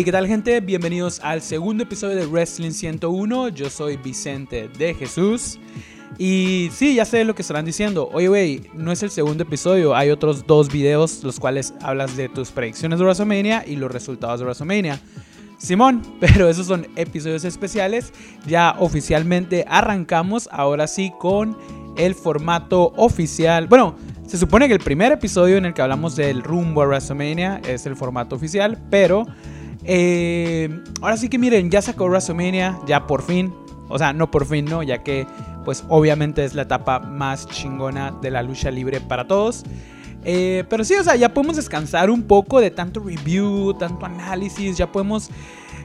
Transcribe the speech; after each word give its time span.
Hey, 0.00 0.04
¿qué 0.06 0.12
tal 0.12 0.26
gente? 0.26 0.60
Bienvenidos 0.60 1.20
al 1.22 1.42
segundo 1.42 1.82
episodio 1.82 2.16
de 2.16 2.24
Wrestling 2.24 2.70
101. 2.70 3.48
Yo 3.50 3.68
soy 3.68 3.98
Vicente 3.98 4.70
de 4.78 4.94
Jesús. 4.94 5.58
Y 6.16 6.70
sí, 6.72 6.94
ya 6.94 7.04
sé 7.04 7.22
lo 7.26 7.34
que 7.34 7.42
estarán 7.42 7.66
diciendo. 7.66 8.08
Oye, 8.10 8.28
güey, 8.28 8.62
no 8.72 8.92
es 8.92 9.02
el 9.02 9.10
segundo 9.10 9.42
episodio. 9.42 9.94
Hay 9.94 10.08
otros 10.08 10.46
dos 10.46 10.72
videos 10.72 11.22
los 11.22 11.38
cuales 11.38 11.74
hablas 11.82 12.16
de 12.16 12.30
tus 12.30 12.50
predicciones 12.50 12.98
de 12.98 13.04
WrestleMania 13.04 13.62
y 13.66 13.76
los 13.76 13.92
resultados 13.92 14.40
de 14.40 14.46
WrestleMania. 14.46 14.98
Simón, 15.58 16.00
pero 16.20 16.48
esos 16.48 16.66
son 16.66 16.86
episodios 16.96 17.44
especiales. 17.44 18.14
Ya 18.46 18.76
oficialmente 18.78 19.66
arrancamos 19.68 20.48
ahora 20.50 20.86
sí 20.86 21.12
con 21.18 21.58
el 21.98 22.14
formato 22.14 22.94
oficial. 22.96 23.66
Bueno, 23.66 23.96
se 24.26 24.38
supone 24.38 24.66
que 24.66 24.72
el 24.72 24.80
primer 24.80 25.12
episodio 25.12 25.58
en 25.58 25.66
el 25.66 25.74
que 25.74 25.82
hablamos 25.82 26.16
del 26.16 26.42
rumbo 26.42 26.80
a 26.80 26.86
WrestleMania 26.86 27.60
es 27.68 27.84
el 27.84 27.96
formato 27.96 28.34
oficial, 28.34 28.82
pero 28.88 29.26
eh, 29.84 30.68
ahora 31.00 31.16
sí 31.16 31.28
que 31.28 31.38
miren, 31.38 31.70
ya 31.70 31.82
sacó 31.82 32.06
WrestleMania, 32.06 32.78
ya 32.86 33.06
por 33.06 33.22
fin. 33.22 33.52
O 33.88 33.98
sea, 33.98 34.12
no 34.12 34.30
por 34.30 34.46
fin, 34.46 34.64
¿no? 34.66 34.82
Ya 34.82 35.02
que, 35.02 35.26
pues 35.64 35.84
obviamente 35.88 36.44
es 36.44 36.54
la 36.54 36.62
etapa 36.62 37.00
más 37.00 37.48
chingona 37.48 38.12
de 38.22 38.30
la 38.30 38.42
lucha 38.42 38.70
libre 38.70 39.00
para 39.00 39.26
todos. 39.26 39.64
Eh, 40.24 40.64
pero 40.68 40.84
sí, 40.84 40.94
o 40.94 41.02
sea, 41.02 41.16
ya 41.16 41.32
podemos 41.32 41.56
descansar 41.56 42.10
un 42.10 42.22
poco 42.22 42.60
de 42.60 42.70
tanto 42.70 43.00
review, 43.00 43.74
tanto 43.74 44.06
análisis, 44.06 44.76
ya 44.76 44.92
podemos 44.92 45.30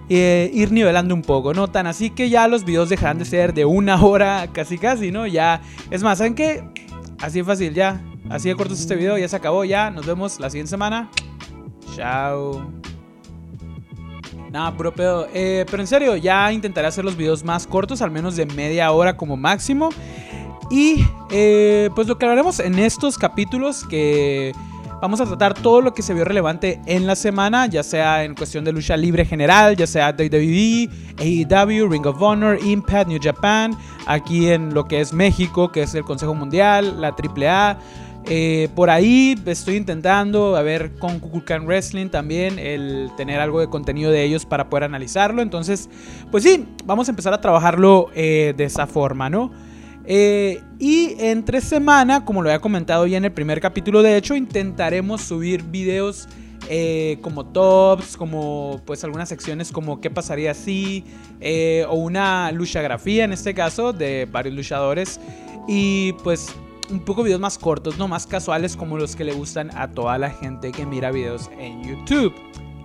eh, 0.09 0.51
ir 0.53 0.71
nivelando 0.71 1.15
un 1.15 1.21
poco, 1.21 1.53
¿no? 1.53 1.69
Tan 1.69 1.87
así 1.87 2.09
que 2.09 2.29
ya 2.29 2.47
los 2.47 2.65
videos 2.65 2.89
dejarán 2.89 3.17
de 3.17 3.25
ser 3.25 3.53
de 3.53 3.65
una 3.65 4.01
hora 4.03 4.49
casi 4.51 4.77
casi, 4.77 5.11
¿no? 5.11 5.25
Ya, 5.25 5.61
es 5.89 6.03
más, 6.03 6.17
¿saben 6.17 6.35
qué? 6.35 6.63
Así 7.19 7.39
de 7.39 7.45
fácil, 7.45 7.73
ya. 7.73 8.01
Así 8.29 8.49
de 8.49 8.55
corto 8.55 8.73
es 8.73 8.81
este 8.81 8.95
video, 8.95 9.17
ya 9.17 9.27
se 9.27 9.35
acabó, 9.35 9.63
ya. 9.63 9.89
Nos 9.89 10.05
vemos 10.05 10.39
la 10.39 10.49
siguiente 10.49 10.69
semana. 10.69 11.09
Chao. 11.95 12.94
Nada, 14.55 14.71
puro. 14.71 14.93
Eh, 15.33 15.65
pero 15.69 15.83
en 15.83 15.87
serio, 15.87 16.15
ya 16.15 16.49
intentaré 16.53 16.87
hacer 16.87 17.03
los 17.03 17.17
videos 17.17 17.43
más 17.43 17.67
cortos, 17.67 18.01
al 18.01 18.09
menos 18.09 18.37
de 18.37 18.45
media 18.45 18.89
hora 18.93 19.17
como 19.17 19.35
máximo. 19.35 19.89
Y 20.71 21.05
eh, 21.29 21.89
pues 21.93 22.07
lo 22.07 22.17
que 22.17 22.25
hablaremos 22.25 22.61
en 22.61 22.79
estos 22.79 23.17
capítulos 23.17 23.83
que 23.83 24.53
vamos 25.01 25.19
a 25.19 25.25
tratar 25.25 25.55
todo 25.55 25.81
lo 25.81 25.93
que 25.93 26.01
se 26.01 26.13
vio 26.13 26.23
relevante 26.23 26.79
en 26.85 27.05
la 27.05 27.17
semana, 27.17 27.65
ya 27.65 27.83
sea 27.83 28.23
en 28.23 28.33
cuestión 28.33 28.63
de 28.63 28.71
lucha 28.71 28.95
libre 28.95 29.25
general, 29.25 29.75
ya 29.75 29.87
sea 29.87 30.15
WWE, 30.17 30.89
AEW, 31.19 31.89
Ring 31.89 32.05
of 32.05 32.21
Honor, 32.21 32.57
Impact, 32.63 33.09
New 33.09 33.19
Japan, 33.21 33.77
aquí 34.07 34.47
en 34.47 34.73
lo 34.73 34.85
que 34.85 35.01
es 35.01 35.11
México, 35.11 35.69
que 35.69 35.81
es 35.81 35.95
el 35.95 36.05
Consejo 36.05 36.33
Mundial, 36.33 37.01
la 37.01 37.09
AAA. 37.09 37.77
Eh, 38.27 38.69
por 38.73 38.89
ahí 38.89 39.39
estoy 39.45 39.75
intentando, 39.75 40.55
a 40.55 40.63
ver, 40.63 40.93
con 40.97 41.19
Kukulkan 41.19 41.67
Wrestling 41.67 42.09
también, 42.09 42.57
el 42.57 43.11
tener 43.15 43.39
algo 43.39 43.59
de 43.59 43.67
contenido 43.67 44.11
de 44.11 44.23
ellos 44.23 44.45
para 44.45 44.67
poder 44.69 44.85
analizarlo. 44.85 45.41
Entonces, 45.41 45.89
pues 46.31 46.43
sí, 46.43 46.65
vamos 46.85 47.07
a 47.07 47.11
empezar 47.11 47.33
a 47.33 47.41
trabajarlo 47.41 48.09
eh, 48.15 48.53
de 48.57 48.63
esa 48.63 48.87
forma, 48.87 49.29
¿no? 49.29 49.51
Eh, 50.07 50.61
y 50.79 51.15
entre 51.19 51.61
semana, 51.61 52.25
como 52.25 52.41
lo 52.41 52.49
había 52.49 52.59
comentado 52.59 53.05
ya 53.05 53.17
en 53.17 53.25
el 53.25 53.31
primer 53.31 53.61
capítulo, 53.61 54.01
de 54.01 54.17
hecho, 54.17 54.35
intentaremos 54.35 55.21
subir 55.21 55.63
videos 55.63 56.27
como 57.21 57.45
tops, 57.45 58.17
como 58.17 58.81
pues 58.85 59.03
algunas 59.03 59.29
secciones 59.29 59.71
como 59.71 60.01
qué 60.01 60.09
pasaría 60.09 60.55
si, 60.55 61.03
o 61.87 61.93
una 61.93 62.51
luchografía 62.51 63.23
en 63.23 63.33
este 63.33 63.53
caso 63.53 63.93
de 63.93 64.27
varios 64.31 64.55
luchadores. 64.55 65.19
Y 65.67 66.13
pues 66.23 66.55
un 66.89 66.99
poco 66.99 67.23
videos 67.23 67.39
más 67.39 67.57
cortos, 67.57 67.97
no 67.97 68.07
más 68.07 68.27
casuales 68.27 68.75
como 68.75 68.97
los 68.97 69.15
que 69.15 69.23
le 69.23 69.33
gustan 69.33 69.75
a 69.75 69.89
toda 69.89 70.17
la 70.17 70.29
gente 70.29 70.71
que 70.71 70.85
mira 70.85 71.11
videos 71.11 71.49
en 71.59 71.83
YouTube. 71.83 72.33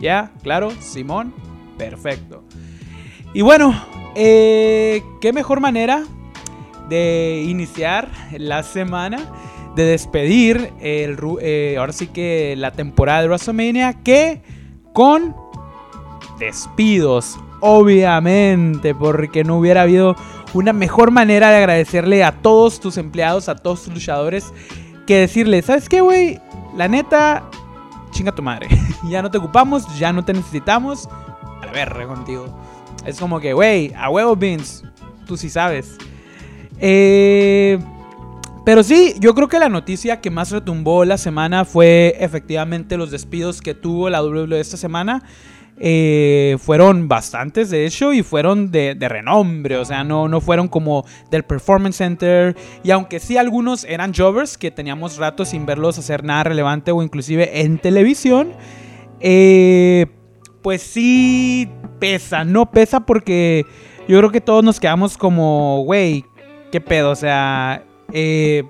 ¿Ya? 0.00 0.32
Claro, 0.42 0.70
Simón, 0.80 1.34
perfecto. 1.76 2.42
Y 3.34 3.42
bueno, 3.42 3.74
eh, 4.14 5.02
qué 5.20 5.32
mejor 5.32 5.60
manera 5.60 6.04
de 6.88 7.44
iniciar 7.46 8.10
la 8.36 8.62
semana, 8.62 9.18
de 9.76 9.84
despedir 9.84 10.72
el, 10.80 11.16
eh, 11.40 11.76
ahora 11.78 11.92
sí 11.92 12.08
que 12.08 12.54
la 12.56 12.72
temporada 12.72 13.22
de 13.22 13.28
WrestleMania, 13.28 14.02
que 14.02 14.42
con 14.92 15.36
despidos, 16.40 17.38
obviamente, 17.60 18.94
porque 18.94 19.44
no 19.44 19.58
hubiera 19.58 19.82
habido 19.82 20.16
una 20.54 20.72
mejor 20.72 21.10
manera 21.10 21.50
de 21.50 21.56
agradecerle 21.56 22.24
a 22.24 22.32
todos 22.32 22.80
tus 22.80 22.96
empleados, 22.96 23.48
a 23.48 23.56
todos 23.56 23.84
tus 23.84 23.94
luchadores, 23.94 24.52
que 25.06 25.18
decirle, 25.18 25.62
¿sabes 25.62 25.88
qué, 25.88 26.00
güey? 26.00 26.40
La 26.76 26.88
neta, 26.88 27.44
chinga 28.10 28.32
tu 28.32 28.42
madre. 28.42 28.68
ya 29.08 29.22
no 29.22 29.30
te 29.30 29.38
ocupamos, 29.38 29.98
ya 29.98 30.12
no 30.12 30.24
te 30.24 30.32
necesitamos. 30.32 31.08
A 31.60 31.66
la 31.66 31.72
verga 31.72 32.06
contigo. 32.06 32.46
Es 33.04 33.18
como 33.18 33.40
que, 33.40 33.52
güey, 33.52 33.92
a 33.94 34.10
huevo 34.10 34.36
Vince, 34.36 34.84
tú 35.26 35.36
sí 35.36 35.48
sabes. 35.48 35.96
Eh, 36.78 37.78
pero 38.64 38.82
sí, 38.82 39.14
yo 39.18 39.34
creo 39.34 39.48
que 39.48 39.58
la 39.58 39.68
noticia 39.68 40.20
que 40.20 40.30
más 40.30 40.50
retumbó 40.50 41.04
la 41.04 41.18
semana 41.18 41.64
fue 41.64 42.16
efectivamente 42.20 42.96
los 42.96 43.10
despidos 43.10 43.62
que 43.62 43.74
tuvo 43.74 44.10
la 44.10 44.22
WWE 44.22 44.60
esta 44.60 44.76
semana. 44.76 45.22
Eh, 45.82 46.58
fueron 46.60 47.08
bastantes, 47.08 47.70
de 47.70 47.86
hecho, 47.86 48.12
y 48.12 48.22
fueron 48.22 48.70
de, 48.70 48.94
renombre. 49.00 49.78
O 49.78 49.84
sea, 49.84 50.04
no, 50.04 50.28
no 50.28 50.42
fueron 50.42 50.68
como 50.68 51.06
del 51.30 51.42
Performance 51.42 51.96
Center. 51.96 52.54
Y 52.84 52.90
aunque 52.90 53.18
sí 53.18 53.38
algunos 53.38 53.84
eran 53.84 54.12
jobbers, 54.14 54.58
que 54.58 54.70
teníamos 54.70 55.16
rato 55.16 55.46
sin 55.46 55.64
verlos 55.64 55.98
hacer 55.98 56.22
nada 56.22 56.44
relevante 56.44 56.92
o 56.92 57.02
inclusive 57.02 57.62
en 57.62 57.78
televisión, 57.78 58.52
eh, 59.20 60.06
pues 60.60 60.82
sí 60.82 61.70
pesa. 61.98 62.44
No 62.44 62.70
pesa 62.70 63.00
porque 63.06 63.64
yo 64.06 64.18
creo 64.18 64.30
que 64.30 64.42
todos 64.42 64.62
nos 64.62 64.80
quedamos 64.80 65.16
como, 65.16 65.82
güey, 65.84 66.26
¿qué 66.70 66.82
pedo? 66.82 67.10
O 67.10 67.16
sea, 67.16 67.84
eh, 68.12 68.64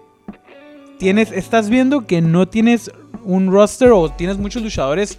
tienes, 0.98 1.32
estás 1.32 1.70
viendo 1.70 2.06
que 2.06 2.20
no 2.20 2.46
tienes 2.46 2.92
un 3.24 3.50
roster 3.50 3.90
o 3.90 4.10
tienes 4.10 4.38
muchos 4.38 4.62
luchadores 4.62 5.18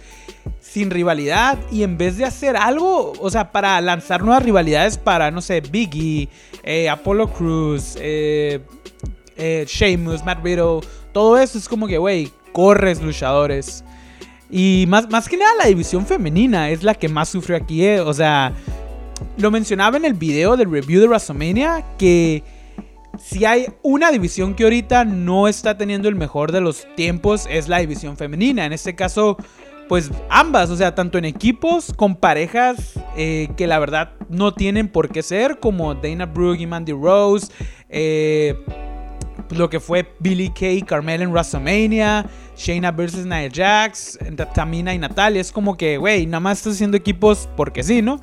sin 0.72 0.90
rivalidad 0.90 1.58
y 1.70 1.82
en 1.82 1.98
vez 1.98 2.16
de 2.16 2.24
hacer 2.24 2.56
algo, 2.56 3.12
o 3.20 3.30
sea, 3.30 3.52
para 3.52 3.78
lanzar 3.82 4.22
nuevas 4.22 4.42
rivalidades 4.42 4.96
para, 4.96 5.30
no 5.30 5.42
sé, 5.42 5.60
Biggie, 5.60 6.30
eh, 6.62 6.88
Apollo 6.88 7.28
Cruz, 7.28 7.94
eh, 8.00 8.60
eh, 9.36 9.98
Matt 10.24 10.42
Riddle, 10.42 10.80
todo 11.12 11.36
eso 11.36 11.58
es 11.58 11.68
como 11.68 11.86
que, 11.86 11.98
güey, 11.98 12.30
corres 12.52 13.02
luchadores. 13.02 13.84
Y 14.50 14.86
más, 14.88 15.10
más 15.10 15.28
que 15.28 15.36
nada 15.36 15.52
la 15.58 15.66
división 15.66 16.06
femenina 16.06 16.70
es 16.70 16.82
la 16.82 16.94
que 16.94 17.08
más 17.08 17.28
sufrió 17.28 17.58
aquí, 17.58 17.86
o 17.86 18.14
sea, 18.14 18.54
lo 19.36 19.50
mencionaba 19.50 19.98
en 19.98 20.06
el 20.06 20.14
video 20.14 20.56
del 20.56 20.70
review 20.70 21.02
de 21.02 21.06
WrestleMania 21.06 21.84
que 21.98 22.42
si 23.22 23.44
hay 23.44 23.66
una 23.82 24.10
división 24.10 24.54
que 24.54 24.64
ahorita 24.64 25.04
no 25.04 25.48
está 25.48 25.76
teniendo 25.76 26.08
el 26.08 26.14
mejor 26.14 26.50
de 26.50 26.62
los 26.62 26.86
tiempos 26.96 27.46
es 27.50 27.68
la 27.68 27.78
división 27.78 28.16
femenina. 28.16 28.64
En 28.64 28.72
este 28.72 28.94
caso, 28.94 29.36
pues 29.88 30.10
ambas, 30.30 30.70
o 30.70 30.76
sea, 30.76 30.94
tanto 30.94 31.18
en 31.18 31.24
equipos 31.24 31.92
con 31.94 32.16
parejas 32.16 32.94
eh, 33.16 33.48
que 33.56 33.66
la 33.66 33.78
verdad 33.78 34.12
no 34.28 34.54
tienen 34.54 34.88
por 34.88 35.10
qué 35.10 35.22
ser, 35.22 35.58
como 35.60 35.94
Dana 35.94 36.26
Brooke 36.26 36.60
y 36.60 36.66
Mandy 36.66 36.92
Rose, 36.92 37.52
eh, 37.88 38.56
lo 39.50 39.68
que 39.68 39.80
fue 39.80 40.06
Billy 40.18 40.48
Kay 40.48 40.78
y 40.78 40.82
Carmel 40.82 41.22
en 41.22 41.30
WrestleMania, 41.30 42.26
Shayna 42.56 42.90
versus 42.90 43.26
Nia 43.26 43.50
Jax, 43.52 44.18
Tamina 44.54 44.94
y 44.94 44.98
Natalia, 44.98 45.40
es 45.40 45.52
como 45.52 45.76
que, 45.76 45.98
güey, 45.98 46.26
nada 46.26 46.40
más 46.40 46.58
estás 46.58 46.74
haciendo 46.74 46.96
equipos 46.96 47.48
porque 47.56 47.82
sí, 47.82 48.02
¿no? 48.02 48.20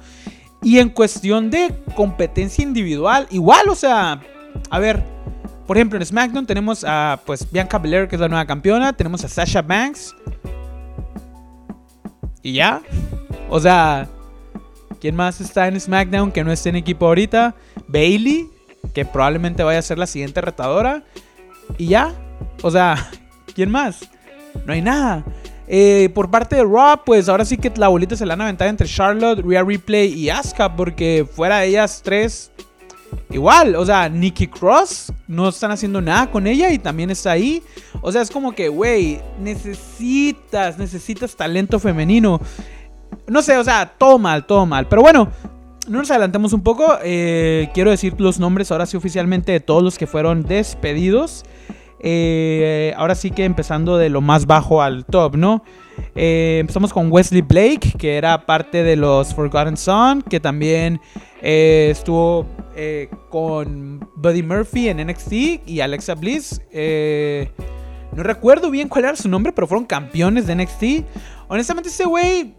Y 0.61 0.79
en 0.79 0.89
cuestión 0.89 1.49
de 1.49 1.73
competencia 1.95 2.63
individual, 2.63 3.27
igual, 3.29 3.69
o 3.69 3.75
sea, 3.75 4.21
a 4.69 4.79
ver, 4.79 5.03
por 5.67 5.77
ejemplo, 5.77 5.99
en 5.99 6.05
SmackDown 6.05 6.45
tenemos 6.45 6.83
a 6.83 7.21
pues 7.25 7.49
Bianca 7.51 7.77
Belair, 7.77 8.07
que 8.07 8.15
es 8.15 8.19
la 8.19 8.27
nueva 8.27 8.45
campeona, 8.45 8.91
tenemos 8.93 9.23
a 9.23 9.29
Sasha 9.29 9.61
Banks, 9.61 10.15
y 12.43 12.53
ya. 12.53 12.81
O 13.49 13.59
sea, 13.59 14.07
¿quién 14.99 15.15
más 15.15 15.41
está 15.41 15.67
en 15.67 15.79
SmackDown 15.79 16.31
que 16.31 16.43
no 16.43 16.51
esté 16.51 16.69
en 16.69 16.75
equipo 16.75 17.07
ahorita? 17.07 17.55
Bailey, 17.87 18.49
que 18.93 19.05
probablemente 19.05 19.63
vaya 19.63 19.79
a 19.79 19.83
ser 19.83 19.97
la 19.97 20.07
siguiente 20.07 20.41
retadora. 20.41 21.03
Y 21.77 21.87
ya. 21.87 22.13
O 22.61 22.71
sea, 22.71 23.09
¿quién 23.55 23.71
más? 23.71 24.09
No 24.65 24.73
hay 24.73 24.81
nada. 24.81 25.23
Eh, 25.67 26.09
por 26.15 26.31
parte 26.31 26.55
de 26.55 26.63
Raw, 26.63 27.03
pues 27.05 27.29
ahora 27.29 27.45
sí 27.45 27.55
que 27.57 27.71
la 27.75 27.89
bolita 27.89 28.15
se 28.15 28.25
la 28.25 28.33
han 28.33 28.41
aventado 28.41 28.71
entre 28.71 28.87
Charlotte, 28.87 29.43
Rhea 29.45 29.63
Replay 29.63 30.11
y 30.13 30.29
Asuka, 30.29 30.75
porque 30.75 31.27
fuera 31.31 31.59
de 31.59 31.67
ellas 31.67 32.01
tres, 32.03 32.51
igual, 33.31 33.75
o 33.75 33.85
sea, 33.85 34.09
Nikki 34.09 34.47
Cross 34.47 35.13
no 35.27 35.49
están 35.49 35.71
haciendo 35.71 36.01
nada 36.01 36.29
con 36.29 36.47
ella 36.47 36.71
y 36.71 36.79
también 36.79 37.09
está 37.09 37.31
ahí. 37.31 37.63
O 38.01 38.11
sea, 38.11 38.21
es 38.21 38.31
como 38.31 38.53
que, 38.53 38.69
güey, 38.69 39.21
necesitas, 39.39 40.77
necesitas 40.77 41.35
talento 41.35 41.79
femenino. 41.79 42.39
No 43.27 43.41
sé, 43.41 43.57
o 43.57 43.63
sea, 43.63 43.93
todo 43.97 44.17
mal, 44.17 44.45
todo 44.45 44.65
mal. 44.65 44.87
Pero 44.87 45.01
bueno, 45.01 45.29
no 45.87 45.99
nos 45.99 46.11
adelantemos 46.11 46.53
un 46.53 46.61
poco. 46.61 46.97
Eh, 47.03 47.69
quiero 47.73 47.91
decir 47.91 48.13
los 48.17 48.39
nombres 48.39 48.71
ahora 48.71 48.85
sí 48.85 48.97
oficialmente 48.97 49.51
de 49.51 49.59
todos 49.59 49.83
los 49.83 49.97
que 49.97 50.07
fueron 50.07 50.43
despedidos. 50.43 51.43
Eh, 52.01 52.93
ahora 52.95 53.15
sí 53.15 53.31
que 53.31 53.43
empezando 53.43 53.97
de 53.97 54.09
lo 54.09 54.21
más 54.21 54.45
bajo 54.45 54.81
al 54.81 55.05
top, 55.05 55.35
¿no? 55.35 55.63
Eh, 56.15 56.59
empezamos 56.61 56.93
con 56.93 57.11
Wesley 57.11 57.41
Blake, 57.41 57.93
que 57.97 58.15
era 58.15 58.45
parte 58.45 58.83
de 58.83 58.95
los 58.95 59.33
Forgotten 59.35 59.75
Son, 59.75 60.21
que 60.21 60.39
también 60.39 61.01
eh, 61.41 61.89
estuvo 61.91 62.45
con 63.29 64.09
Buddy 64.15 64.41
Murphy 64.41 64.87
en 64.87 65.05
NXT 65.05 65.33
y 65.65 65.81
Alexa 65.81 66.15
Bliss. 66.15 66.61
no 66.71 68.23
recuerdo 68.23 68.71
bien 68.71 68.87
cuál 68.87 69.05
era 69.05 69.15
su 69.15 69.27
nombre, 69.27 69.51
pero 69.51 69.67
fueron 69.67 69.85
campeones 69.85 70.47
de 70.47 70.55
NXT. 70.55 70.83
Honestamente, 71.49 71.89
ese 71.89 72.05
güey 72.05 72.55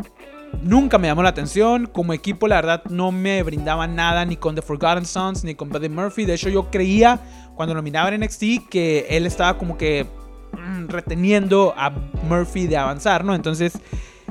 nunca 0.63 0.99
me 0.99 1.09
llamó 1.09 1.23
la 1.23 1.31
atención. 1.31 1.87
Como 1.87 2.13
equipo, 2.13 2.49
la 2.49 2.57
verdad, 2.57 2.83
no 2.91 3.13
me 3.13 3.43
brindaba 3.43 3.87
nada 3.87 4.25
ni 4.25 4.37
con 4.37 4.55
The 4.55 4.63
Forgotten 4.63 5.05
Sons 5.05 5.45
ni 5.45 5.55
con 5.55 5.69
Buddy 5.69 5.89
Murphy. 5.89 6.25
De 6.25 6.35
hecho, 6.35 6.49
yo 6.49 6.71
creía 6.71 7.21
cuando 7.55 7.75
lo 7.75 7.83
miraba 7.83 8.09
en 8.15 8.21
NXT 8.21 8.69
que 8.69 9.07
él 9.11 9.27
estaba 9.27 9.59
como 9.59 9.77
que 9.77 10.07
mm, 10.53 10.89
reteniendo 10.89 11.75
a 11.77 11.91
Murphy 12.29 12.67
de 12.67 12.77
avanzar, 12.77 13.25
¿no? 13.25 13.35
Entonces, 13.35 13.79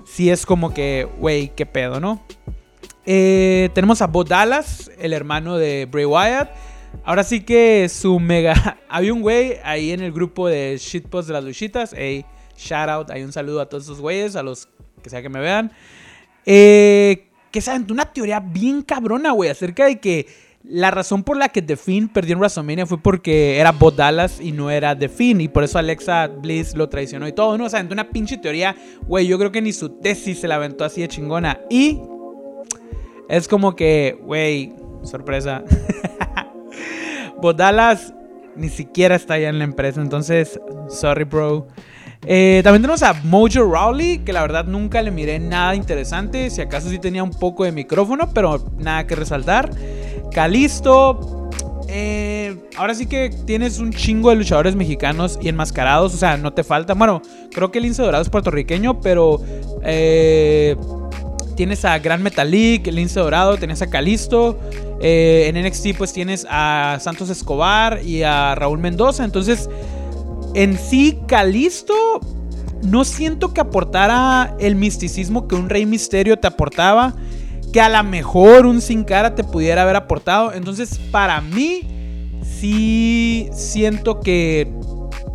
sí 0.05 0.29
es 0.29 0.45
como 0.45 0.73
que, 0.73 1.07
güey, 1.19 1.53
qué 1.55 1.65
pedo, 1.65 1.99
¿no? 1.99 2.21
Eh, 3.11 3.71
tenemos 3.73 4.03
a 4.03 4.05
Bo 4.05 4.23
Dallas, 4.23 4.91
el 4.99 5.13
hermano 5.13 5.57
de 5.57 5.87
Bray 5.89 6.05
Wyatt. 6.05 6.51
Ahora 7.03 7.23
sí 7.23 7.41
que 7.41 7.89
su 7.89 8.19
mega. 8.19 8.77
Había 8.87 9.11
un 9.11 9.23
güey 9.23 9.57
ahí 9.63 9.89
en 9.89 10.01
el 10.01 10.11
grupo 10.11 10.47
de 10.47 10.77
shitpost 10.79 11.27
de 11.27 11.33
las 11.33 11.43
luchitas. 11.43 11.95
Hey, 11.97 12.23
shout 12.55 12.87
out. 12.87 13.09
Hay 13.09 13.23
un 13.23 13.31
saludo 13.31 13.61
a 13.61 13.65
todos 13.67 13.85
esos 13.85 13.99
güeyes, 13.99 14.35
a 14.35 14.43
los 14.43 14.69
que 15.01 15.09
sea 15.09 15.23
que 15.23 15.29
me 15.29 15.39
vean. 15.39 15.71
Eh, 16.45 17.31
que 17.49 17.61
saben, 17.61 17.87
una 17.89 18.05
teoría 18.05 18.41
bien 18.41 18.83
cabrona, 18.83 19.31
güey, 19.31 19.49
acerca 19.49 19.87
de 19.87 19.99
que 19.99 20.27
la 20.63 20.91
razón 20.91 21.23
por 21.23 21.35
la 21.35 21.49
que 21.49 21.63
The 21.63 21.77
Finn 21.77 22.09
perdió 22.09 22.33
en 22.33 22.39
WrestleMania 22.41 22.85
fue 22.85 23.01
porque 23.01 23.57
era 23.57 23.71
Bo 23.71 23.89
Dallas 23.89 24.39
y 24.39 24.51
no 24.51 24.69
era 24.69 24.95
The 24.95 25.09
Finn. 25.09 25.41
Y 25.41 25.47
por 25.47 25.63
eso 25.63 25.79
Alexa 25.79 26.27
Bliss 26.27 26.75
lo 26.75 26.89
traicionó 26.89 27.27
y 27.27 27.31
todo, 27.31 27.57
¿no? 27.57 27.65
O 27.65 27.69
sea, 27.69 27.83
una 27.89 28.11
pinche 28.11 28.37
teoría, 28.37 28.75
güey, 29.07 29.25
yo 29.25 29.39
creo 29.39 29.51
que 29.51 29.63
ni 29.63 29.73
su 29.73 29.89
tesis 29.89 30.41
se 30.41 30.47
la 30.47 30.57
aventó 30.57 30.85
así 30.85 31.01
de 31.01 31.07
chingona. 31.07 31.61
Y 31.71 31.99
es 33.29 33.47
como 33.47 33.75
que, 33.75 34.19
güey, 34.23 34.73
sorpresa. 35.03 35.63
Bo 37.41 37.53
Dallas 37.53 38.13
ni 38.55 38.69
siquiera 38.69 39.15
está 39.15 39.35
allá 39.35 39.49
en 39.49 39.59
la 39.59 39.63
empresa. 39.63 40.01
Entonces, 40.01 40.59
sorry, 40.89 41.23
bro. 41.23 41.67
Eh, 42.25 42.61
también 42.63 42.81
tenemos 42.81 43.01
a 43.03 43.13
Mojo 43.23 43.63
Rowley, 43.63 44.19
que 44.19 44.33
la 44.33 44.41
verdad 44.41 44.65
nunca 44.65 45.01
le 45.01 45.11
miré 45.11 45.39
nada 45.39 45.75
interesante. 45.75 46.49
Si 46.49 46.59
acaso 46.59 46.89
sí 46.89 46.99
tenía 46.99 47.23
un 47.23 47.31
poco 47.31 47.63
de 47.63 47.71
micrófono, 47.71 48.29
pero 48.33 48.65
nada 48.77 49.07
que 49.07 49.15
resaltar. 49.15 49.69
Calisto. 50.33 51.49
Eh, 51.87 52.55
ahora 52.77 52.93
sí 52.93 53.07
que 53.07 53.31
tienes 53.45 53.79
un 53.79 53.91
chingo 53.91 54.29
de 54.29 54.35
luchadores 54.35 54.75
mexicanos 54.75 55.39
y 55.41 55.49
enmascarados. 55.49 56.13
O 56.13 56.17
sea, 56.17 56.35
no 56.35 56.51
te 56.53 56.63
falta. 56.63 56.93
Bueno, 56.93 57.21
creo 57.51 57.71
que 57.71 57.77
el 57.77 57.85
Lince 57.85 58.01
Dorado 58.01 58.23
es 58.23 58.29
puertorriqueño, 58.29 58.99
pero. 58.99 59.39
Eh, 59.83 60.75
tienes 61.59 61.83
a 61.83 61.99
Gran 61.99 62.23
Metalik, 62.23 62.87
Lince 62.87 63.19
Dorado, 63.19 63.57
tienes 63.57 63.81
a 63.81 63.89
Calisto. 63.89 64.57
en 65.01 65.61
NXT, 65.61 65.97
pues 65.97 66.13
tienes 66.13 66.47
a 66.49 66.99
Santos 67.01 67.29
Escobar 67.29 67.99
y 68.01 68.23
a 68.23 68.55
Raúl 68.55 68.79
Mendoza. 68.79 69.25
Entonces 69.25 69.69
en 70.53 70.77
sí, 70.77 71.19
Calisto 71.27 71.93
no 72.81 73.03
siento 73.03 73.53
que 73.53 73.59
aportara 73.59 74.55
el 74.57 74.75
misticismo 74.75 75.49
que 75.49 75.55
un 75.55 75.67
Rey 75.67 75.85
Misterio 75.85 76.39
te 76.39 76.47
aportaba, 76.47 77.13
que 77.73 77.81
a 77.81 77.89
lo 77.89 78.09
mejor 78.09 78.65
un 78.65 78.79
Sin 78.79 79.03
Cara 79.03 79.35
te 79.35 79.43
pudiera 79.43 79.81
haber 79.81 79.97
aportado. 79.97 80.53
Entonces, 80.53 80.97
para 81.11 81.41
mí, 81.41 82.39
sí 82.41 83.49
siento 83.51 84.21
que, 84.21 84.71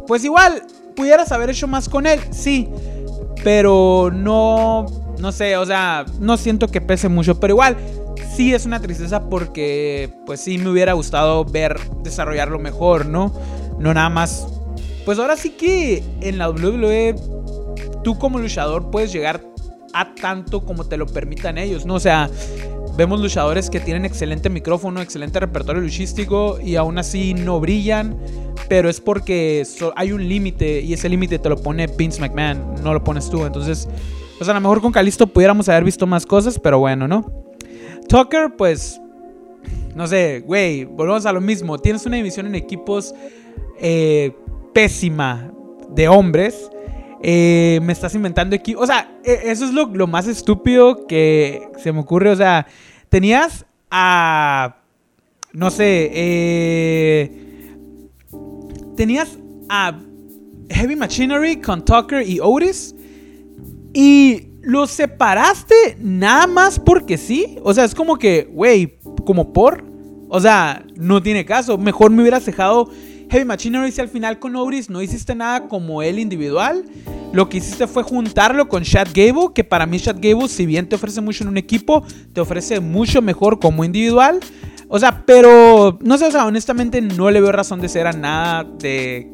pues 0.07 0.25
igual, 0.25 0.63
pudieras 0.97 1.33
haber 1.33 1.51
hecho 1.51 1.69
más 1.69 1.87
con 1.87 2.07
él, 2.07 2.19
sí, 2.31 2.67
pero 3.45 4.11
no, 4.11 4.87
no 5.25 5.33
sé, 5.33 5.57
o 5.57 5.67
sea, 5.67 6.05
no 6.21 6.37
siento 6.37 6.69
que 6.69 6.81
pese 6.81 7.09
mucho, 7.09 7.41
pero 7.41 7.55
igual. 7.55 7.77
Sí 8.37 8.53
es 8.53 8.67
una 8.67 8.81
tristeza 8.81 9.29
porque 9.29 10.13
pues 10.27 10.41
sí 10.41 10.59
me 10.59 10.69
hubiera 10.69 10.93
gustado 10.93 11.45
ver 11.45 11.79
desarrollarlo 12.03 12.59
mejor, 12.59 13.07
¿no? 13.07 13.33
No 13.79 13.95
nada 13.95 14.09
más 14.09 14.47
pues 15.05 15.19
ahora 15.19 15.37
sí 15.37 15.51
que 15.51 16.03
en 16.21 16.39
la 16.39 16.49
WWE 16.49 17.15
tú 18.03 18.19
como 18.19 18.39
luchador 18.39 18.91
puedes 18.91 19.13
llegar 19.13 19.43
a 19.93 20.15
tanto 20.15 20.65
como 20.65 20.85
te 20.85 20.97
lo 20.97 21.07
permitan 21.07 21.59
ellos, 21.59 21.85
¿no? 21.85 21.95
O 21.95 22.01
sea, 22.01 22.31
vemos 22.97 23.21
luchadores 23.21 23.69
que 23.69 23.81
tienen 23.81 24.05
excelente 24.05 24.49
micrófono, 24.49 25.03
excelente 25.03 25.41
repertorio 25.41 25.83
luchístico 25.83 26.59
y 26.61 26.77
aún 26.77 26.99
así 26.99 27.35
no 27.35 27.61
brillan, 27.61 28.17
pero 28.69 28.89
es 28.89 29.01
porque 29.01 29.67
hay 29.95 30.13
un 30.13 30.27
límite 30.27 30.81
y 30.81 30.95
ese 30.95 31.09
límite 31.09 31.39
te 31.39 31.49
lo 31.51 31.57
pone 31.57 31.87
Vince 31.87 32.21
McMahon, 32.21 32.83
no 32.83 32.95
lo 32.95 33.05
pones 33.05 33.29
tú. 33.29 33.45
Entonces, 33.45 33.87
pues 34.39 34.49
a 34.49 34.55
lo 34.55 34.61
mejor 34.61 34.81
con 34.81 34.93
Calisto 34.93 35.27
pudiéramos 35.27 35.69
haber 35.69 35.85
visto 35.85 36.07
más 36.07 36.27
cosas, 36.27 36.59
pero 36.59 36.79
bueno, 36.79 37.07
¿no? 37.09 37.45
Tucker, 38.09 38.55
pues, 38.57 39.01
no 39.95 40.07
sé, 40.07 40.41
güey, 40.41 40.85
volvemos 40.85 41.25
a 41.27 41.33
lo 41.33 41.41
mismo. 41.41 41.79
Tienes 41.79 42.05
una 42.07 42.17
división 42.17 42.47
en 42.47 42.55
equipos 42.55 43.15
eh, 43.79 44.37
pésima 44.73 45.53
de 45.91 46.09
hombres. 46.09 46.71
Eh, 47.23 47.81
me 47.83 47.93
estás 47.93 48.15
inventando 48.15 48.55
aquí. 48.55 48.75
O 48.75 48.87
sea, 48.87 49.11
e, 49.25 49.51
eso 49.51 49.65
es 49.65 49.73
lo, 49.73 50.07
más 50.07 50.27
estúpido 50.27 51.07
que 51.07 51.69
se 51.79 51.93
me 51.93 52.01
ocurre. 52.01 52.31
O 52.31 52.37
sea, 52.37 52.67
tenías 53.09 53.65
a. 53.91 54.77
No 55.53 55.71
sé. 55.71 56.11
Eh, 56.13 57.79
tenías 58.97 59.39
a 59.69 59.99
Heavy 60.69 60.97
Machinery 60.97 61.61
con 61.61 61.85
Tucker 61.85 62.29
y 62.29 62.41
Otis. 62.41 62.94
Y 63.95 64.49
los 64.61 64.91
separaste 64.91 65.97
nada 66.01 66.47
más 66.47 66.79
porque 66.79 67.17
sí. 67.17 67.57
O 67.63 67.73
sea, 67.73 67.85
es 67.85 67.95
como 67.95 68.19
que, 68.19 68.51
güey, 68.53 68.99
como 69.25 69.53
por. 69.53 69.85
O 70.29 70.41
sea, 70.41 70.85
no 70.97 71.23
tiene 71.23 71.45
caso. 71.45 71.79
Mejor 71.79 72.11
me 72.11 72.23
hubieras 72.23 72.45
dejado 72.45 72.91
Heavy 73.31 73.45
Machinery 73.45 73.93
si 73.93 74.01
al 74.01 74.09
final 74.09 74.39
con 74.39 74.57
Oris 74.57 74.91
no 74.91 75.01
hiciste 75.01 75.35
nada 75.35 75.69
como 75.69 76.03
él 76.03 76.19
individual. 76.19 76.85
Lo 77.33 77.49
que 77.49 77.59
hiciste 77.59 77.87
fue 77.87 78.03
juntarlo 78.03 78.69
con 78.69 78.83
Chad 78.83 79.09
Gable, 79.15 79.53
que 79.55 79.65
para 79.65 79.87
mí 79.87 79.99
Chad 79.99 80.17
Gable, 80.21 80.49
si 80.49 80.67
bien 80.67 80.89
te 80.89 80.97
ofrece 80.97 81.21
mucho 81.21 81.45
en 81.45 81.51
un 81.51 81.57
equipo, 81.57 82.05
te 82.33 82.41
ofrece 82.41 82.81
mucho 82.81 83.23
mejor 83.23 83.59
como 83.59 83.85
individual. 83.85 84.41
O 84.89 84.99
sea, 84.99 85.25
pero 85.27 85.99
no 86.03 86.19
sé, 86.19 86.27
o 86.27 86.31
sea, 86.31 86.47
honestamente 86.47 87.01
no 87.01 87.31
le 87.31 87.41
veo 87.41 87.53
razón 87.53 87.81
de 87.81 87.89
ser 87.89 88.07
a 88.07 88.13
nada 88.13 88.65
de 88.65 89.31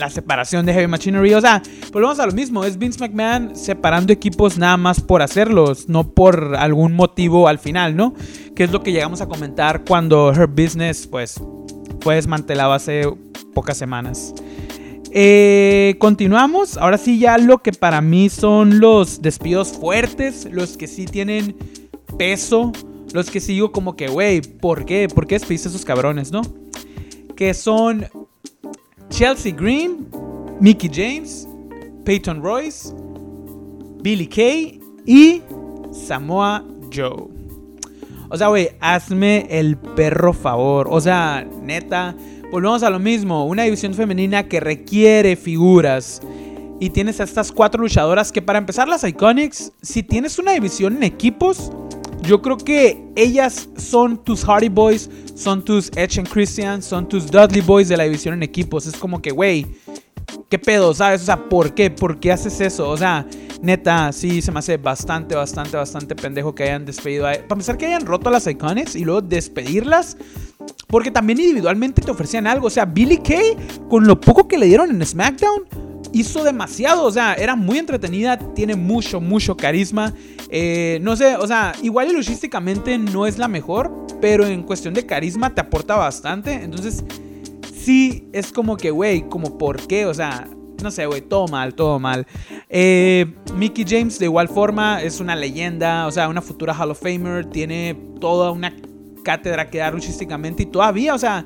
la 0.00 0.10
separación 0.10 0.66
de 0.66 0.72
Heavy 0.72 0.88
Machinery. 0.88 1.34
O 1.34 1.40
sea, 1.40 1.62
volvemos 1.92 2.18
a 2.18 2.26
lo 2.26 2.32
mismo. 2.32 2.64
Es 2.64 2.78
Vince 2.78 2.98
McMahon 2.98 3.54
separando 3.54 4.12
equipos 4.12 4.58
nada 4.58 4.76
más 4.76 5.00
por 5.00 5.22
hacerlos, 5.22 5.88
no 5.88 6.12
por 6.12 6.56
algún 6.56 6.94
motivo 6.94 7.46
al 7.46 7.58
final, 7.58 7.94
¿no? 7.94 8.14
Que 8.56 8.64
es 8.64 8.72
lo 8.72 8.82
que 8.82 8.92
llegamos 8.92 9.20
a 9.20 9.28
comentar 9.28 9.84
cuando 9.84 10.32
Her 10.32 10.48
Business, 10.48 11.06
pues, 11.06 11.40
fue 12.00 12.16
desmantelado 12.16 12.72
hace 12.72 13.04
pocas 13.54 13.76
semanas. 13.76 14.34
Eh, 15.12 15.96
continuamos. 15.98 16.76
Ahora 16.76 16.98
sí, 16.98 17.18
ya 17.18 17.36
lo 17.38 17.58
que 17.58 17.72
para 17.72 18.00
mí 18.00 18.28
son 18.28 18.80
los 18.80 19.22
despidos 19.22 19.72
fuertes, 19.72 20.48
los 20.50 20.76
que 20.76 20.86
sí 20.86 21.04
tienen 21.04 21.56
peso, 22.16 22.72
los 23.12 23.30
que 23.30 23.40
sigo 23.40 23.72
como 23.72 23.96
que, 23.96 24.08
güey, 24.08 24.40
¿por 24.40 24.84
qué? 24.84 25.08
¿Por 25.12 25.26
qué 25.26 25.36
despidiste 25.36 25.68
a 25.68 25.70
esos 25.70 25.84
cabrones, 25.84 26.30
no? 26.30 26.42
Que 27.36 27.54
son 27.54 28.06
Chelsea 29.20 29.52
Green, 29.52 30.08
Mickey 30.60 30.88
James, 30.90 31.46
Peyton 32.06 32.42
Royce, 32.42 32.90
Billy 34.00 34.26
Kay 34.26 34.80
y 35.04 35.42
Samoa 35.92 36.64
Joe. 36.90 37.28
O 38.30 38.38
sea, 38.38 38.48
güey, 38.48 38.70
hazme 38.80 39.46
el 39.50 39.76
perro 39.76 40.32
favor. 40.32 40.88
O 40.90 41.02
sea, 41.02 41.46
neta, 41.60 42.16
volvemos 42.50 42.82
a 42.82 42.88
lo 42.88 42.98
mismo. 42.98 43.44
Una 43.44 43.64
división 43.64 43.92
femenina 43.92 44.48
que 44.48 44.58
requiere 44.58 45.36
figuras. 45.36 46.22
Y 46.80 46.88
tienes 46.88 47.20
a 47.20 47.24
estas 47.24 47.52
cuatro 47.52 47.82
luchadoras 47.82 48.32
que 48.32 48.40
para 48.40 48.58
empezar 48.58 48.88
las 48.88 49.04
Iconics, 49.04 49.72
si 49.82 50.02
tienes 50.02 50.38
una 50.38 50.52
división 50.52 50.96
en 50.96 51.02
equipos, 51.02 51.70
yo 52.22 52.42
creo 52.42 52.56
que 52.56 53.02
ellas 53.16 53.68
son 53.76 54.22
tus 54.22 54.44
Hardy 54.44 54.68
Boys, 54.68 55.10
son 55.34 55.64
tus 55.64 55.90
Edge 55.96 56.18
and 56.18 56.28
Christian, 56.28 56.82
son 56.82 57.08
tus 57.08 57.30
Dudley 57.30 57.60
Boys 57.60 57.88
de 57.88 57.96
la 57.96 58.04
división 58.04 58.34
en 58.34 58.42
equipos. 58.42 58.86
Es 58.86 58.96
como 58.96 59.20
que, 59.20 59.30
güey, 59.30 59.66
¿qué 60.48 60.58
pedo? 60.58 60.92
¿Sabes? 60.94 61.22
O 61.22 61.24
sea, 61.24 61.48
¿por 61.48 61.74
qué? 61.74 61.90
¿Por 61.90 62.20
qué 62.20 62.32
haces 62.32 62.60
eso? 62.60 62.88
O 62.88 62.96
sea, 62.96 63.26
neta, 63.62 64.12
sí 64.12 64.42
se 64.42 64.52
me 64.52 64.58
hace 64.58 64.76
bastante, 64.76 65.34
bastante, 65.34 65.76
bastante 65.76 66.14
pendejo 66.14 66.54
que 66.54 66.64
hayan 66.64 66.84
despedido 66.84 67.26
a... 67.26 67.32
Para 67.32 67.48
pensar 67.48 67.78
que 67.78 67.86
hayan 67.86 68.06
roto 68.06 68.28
a 68.28 68.32
las 68.32 68.46
Iconics 68.46 68.96
y 68.96 69.04
luego 69.04 69.22
despedirlas. 69.22 70.16
Porque 70.86 71.10
también 71.10 71.40
individualmente 71.40 72.02
te 72.02 72.10
ofrecían 72.10 72.46
algo. 72.46 72.66
O 72.66 72.70
sea, 72.70 72.84
Billy 72.84 73.18
Kay, 73.18 73.56
con 73.88 74.06
lo 74.06 74.20
poco 74.20 74.46
que 74.46 74.58
le 74.58 74.66
dieron 74.66 74.90
en 74.90 75.04
SmackDown, 75.04 75.89
hizo 76.12 76.44
demasiado. 76.44 77.04
O 77.04 77.10
sea, 77.12 77.34
era 77.34 77.56
muy 77.56 77.78
entretenida, 77.78 78.38
tiene 78.54 78.76
mucho, 78.76 79.20
mucho 79.20 79.56
carisma. 79.56 80.14
Eh, 80.48 80.98
no 81.02 81.16
sé, 81.16 81.36
o 81.36 81.46
sea, 81.46 81.72
igual 81.82 82.10
y 82.10 82.12
logísticamente 82.12 82.98
no 82.98 83.26
es 83.26 83.38
la 83.38 83.48
mejor, 83.48 84.06
pero 84.20 84.46
en 84.46 84.62
cuestión 84.62 84.94
de 84.94 85.06
carisma 85.06 85.54
te 85.54 85.60
aporta 85.60 85.96
bastante. 85.96 86.52
Entonces, 86.52 87.04
sí 87.74 88.28
es 88.32 88.52
como 88.52 88.76
que, 88.76 88.90
güey, 88.90 89.28
como 89.28 89.58
por 89.58 89.86
qué, 89.86 90.06
o 90.06 90.14
sea, 90.14 90.48
no 90.82 90.90
sé, 90.90 91.06
güey, 91.06 91.20
todo 91.20 91.46
mal, 91.48 91.74
todo 91.74 91.98
mal. 91.98 92.26
Eh, 92.68 93.26
Mickey 93.54 93.84
James, 93.86 94.18
de 94.18 94.26
igual 94.26 94.48
forma, 94.48 95.02
es 95.02 95.20
una 95.20 95.36
leyenda, 95.36 96.06
o 96.06 96.10
sea, 96.10 96.28
una 96.28 96.42
futura 96.42 96.74
Hall 96.74 96.90
of 96.90 97.00
Famer, 97.00 97.46
tiene 97.46 97.96
toda 98.20 98.50
una 98.50 98.74
cátedra 99.24 99.68
que 99.68 99.78
dar 99.78 99.94
luchísticamente 99.94 100.62
y 100.62 100.66
todavía, 100.66 101.14
o 101.14 101.18
sea, 101.18 101.44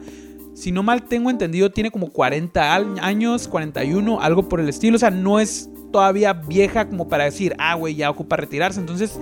si 0.54 0.72
no 0.72 0.82
mal 0.82 1.04
tengo 1.04 1.30
entendido, 1.30 1.70
tiene 1.70 1.90
como 1.90 2.10
40 2.10 2.74
años, 3.02 3.48
41, 3.48 4.20
algo 4.20 4.48
por 4.48 4.60
el 4.60 4.68
estilo, 4.68 4.96
o 4.96 4.98
sea, 4.98 5.10
no 5.10 5.40
es 5.40 5.68
todavía 5.92 6.32
vieja 6.32 6.88
como 6.88 7.08
para 7.08 7.24
decir, 7.24 7.54
ah, 7.58 7.74
güey, 7.74 7.94
ya 7.94 8.10
ocupa 8.10 8.36
retirarse, 8.36 8.80
entonces 8.80 9.18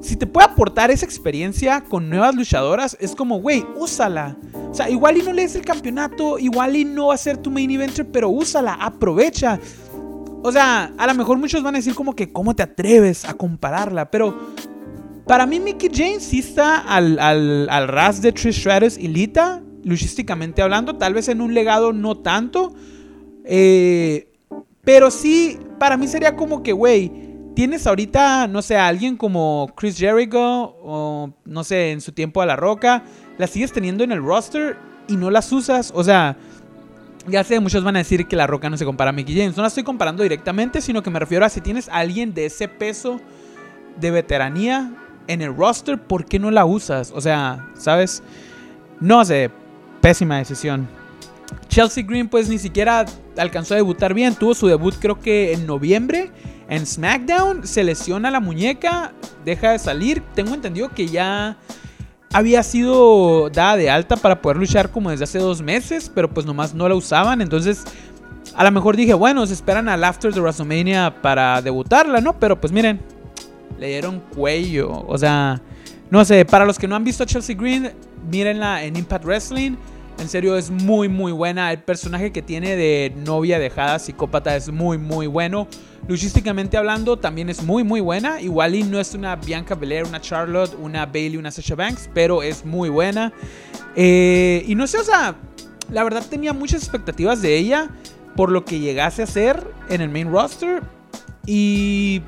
si 0.00 0.16
te 0.16 0.26
puede 0.26 0.46
aportar 0.46 0.90
esa 0.90 1.04
experiencia 1.04 1.82
con 1.82 2.08
nuevas 2.08 2.34
luchadoras, 2.34 2.96
es 3.00 3.14
como, 3.14 3.40
güey, 3.40 3.64
úsala. 3.76 4.36
O 4.70 4.74
sea, 4.74 4.88
igual 4.88 5.18
y 5.18 5.22
no 5.22 5.32
lees 5.32 5.54
el 5.54 5.62
campeonato, 5.62 6.38
igual 6.38 6.76
y 6.76 6.84
no 6.84 7.08
va 7.08 7.14
a 7.14 7.18
ser 7.18 7.36
tu 7.36 7.50
main 7.50 7.70
eventer, 7.70 8.06
pero 8.10 8.30
úsala, 8.30 8.74
aprovecha. 8.74 9.60
O 10.42 10.50
sea, 10.50 10.92
a 10.96 11.06
lo 11.06 11.14
mejor 11.14 11.38
muchos 11.38 11.62
van 11.62 11.74
a 11.74 11.78
decir 11.78 11.94
como 11.94 12.14
que, 12.14 12.32
¿cómo 12.32 12.56
te 12.56 12.62
atreves 12.62 13.26
a 13.26 13.34
compararla? 13.34 14.10
Pero 14.10 14.54
para 15.26 15.44
mí 15.44 15.60
Mickey 15.60 15.90
James 15.92 16.22
sí 16.22 16.38
está 16.38 16.78
al, 16.78 17.18
al, 17.18 17.88
ras 17.88 18.22
de 18.22 18.32
Trish 18.32 18.60
Stratus 18.60 18.96
y 18.96 19.08
Lita, 19.08 19.62
luchísticamente 19.84 20.62
hablando, 20.62 20.96
tal 20.96 21.14
vez 21.14 21.28
en 21.28 21.40
un 21.40 21.54
legado 21.54 21.92
no 21.92 22.18
tanto. 22.18 22.74
Eh, 23.44 24.28
pero 24.84 25.10
sí, 25.10 25.58
para 25.78 25.96
mí 25.96 26.06
sería 26.08 26.36
como 26.36 26.62
que, 26.62 26.72
güey, 26.72 27.12
tienes 27.54 27.86
ahorita, 27.86 28.46
no 28.46 28.62
sé, 28.62 28.76
a 28.76 28.86
alguien 28.86 29.16
como 29.16 29.72
Chris 29.76 29.98
Jericho 29.98 30.40
o 30.82 31.30
no 31.44 31.64
sé, 31.64 31.92
en 31.92 32.00
su 32.00 32.12
tiempo 32.12 32.40
a 32.40 32.46
La 32.46 32.56
Roca, 32.56 33.04
la 33.38 33.46
sigues 33.46 33.72
teniendo 33.72 34.04
en 34.04 34.12
el 34.12 34.22
roster 34.22 34.76
y 35.08 35.16
no 35.16 35.30
las 35.30 35.52
usas, 35.52 35.92
o 35.94 36.04
sea, 36.04 36.36
ya 37.26 37.44
sé, 37.44 37.60
muchos 37.60 37.84
van 37.84 37.96
a 37.96 38.00
decir 38.00 38.26
que 38.26 38.36
La 38.36 38.46
Roca 38.46 38.70
no 38.70 38.76
se 38.76 38.84
compara 38.84 39.10
a 39.10 39.12
Mickey 39.12 39.36
James, 39.36 39.56
no 39.56 39.62
la 39.62 39.68
estoy 39.68 39.82
comparando 39.82 40.22
directamente, 40.22 40.80
sino 40.80 41.02
que 41.02 41.10
me 41.10 41.18
refiero 41.18 41.44
a 41.44 41.48
si 41.48 41.60
tienes 41.60 41.88
a 41.88 41.96
alguien 41.96 42.32
de 42.32 42.46
ese 42.46 42.68
peso 42.68 43.20
de 43.98 44.10
veteranía 44.10 44.92
en 45.26 45.42
el 45.42 45.54
roster, 45.54 46.00
¿por 46.00 46.24
qué 46.24 46.38
no 46.38 46.50
la 46.50 46.64
usas? 46.64 47.12
O 47.14 47.20
sea, 47.20 47.68
¿sabes? 47.74 48.22
No 49.00 49.24
sé, 49.24 49.50
pésima 50.00 50.38
decisión. 50.38 50.88
Chelsea 51.68 52.04
Green 52.04 52.28
pues 52.28 52.48
ni 52.48 52.58
siquiera 52.58 53.04
alcanzó 53.36 53.74
a 53.74 53.76
debutar 53.76 54.14
bien, 54.14 54.34
tuvo 54.34 54.54
su 54.54 54.66
debut 54.66 54.94
creo 55.00 55.18
que 55.18 55.52
en 55.52 55.66
noviembre 55.66 56.30
en 56.70 56.86
SmackDown 56.86 57.66
se 57.66 57.82
lesiona 57.82 58.30
la 58.30 58.38
muñeca, 58.38 59.12
deja 59.44 59.72
de 59.72 59.78
salir. 59.80 60.22
Tengo 60.36 60.54
entendido 60.54 60.88
que 60.90 61.08
ya 61.08 61.56
había 62.32 62.62
sido 62.62 63.50
dada 63.50 63.76
de 63.76 63.90
alta 63.90 64.16
para 64.16 64.40
poder 64.40 64.56
luchar 64.56 64.92
como 64.92 65.10
desde 65.10 65.24
hace 65.24 65.40
dos 65.40 65.62
meses, 65.62 66.10
pero 66.14 66.30
pues 66.30 66.46
nomás 66.46 66.72
no 66.72 66.88
la 66.88 66.94
usaban. 66.94 67.40
Entonces, 67.42 67.82
a 68.54 68.62
lo 68.62 68.70
mejor 68.70 68.96
dije, 68.96 69.14
bueno, 69.14 69.44
se 69.48 69.54
esperan 69.54 69.88
al 69.88 70.04
after 70.04 70.32
de 70.32 70.40
WrestleMania 70.40 71.20
para 71.20 71.60
debutarla, 71.60 72.20
¿no? 72.20 72.38
Pero 72.38 72.60
pues 72.60 72.72
miren, 72.72 73.00
le 73.80 73.88
dieron 73.88 74.20
cuello. 74.20 75.04
O 75.08 75.18
sea, 75.18 75.60
no 76.08 76.24
sé, 76.24 76.44
para 76.44 76.64
los 76.64 76.78
que 76.78 76.86
no 76.86 76.94
han 76.94 77.02
visto 77.02 77.24
a 77.24 77.26
Chelsea 77.26 77.56
Green, 77.56 77.90
mírenla 78.30 78.84
en 78.84 78.94
Impact 78.94 79.24
Wrestling. 79.24 79.72
En 80.20 80.28
serio, 80.28 80.58
es 80.58 80.70
muy, 80.70 81.08
muy 81.08 81.32
buena. 81.32 81.72
El 81.72 81.78
personaje 81.78 82.30
que 82.30 82.42
tiene 82.42 82.76
de 82.76 83.10
novia 83.16 83.58
dejada 83.58 83.98
psicópata 83.98 84.54
es 84.54 84.70
muy, 84.70 84.98
muy 84.98 85.26
bueno. 85.26 85.66
Luchísticamente 86.06 86.76
hablando, 86.76 87.18
también 87.18 87.48
es 87.48 87.62
muy, 87.62 87.84
muy 87.84 88.02
buena. 88.02 88.38
Igual 88.38 88.74
y 88.74 88.82
no 88.82 89.00
es 89.00 89.14
una 89.14 89.36
Bianca 89.36 89.74
Belair, 89.74 90.04
una 90.04 90.20
Charlotte, 90.20 90.76
una 90.78 91.06
Bailey, 91.06 91.38
una 91.38 91.50
Sasha 91.50 91.74
Banks, 91.74 92.10
pero 92.12 92.42
es 92.42 92.66
muy 92.66 92.90
buena. 92.90 93.32
Eh, 93.96 94.62
y 94.66 94.74
no 94.74 94.86
sé, 94.86 94.98
o 94.98 95.04
sea, 95.04 95.36
la 95.90 96.04
verdad 96.04 96.22
tenía 96.28 96.52
muchas 96.52 96.82
expectativas 96.82 97.40
de 97.40 97.56
ella 97.56 97.88
por 98.36 98.52
lo 98.52 98.66
que 98.66 98.78
llegase 98.78 99.22
a 99.22 99.26
ser 99.26 99.66
en 99.88 100.02
el 100.02 100.10
main 100.10 100.30
roster. 100.30 100.82
Y 101.46 102.20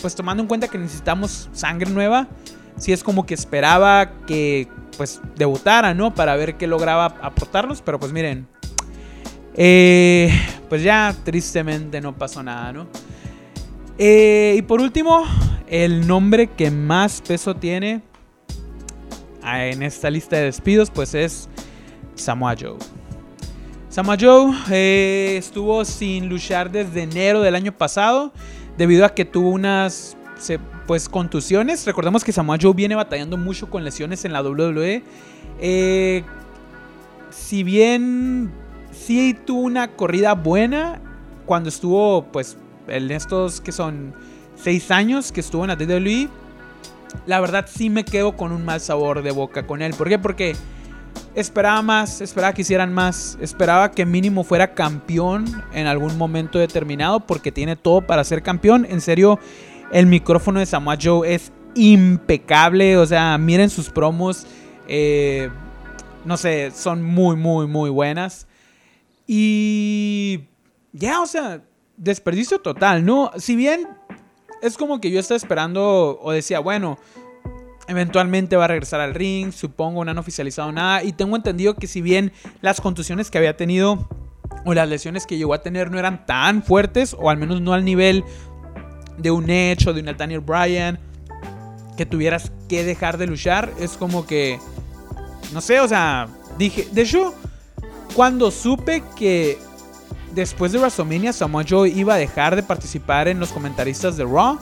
pues 0.00 0.16
tomando 0.16 0.42
en 0.42 0.48
cuenta 0.48 0.66
que 0.66 0.76
necesitamos 0.76 1.48
sangre 1.52 1.88
nueva, 1.88 2.26
si 2.76 2.92
es 2.92 3.04
como 3.04 3.26
que 3.26 3.34
esperaba 3.34 4.10
que 4.26 4.66
pues 5.02 5.20
debutara, 5.34 5.94
¿no? 5.94 6.14
Para 6.14 6.36
ver 6.36 6.54
qué 6.54 6.68
lograba 6.68 7.06
aportarnos, 7.06 7.82
pero 7.82 7.98
pues 7.98 8.12
miren, 8.12 8.46
eh, 9.56 10.30
pues 10.68 10.84
ya 10.84 11.12
tristemente 11.24 12.00
no 12.00 12.16
pasó 12.16 12.40
nada, 12.40 12.72
¿no? 12.72 12.86
Eh, 13.98 14.54
y 14.56 14.62
por 14.62 14.80
último, 14.80 15.24
el 15.66 16.06
nombre 16.06 16.46
que 16.46 16.70
más 16.70 17.20
peso 17.20 17.56
tiene 17.56 18.00
ah, 19.42 19.66
en 19.66 19.82
esta 19.82 20.08
lista 20.08 20.36
de 20.36 20.44
despidos, 20.44 20.88
pues 20.88 21.16
es 21.16 21.48
Samoa 22.14 22.54
Joe. 22.56 22.78
Samoa 23.88 24.16
Joe 24.20 24.54
eh, 24.70 25.34
estuvo 25.36 25.84
sin 25.84 26.28
luchar 26.28 26.70
desde 26.70 27.02
enero 27.02 27.40
del 27.40 27.56
año 27.56 27.76
pasado 27.76 28.32
debido 28.78 29.04
a 29.04 29.12
que 29.16 29.24
tuvo 29.24 29.50
unas 29.50 30.16
pues 30.86 31.08
contusiones. 31.08 31.86
Recordemos 31.86 32.24
que 32.24 32.32
Samoa 32.32 32.58
Joe 32.60 32.74
viene 32.74 32.94
batallando 32.94 33.36
mucho 33.36 33.70
con 33.70 33.84
lesiones 33.84 34.24
en 34.24 34.32
la 34.32 34.42
WWE. 34.42 35.02
Eh, 35.60 36.24
si 37.30 37.62
bien 37.62 38.52
sí 38.90 39.36
tuvo 39.46 39.62
una 39.62 39.88
corrida 39.88 40.34
buena 40.34 41.00
cuando 41.46 41.68
estuvo, 41.68 42.24
pues, 42.24 42.56
en 42.88 43.10
estos 43.10 43.60
que 43.60 43.72
son 43.72 44.14
seis 44.56 44.90
años 44.90 45.32
que 45.32 45.40
estuvo 45.40 45.64
en 45.64 45.68
la 45.68 45.74
WWE, 45.74 46.28
la 47.26 47.40
verdad 47.40 47.66
sí 47.70 47.90
me 47.90 48.04
quedo 48.04 48.36
con 48.36 48.52
un 48.52 48.64
mal 48.64 48.80
sabor 48.80 49.22
de 49.22 49.30
boca 49.30 49.66
con 49.66 49.82
él. 49.82 49.94
¿Por 49.94 50.08
qué? 50.08 50.18
Porque 50.18 50.56
esperaba 51.34 51.82
más, 51.82 52.20
esperaba 52.20 52.52
que 52.52 52.62
hicieran 52.62 52.92
más, 52.92 53.38
esperaba 53.40 53.90
que 53.90 54.06
mínimo 54.06 54.44
fuera 54.44 54.74
campeón 54.74 55.44
en 55.72 55.86
algún 55.86 56.16
momento 56.18 56.58
determinado 56.58 57.20
porque 57.20 57.52
tiene 57.52 57.76
todo 57.76 58.02
para 58.02 58.24
ser 58.24 58.42
campeón. 58.42 58.86
En 58.88 59.00
serio, 59.00 59.38
el 59.92 60.06
micrófono 60.06 60.58
de 60.58 60.66
Samoa 60.66 60.96
Joe 61.00 61.32
es 61.32 61.52
impecable. 61.74 62.96
O 62.96 63.06
sea, 63.06 63.38
miren 63.38 63.70
sus 63.70 63.90
promos. 63.90 64.46
Eh, 64.88 65.50
no 66.24 66.36
sé, 66.36 66.72
son 66.74 67.02
muy, 67.02 67.36
muy, 67.36 67.66
muy 67.66 67.90
buenas. 67.90 68.46
Y 69.26 70.44
ya, 70.92 71.20
o 71.20 71.26
sea, 71.26 71.62
desperdicio 71.96 72.60
total, 72.60 73.04
¿no? 73.04 73.30
Si 73.36 73.54
bien 73.54 73.88
es 74.62 74.76
como 74.76 75.00
que 75.00 75.10
yo 75.10 75.20
estaba 75.20 75.36
esperando 75.36 76.18
o 76.20 76.32
decía, 76.32 76.60
bueno, 76.60 76.98
eventualmente 77.88 78.56
va 78.56 78.64
a 78.64 78.68
regresar 78.68 79.00
al 79.00 79.14
ring, 79.14 79.52
supongo, 79.52 80.04
no 80.04 80.10
han 80.10 80.18
oficializado 80.18 80.72
nada. 80.72 81.02
Y 81.02 81.12
tengo 81.12 81.36
entendido 81.36 81.74
que 81.74 81.86
si 81.86 82.00
bien 82.00 82.32
las 82.60 82.80
contusiones 82.80 83.30
que 83.30 83.38
había 83.38 83.56
tenido 83.56 84.08
o 84.64 84.74
las 84.74 84.88
lesiones 84.88 85.26
que 85.26 85.36
llegó 85.36 85.54
a 85.54 85.62
tener 85.62 85.90
no 85.90 85.98
eran 85.98 86.26
tan 86.26 86.62
fuertes, 86.62 87.16
o 87.18 87.30
al 87.30 87.36
menos 87.36 87.60
no 87.60 87.72
al 87.72 87.84
nivel 87.84 88.24
de 89.18 89.30
un 89.30 89.50
hecho, 89.50 89.92
de 89.92 90.00
un 90.00 90.06
Nathaniel 90.06 90.40
Bryan, 90.40 90.98
que 91.96 92.06
tuvieras 92.06 92.50
que 92.68 92.84
dejar 92.84 93.18
de 93.18 93.26
luchar, 93.26 93.72
es 93.78 93.92
como 93.92 94.26
que, 94.26 94.58
no 95.52 95.60
sé, 95.60 95.80
o 95.80 95.88
sea, 95.88 96.28
dije, 96.58 96.88
de 96.92 97.02
hecho, 97.02 97.34
cuando 98.14 98.50
supe 98.50 99.02
que 99.16 99.58
después 100.34 100.72
de 100.72 100.78
WrestleMania 100.78 101.32
Samoa 101.32 101.64
Joe 101.68 101.88
iba 101.88 102.14
a 102.14 102.18
dejar 102.18 102.56
de 102.56 102.62
participar 102.62 103.28
en 103.28 103.38
los 103.38 103.52
comentaristas 103.52 104.16
de 104.16 104.24
Raw, 104.24 104.58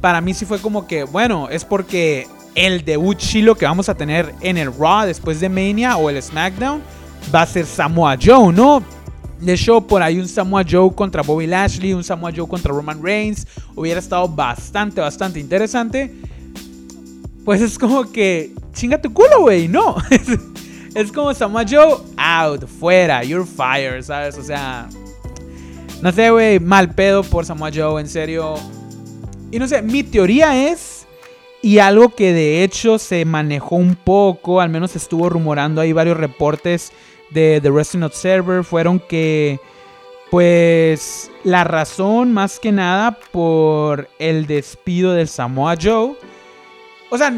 para 0.00 0.20
mí 0.20 0.34
sí 0.34 0.46
fue 0.46 0.60
como 0.60 0.86
que, 0.86 1.04
bueno, 1.04 1.48
es 1.48 1.64
porque 1.64 2.28
el 2.54 2.84
debut 2.84 3.16
chilo 3.18 3.56
que 3.56 3.66
vamos 3.66 3.88
a 3.88 3.94
tener 3.94 4.34
en 4.40 4.56
el 4.56 4.72
Raw 4.72 5.06
después 5.06 5.40
de 5.40 5.48
Mania 5.48 5.96
o 5.96 6.10
el 6.10 6.22
SmackDown 6.22 6.82
va 7.34 7.42
a 7.42 7.46
ser 7.46 7.66
Samoa 7.66 8.16
Joe, 8.20 8.52
¿no? 8.52 8.82
De 9.40 9.56
show 9.56 9.86
por 9.86 10.02
ahí 10.02 10.18
un 10.18 10.28
Samoa 10.28 10.64
Joe 10.68 10.94
contra 10.94 11.22
Bobby 11.22 11.46
Lashley, 11.46 11.92
un 11.92 12.04
Samoa 12.04 12.32
Joe 12.34 12.48
contra 12.48 12.72
Roman 12.72 13.02
Reigns, 13.02 13.46
hubiera 13.74 14.00
estado 14.00 14.28
bastante, 14.28 15.00
bastante 15.00 15.38
interesante. 15.38 16.12
Pues 17.44 17.60
es 17.60 17.78
como 17.78 18.10
que, 18.10 18.52
chinga 18.72 19.00
tu 19.00 19.12
culo, 19.12 19.42
güey, 19.42 19.68
no. 19.68 19.96
es 20.94 21.12
como 21.12 21.32
Samoa 21.32 21.64
Joe, 21.68 21.98
out, 22.16 22.66
fuera, 22.66 23.22
you're 23.22 23.46
fired, 23.46 24.02
¿sabes? 24.02 24.36
O 24.36 24.42
sea, 24.42 24.88
no 26.02 26.12
sé, 26.12 26.30
güey, 26.30 26.60
mal 26.60 26.94
pedo 26.94 27.22
por 27.22 27.44
Samoa 27.44 27.70
Joe, 27.74 28.00
en 28.00 28.08
serio. 28.08 28.54
Y 29.50 29.58
no 29.58 29.66
sé, 29.66 29.82
mi 29.82 30.02
teoría 30.02 30.70
es, 30.70 31.06
y 31.62 31.78
algo 31.78 32.10
que 32.10 32.32
de 32.32 32.62
hecho 32.62 32.98
se 32.98 33.24
manejó 33.24 33.76
un 33.76 33.96
poco, 33.96 34.60
al 34.60 34.68
menos 34.68 34.94
estuvo 34.94 35.28
rumorando 35.28 35.80
ahí 35.80 35.92
varios 35.92 36.16
reportes 36.16 36.92
de 37.30 37.60
The 37.62 37.70
Wrestling 37.70 38.02
Observer 38.02 38.64
fueron 38.64 38.98
que, 38.98 39.60
pues, 40.30 41.30
la 41.44 41.64
razón 41.64 42.32
más 42.32 42.58
que 42.58 42.72
nada 42.72 43.18
por 43.32 44.08
el 44.18 44.46
despido 44.46 45.12
del 45.12 45.28
Samoa 45.28 45.76
Joe, 45.80 46.16
o 47.10 47.18
sea, 47.18 47.32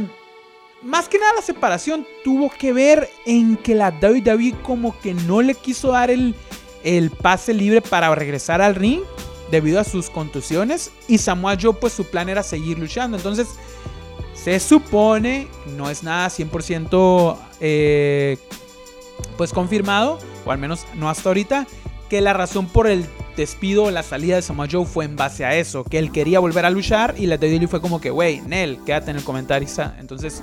más 0.82 1.08
que 1.08 1.18
nada 1.18 1.34
la 1.36 1.42
separación 1.42 2.06
tuvo 2.24 2.50
que 2.50 2.72
ver 2.72 3.08
en 3.26 3.56
que 3.56 3.74
la 3.74 3.90
WWE 3.90 4.54
como 4.62 4.98
que 5.00 5.14
no 5.14 5.42
le 5.42 5.54
quiso 5.54 5.92
dar 5.92 6.10
el, 6.10 6.34
el 6.82 7.10
pase 7.10 7.52
libre 7.52 7.82
para 7.82 8.14
regresar 8.14 8.62
al 8.62 8.74
ring 8.74 9.02
debido 9.50 9.80
a 9.80 9.84
sus 9.84 10.08
contusiones 10.08 10.90
y 11.08 11.18
Samoa 11.18 11.56
Joe 11.60 11.74
pues 11.74 11.92
su 11.92 12.04
plan 12.04 12.28
era 12.28 12.42
seguir 12.42 12.78
luchando. 12.78 13.16
Entonces 13.16 13.48
se 14.32 14.58
supone, 14.58 15.48
no 15.76 15.90
es 15.90 16.02
nada 16.02 16.28
100% 16.28 17.36
eh, 17.60 18.38
pues 19.40 19.54
confirmado, 19.54 20.18
o 20.44 20.50
al 20.52 20.58
menos 20.58 20.84
no 20.96 21.08
hasta 21.08 21.30
ahorita, 21.30 21.66
que 22.10 22.20
la 22.20 22.34
razón 22.34 22.66
por 22.66 22.86
el 22.86 23.06
despido 23.38 23.90
la 23.90 24.02
salida 24.02 24.36
de 24.36 24.42
Samoa 24.42 24.68
Joe 24.70 24.84
fue 24.84 25.06
en 25.06 25.16
base 25.16 25.46
a 25.46 25.56
eso, 25.56 25.82
que 25.82 25.98
él 25.98 26.12
quería 26.12 26.40
volver 26.40 26.66
a 26.66 26.70
luchar 26.70 27.14
y 27.16 27.24
la 27.24 27.36
WWE 27.36 27.66
fue 27.66 27.80
como 27.80 28.02
que, 28.02 28.10
wey, 28.10 28.42
Nel, 28.46 28.80
quédate 28.84 29.12
en 29.12 29.16
el 29.16 29.24
comentarista. 29.24 29.96
Entonces, 29.98 30.42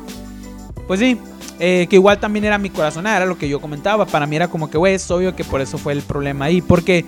pues 0.87 0.99
sí, 0.99 1.19
eh, 1.59 1.85
que 1.87 1.97
igual 1.97 2.19
también 2.19 2.45
era 2.45 2.57
mi 2.57 2.71
corazón, 2.71 3.05
era 3.05 3.27
lo 3.27 3.37
que 3.37 3.47
yo 3.47 3.61
comentaba. 3.61 4.07
Para 4.07 4.25
mí 4.25 4.35
era 4.35 4.47
como 4.47 4.67
que, 4.67 4.79
wey, 4.79 4.95
es 4.95 5.11
obvio 5.11 5.35
que 5.35 5.43
por 5.43 5.61
eso 5.61 5.77
fue 5.77 5.93
el 5.93 6.01
problema 6.01 6.45
ahí. 6.45 6.63
Porque, 6.63 7.05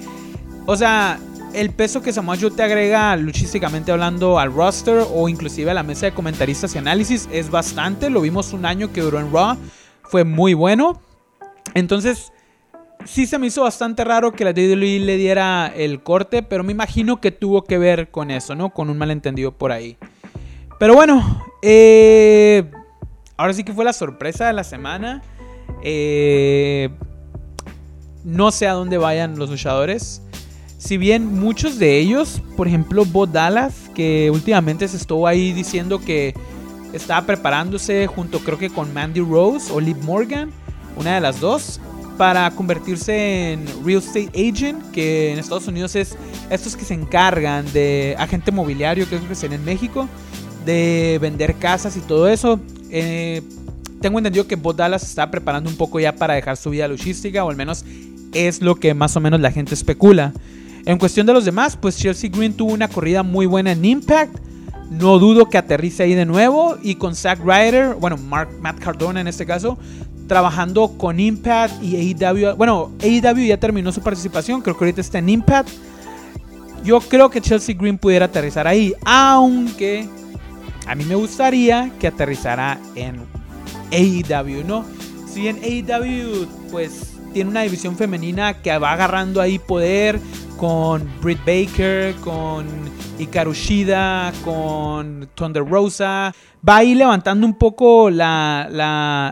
o 0.67 0.77
sea, 0.77 1.19
el 1.55 1.72
peso 1.72 2.03
que 2.03 2.13
Samoa 2.13 2.38
Joe 2.39 2.51
te 2.51 2.62
agrega 2.62 3.15
luchísticamente 3.15 3.91
hablando 3.91 4.38
al 4.38 4.53
roster 4.53 5.08
o 5.12 5.27
inclusive 5.27 5.72
a 5.72 5.74
la 5.74 5.81
mesa 5.81 6.05
de 6.05 6.12
comentaristas 6.12 6.75
y 6.75 6.77
análisis 6.77 7.27
es 7.31 7.50
bastante. 7.50 8.12
Lo 8.12 8.22
vimos 8.22 8.53
un 8.53 8.67
año 8.67 8.93
que 8.93 9.01
duró 9.01 9.19
en 9.19 9.34
Raw, 9.34 9.58
fue 10.03 10.24
muy 10.24 10.53
bueno. 10.53 11.01
Entonces, 11.73 12.31
sí 13.05 13.25
se 13.25 13.38
me 13.38 13.47
hizo 13.47 13.63
bastante 13.63 14.03
raro 14.03 14.31
que 14.31 14.43
la 14.43 14.51
WWE 14.51 14.99
le 14.99 15.17
diera 15.17 15.67
el 15.67 16.01
corte, 16.03 16.43
pero 16.43 16.63
me 16.63 16.71
imagino 16.71 17.21
que 17.21 17.31
tuvo 17.31 17.63
que 17.63 17.77
ver 17.77 18.11
con 18.11 18.31
eso, 18.31 18.55
¿no? 18.55 18.71
Con 18.71 18.89
un 18.89 18.97
malentendido 18.97 19.51
por 19.51 19.71
ahí. 19.71 19.97
Pero 20.79 20.95
bueno, 20.95 21.45
eh, 21.61 22.69
ahora 23.38 23.53
sí 23.53 23.63
que 23.63 23.73
fue 23.73 23.85
la 23.85 23.93
sorpresa 23.93 24.47
de 24.47 24.53
la 24.53 24.63
semana. 24.63 25.21
Eh, 25.83 26.89
no 28.23 28.51
sé 28.51 28.67
a 28.67 28.73
dónde 28.73 28.97
vayan 28.97 29.38
los 29.38 29.49
luchadores. 29.49 30.21
Si 30.77 30.97
bien 30.97 31.25
muchos 31.25 31.77
de 31.77 31.97
ellos, 31.99 32.41
por 32.55 32.67
ejemplo, 32.67 33.03
Bo 33.03 33.27
Dallas, 33.27 33.89
que 33.93 34.31
últimamente 34.31 34.88
se 34.88 34.97
estuvo 34.97 35.27
ahí 35.27 35.51
diciendo 35.51 35.99
que 35.99 36.33
estaba 36.93 37.25
preparándose 37.25 38.07
junto 38.07 38.39
creo 38.39 38.57
que 38.57 38.69
con 38.69 38.93
Mandy 38.93 39.19
Rose 39.19 39.71
o 39.71 39.79
Liv 39.79 39.97
Morgan, 40.03 40.51
una 41.00 41.15
de 41.15 41.22
las 41.22 41.39
dos, 41.39 41.79
para 42.18 42.51
convertirse 42.51 43.53
en 43.53 43.65
real 43.86 44.00
estate 44.00 44.29
agent, 44.36 44.91
que 44.91 45.32
en 45.32 45.39
Estados 45.39 45.68
Unidos 45.68 45.96
es 45.96 46.18
estos 46.50 46.75
que 46.75 46.84
se 46.84 46.94
encargan 46.94 47.72
de 47.72 48.15
agente 48.20 48.51
mobiliario, 48.51 49.08
que 49.08 49.15
es 49.15 49.22
que 49.22 49.36
se 49.36 49.46
en 49.46 49.63
México, 49.63 50.08
de 50.65 51.18
vender 51.22 51.56
casas 51.56 51.96
y 51.96 52.01
todo 52.01 52.27
eso. 52.27 52.60
Eh, 52.91 53.41
tengo 54.01 54.18
entendido 54.18 54.48
que 54.48 54.58
Bo 54.58 54.74
Dallas 54.74 55.03
está 55.03 55.32
preparando 55.32 55.70
un 55.70 55.77
poco 55.77 56.00
ya 56.00 56.13
para 56.13 56.34
dejar 56.34 56.58
su 56.58 56.70
vida 56.72 56.88
luchística, 56.89 57.44
o 57.46 57.50
al 57.50 57.56
menos 57.56 57.86
es 58.34 58.62
lo 58.62 58.75
que 58.75 58.94
más 58.94 59.15
o 59.15 59.22
menos 59.22 59.39
la 59.39 59.51
gente 59.51 59.74
especula. 59.74 60.34
En 60.86 60.98
cuestión 60.98 61.25
de 61.25 61.34
los 61.34 61.46
demás, 61.46 61.77
pues 61.77 61.98
Chelsea 61.98 62.29
Green 62.29 62.53
tuvo 62.53 62.74
una 62.74 62.89
corrida 62.89 63.24
muy 63.24 63.46
buena 63.46 63.72
en 63.72 63.86
Impact. 63.86 64.38
No 64.89 65.19
dudo 65.19 65.49
que 65.49 65.58
aterrice 65.58 66.04
ahí 66.04 66.15
de 66.15 66.25
nuevo. 66.25 66.78
Y 66.82 66.95
con 66.95 67.15
Zack 67.15 67.39
Ryder, 67.43 67.95
bueno, 67.95 68.17
Mark, 68.17 68.49
Matt 68.62 68.80
Cardona 68.80 69.21
en 69.21 69.28
este 69.28 69.45
caso, 69.45 69.78
trabajando 70.28 70.97
con 70.97 71.19
Impact 71.19 71.84
y 71.84 72.15
AEW. 72.15 72.56
Bueno, 72.56 72.91
AEW 73.02 73.45
ya 73.47 73.58
terminó 73.58 73.91
su 73.91 74.02
participación, 74.02 74.62
creo 74.62 74.78
que 74.78 74.86
ahorita 74.86 75.02
está 75.02 75.19
en 75.19 75.30
Impact. 75.30 75.69
Yo 76.84 76.99
creo 77.02 77.30
que 77.30 77.41
Chelsea 77.41 77.75
Green 77.78 77.97
pudiera 77.97 78.25
aterrizar 78.25 78.65
ahí, 78.67 78.93
aunque 79.04 80.08
a 80.88 80.95
mí 80.95 81.04
me 81.04 81.15
gustaría 81.15 81.91
que 81.99 82.08
aterrizara 82.08 82.80
en 82.95 83.17
AEW, 83.91 84.63
¿no? 84.65 84.86
Si 85.32 85.47
en 85.47 85.58
AEW, 85.58 86.47
pues 86.71 87.13
tiene 87.34 87.49
una 87.49 87.62
división 87.62 87.95
femenina 87.95 88.62
que 88.62 88.75
va 88.78 88.93
agarrando 88.93 89.41
ahí 89.41 89.60
poder, 89.60 90.19
con 90.60 91.10
Britt 91.22 91.39
Baker, 91.45 92.13
con 92.15 92.67
Hikaru 93.17 93.54
Shida, 93.54 94.34
con 94.43 95.30
Thunder 95.34 95.65
Rosa. 95.65 96.36
Va 96.67 96.78
a 96.78 96.84
ir 96.84 96.98
levantando 96.98 97.48
un 97.48 97.54
poco 97.54 98.10
la, 98.10 98.67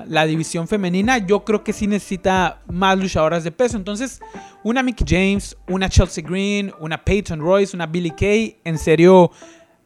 la, 0.08 0.26
división 0.26 0.70
femenina. 0.70 1.18
Yo 1.18 1.44
creo 1.44 1.66
que 1.66 1.74
sí 1.74 1.86
necesita 1.86 2.62
más 2.68 2.98
luchadoras 2.98 3.44
de 3.44 3.52
peso. 3.52 3.76
Entonces, 3.76 4.22
una 4.64 4.82
Mickey 4.82 5.06
James, 5.06 5.58
una 5.68 5.90
Chelsea 5.90 6.24
Green, 6.26 6.72
una 6.80 7.04
Peyton 7.04 7.42
Royce, 7.42 7.76
una 7.76 7.88
Billy 7.88 8.12
Kay, 8.12 8.60
en 8.64 8.78
serio 8.78 9.30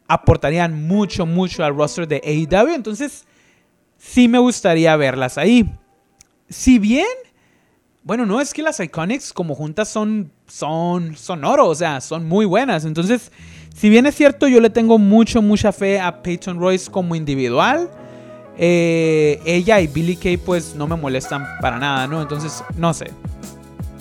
aportarían 0.08 0.88
mucho, 0.88 1.25
mucho 1.25 1.63
al 1.63 1.75
roster 1.75 2.08
de 2.08 2.21
AEW. 2.23 2.75
Entonces, 2.75 3.25
sí 3.97 4.27
me 4.27 4.38
gustaría 4.38 4.95
verlas 4.95 5.39
ahí. 5.39 5.67
Si 6.49 6.77
bien 6.77 7.08
bueno, 8.04 8.25
no, 8.25 8.41
es 8.41 8.54
que 8.54 8.63
las 8.63 8.80
Iconics 8.80 9.32
como 9.32 9.54
juntas 9.54 9.88
son, 9.88 10.32
son, 10.51 11.15
son 11.15 11.45
oro, 11.45 11.67
o 11.67 11.75
sea, 11.75 12.01
son 12.01 12.27
muy 12.27 12.45
buenas. 12.45 12.85
Entonces, 12.85 13.31
si 13.73 13.89
bien 13.89 14.05
es 14.05 14.15
cierto, 14.15 14.47
yo 14.47 14.59
le 14.59 14.69
tengo 14.69 14.97
mucho, 14.97 15.41
mucha 15.41 15.71
fe 15.71 15.99
a 15.99 16.21
Peyton 16.21 16.59
Royce 16.59 16.91
como 16.91 17.15
individual. 17.15 17.89
Eh, 18.57 19.39
ella 19.45 19.79
y 19.79 19.87
Billy 19.87 20.15
Kay 20.15 20.37
pues 20.37 20.75
no 20.75 20.87
me 20.87 20.95
molestan 20.95 21.45
para 21.61 21.79
nada, 21.79 22.05
¿no? 22.07 22.21
Entonces, 22.21 22.63
no 22.75 22.93
sé. 22.93 23.11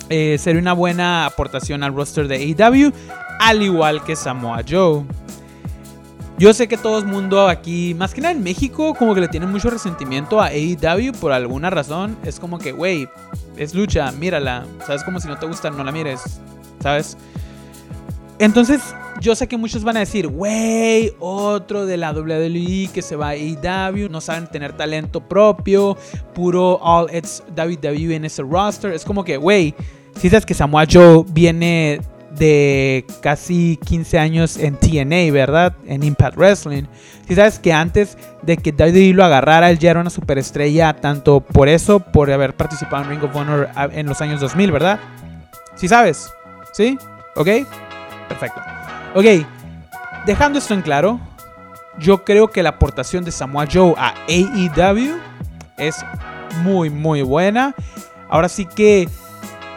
Eh, 0.09 0.37
sería 0.37 0.61
una 0.61 0.73
buena 0.73 1.25
aportación 1.25 1.83
al 1.83 1.95
roster 1.95 2.27
de 2.27 2.35
AEW, 2.35 2.91
al 3.39 3.61
igual 3.61 4.03
que 4.03 4.17
Samoa 4.17 4.61
Joe. 4.69 5.05
Yo 6.37 6.53
sé 6.53 6.67
que 6.67 6.77
todo 6.77 6.97
el 6.97 7.05
mundo 7.05 7.47
aquí, 7.47 7.93
más 7.93 8.13
que 8.13 8.21
nada 8.21 8.33
en 8.33 8.41
México, 8.41 8.95
como 8.95 9.13
que 9.13 9.21
le 9.21 9.27
tiene 9.27 9.45
mucho 9.45 9.69
resentimiento 9.69 10.41
a 10.41 10.47
AEW 10.47 11.13
por 11.19 11.31
alguna 11.31 11.69
razón. 11.69 12.17
Es 12.23 12.39
como 12.39 12.57
que, 12.57 12.71
güey, 12.71 13.07
es 13.57 13.75
lucha, 13.75 14.11
mírala. 14.11 14.65
¿Sabes? 14.87 15.03
Como 15.03 15.19
si 15.19 15.27
no 15.27 15.37
te 15.37 15.45
gusta, 15.45 15.69
no 15.69 15.83
la 15.83 15.91
mires. 15.91 16.21
¿Sabes? 16.81 17.15
Entonces, 18.39 18.81
yo 19.19 19.35
sé 19.35 19.47
que 19.47 19.55
muchos 19.55 19.83
van 19.83 19.97
a 19.97 19.99
decir, 19.99 20.27
güey, 20.27 21.13
otro 21.19 21.85
de 21.85 21.95
la 21.95 22.11
WWE 22.11 22.89
que 22.91 23.03
se 23.03 23.15
va 23.15 23.29
a 23.29 23.31
AEW, 23.33 24.09
no 24.09 24.19
saben 24.19 24.47
tener 24.47 24.73
talento 24.73 25.21
propio, 25.21 25.95
puro 26.33 26.79
all 26.81 27.07
it's 27.15 27.43
WWE 27.55 28.15
en 28.15 28.25
ese 28.25 28.41
roster. 28.41 28.93
Es 28.93 29.05
como 29.05 29.23
que, 29.23 29.37
güey, 29.37 29.75
si 30.19 30.27
sabes 30.27 30.45
que 30.45 30.55
Samoa 30.55 30.85
Joe 30.91 31.23
viene 31.31 32.01
de 32.37 33.05
casi 33.21 33.77
15 33.85 34.19
años 34.19 34.57
en 34.57 34.77
TNA, 34.77 35.31
¿verdad? 35.31 35.73
En 35.85 36.03
Impact 36.03 36.37
Wrestling. 36.37 36.83
Si 37.27 37.35
sabes 37.35 37.59
que 37.59 37.73
antes 37.73 38.17
de 38.41 38.57
que 38.57 38.71
WWE 38.71 39.13
lo 39.13 39.23
agarrara, 39.23 39.69
él 39.69 39.79
ya 39.79 39.91
era 39.91 40.01
una 40.01 40.09
superestrella, 40.09 40.93
tanto 40.93 41.41
por 41.41 41.69
eso, 41.69 41.99
por 41.99 42.31
haber 42.31 42.55
participado 42.55 43.03
en 43.03 43.09
Ring 43.09 43.23
of 43.23 43.35
Honor 43.35 43.69
en 43.91 44.05
los 44.07 44.21
años 44.21 44.39
2000, 44.41 44.71
¿verdad? 44.71 44.99
Si 45.75 45.87
sabes, 45.87 46.31
¿sí? 46.73 46.97
¿Ok? 47.35 47.47
Perfecto. 48.27 48.61
Ok, 49.13 49.25
dejando 50.25 50.59
esto 50.59 50.73
en 50.73 50.81
claro, 50.81 51.19
yo 51.99 52.23
creo 52.23 52.49
que 52.49 52.63
la 52.63 52.69
aportación 52.69 53.23
de 53.23 53.31
Samoa 53.31 53.67
Joe 53.71 53.93
a 53.97 54.13
AEW 54.27 55.17
es 55.77 56.05
muy, 56.63 56.89
muy 56.89 57.21
buena. 57.21 57.75
Ahora 58.29 58.47
sí 58.47 58.65
que 58.65 59.09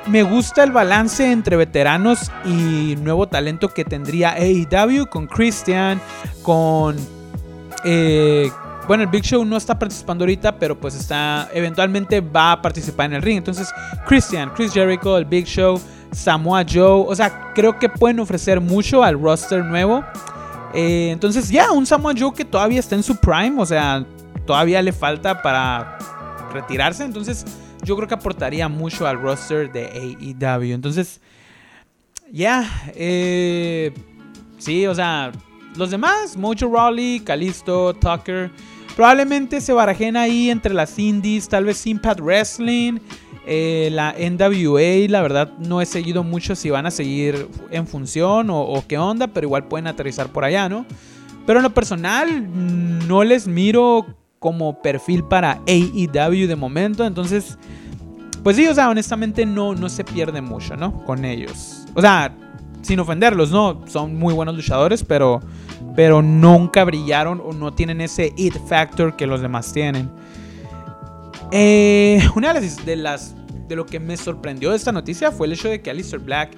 me 0.07 0.23
gusta 0.23 0.65
el 0.65 0.73
balance 0.73 1.31
entre 1.31 1.57
veteranos 1.57 2.31
y 2.45 2.97
nuevo 2.97 3.27
talento 3.27 3.69
que 3.69 3.85
tendría 3.85 4.35
AEW 4.35 5.07
con 5.07 5.27
Christian, 5.27 6.01
con... 6.43 6.97
Eh, 7.85 8.51
bueno, 8.87 9.03
el 9.03 9.09
Big 9.09 9.25
Show 9.25 9.45
no 9.45 9.57
está 9.57 9.79
participando 9.79 10.25
ahorita, 10.25 10.59
pero 10.59 10.79
pues 10.79 10.95
está... 10.95 11.49
Eventualmente 11.55 12.21
va 12.21 12.53
a 12.53 12.63
participar 12.63 13.07
en 13.07 13.15
el 13.15 13.23
ring. 13.23 13.39
Entonces, 13.39 13.73
Christian, 14.07 14.51
Chris 14.55 14.73
Jericho, 14.73 15.17
el 15.17 15.25
Big 15.25 15.47
Show, 15.47 15.81
Samoa 16.13 16.65
Joe. 16.71 17.05
O 17.07 17.15
sea, 17.15 17.53
creo 17.55 17.79
que 17.79 17.89
pueden 17.89 18.21
ofrecer 18.21 18.61
mucho 18.61 19.03
al 19.03 19.19
roster 19.19 19.65
nuevo. 19.65 20.05
Eh, 20.75 21.11
entonces, 21.13 21.49
ya, 21.49 21.73
un 21.73 21.87
Samoa 21.87 22.13
Joe 22.19 22.35
que 22.35 22.45
todavía 22.45 22.81
está 22.81 22.95
en 22.95 23.03
su 23.03 23.17
prime. 23.17 23.55
O 23.59 23.65
sea, 23.65 24.05
todavía 24.45 24.83
le 24.83 24.93
falta 24.93 25.41
para 25.41 25.97
retirarse. 26.53 27.05
Entonces 27.05 27.47
yo 27.85 27.97
creo 27.97 28.09
que 28.09 28.15
aportaría 28.15 28.69
mucho 28.69 29.07
al 29.07 29.21
roster 29.21 29.71
de 29.71 29.87
AEW. 29.87 30.75
Entonces, 30.75 31.21
ya, 32.33 32.69
eh, 32.95 33.93
sí, 34.59 34.87
o 34.87 34.95
sea, 34.95 35.33
los 35.77 35.91
demás, 35.91 36.37
Mojo 36.37 36.67
Rawley, 36.73 37.21
Kalisto, 37.21 37.95
Tucker, 37.95 38.51
probablemente 38.97 39.61
se 39.61 39.73
barajen 39.73 40.17
ahí 40.17 40.51
entre 40.51 40.73
las 40.73 40.99
indies, 40.99 41.49
tal 41.49 41.65
vez 41.65 41.87
Impact 41.87 42.21
Wrestling, 42.21 42.99
eh, 43.47 43.91
la 43.93 44.15
NWA, 44.19 45.09
la 45.09 45.21
verdad 45.21 45.53
no 45.59 45.83
he 45.83 45.87
seguido 45.87 46.25
mucho 46.25 46.55
si 46.55 46.71
van 46.71 46.87
a 46.87 46.91
seguir 46.91 47.49
en 47.71 47.87
función 47.87 48.49
o, 48.49 48.63
o, 48.63 48.87
qué 48.87 48.97
onda, 48.97 49.27
pero 49.27 49.47
igual 49.47 49.69
pueden 49.69 49.87
aterrizar 49.87 50.29
por 50.29 50.45
allá, 50.45 50.69
¿no? 50.69 50.87
Pero 51.47 51.59
en 51.59 51.65
lo 51.65 51.75
personal, 51.75 52.49
no 53.07 53.23
les 53.23 53.47
miro 53.47 54.07
como 54.45 54.83
perfil 54.83 55.25
para 55.25 55.63
AEW 55.67 56.47
de 56.47 56.55
momento. 56.55 57.07
Entonces, 57.07 57.57
pues 58.43 58.57
sí, 58.57 58.67
o 58.69 58.75
sea, 58.75 58.91
honestamente 58.91 59.47
no, 59.47 59.75
no 59.75 59.89
se 59.89 60.05
pierde 60.05 60.43
mucho, 60.43 60.77
¿no? 60.77 61.03
Con 61.07 61.25
ellos. 61.25 61.87
O 61.95 62.03
sea, 62.03 62.37
sin 62.83 63.01
ofenderlos, 63.01 63.51
¿no? 63.51 63.81
Son 63.87 64.15
muy 64.19 64.35
buenos 64.35 64.55
luchadores, 64.55 65.03
pero, 65.03 65.41
pero 65.97 66.21
nunca 66.21 66.85
brillaron 66.85 67.41
o 67.43 67.55
no 67.55 67.73
tienen 67.73 68.03
ese 68.03 68.35
it 68.37 68.55
factor 68.69 69.17
que 69.17 69.27
los 69.27 69.41
demás 69.41 69.73
tienen. 69.73 70.11
Eh, 71.51 72.23
una 72.37 72.53
de 72.53 72.71
de 72.85 72.97
las 72.97 73.35
de 73.67 73.77
lo 73.77 73.87
que 73.87 73.99
me 73.99 74.19
sorprendió 74.19 74.73
de 74.73 74.77
esta 74.77 74.93
noticia 74.93 75.33
fue 75.33 75.47
el 75.47 75.55
hecho 75.55 75.71
de 75.71 75.81
que 75.81 75.89
Alistair 75.89 76.21
Black 76.21 76.55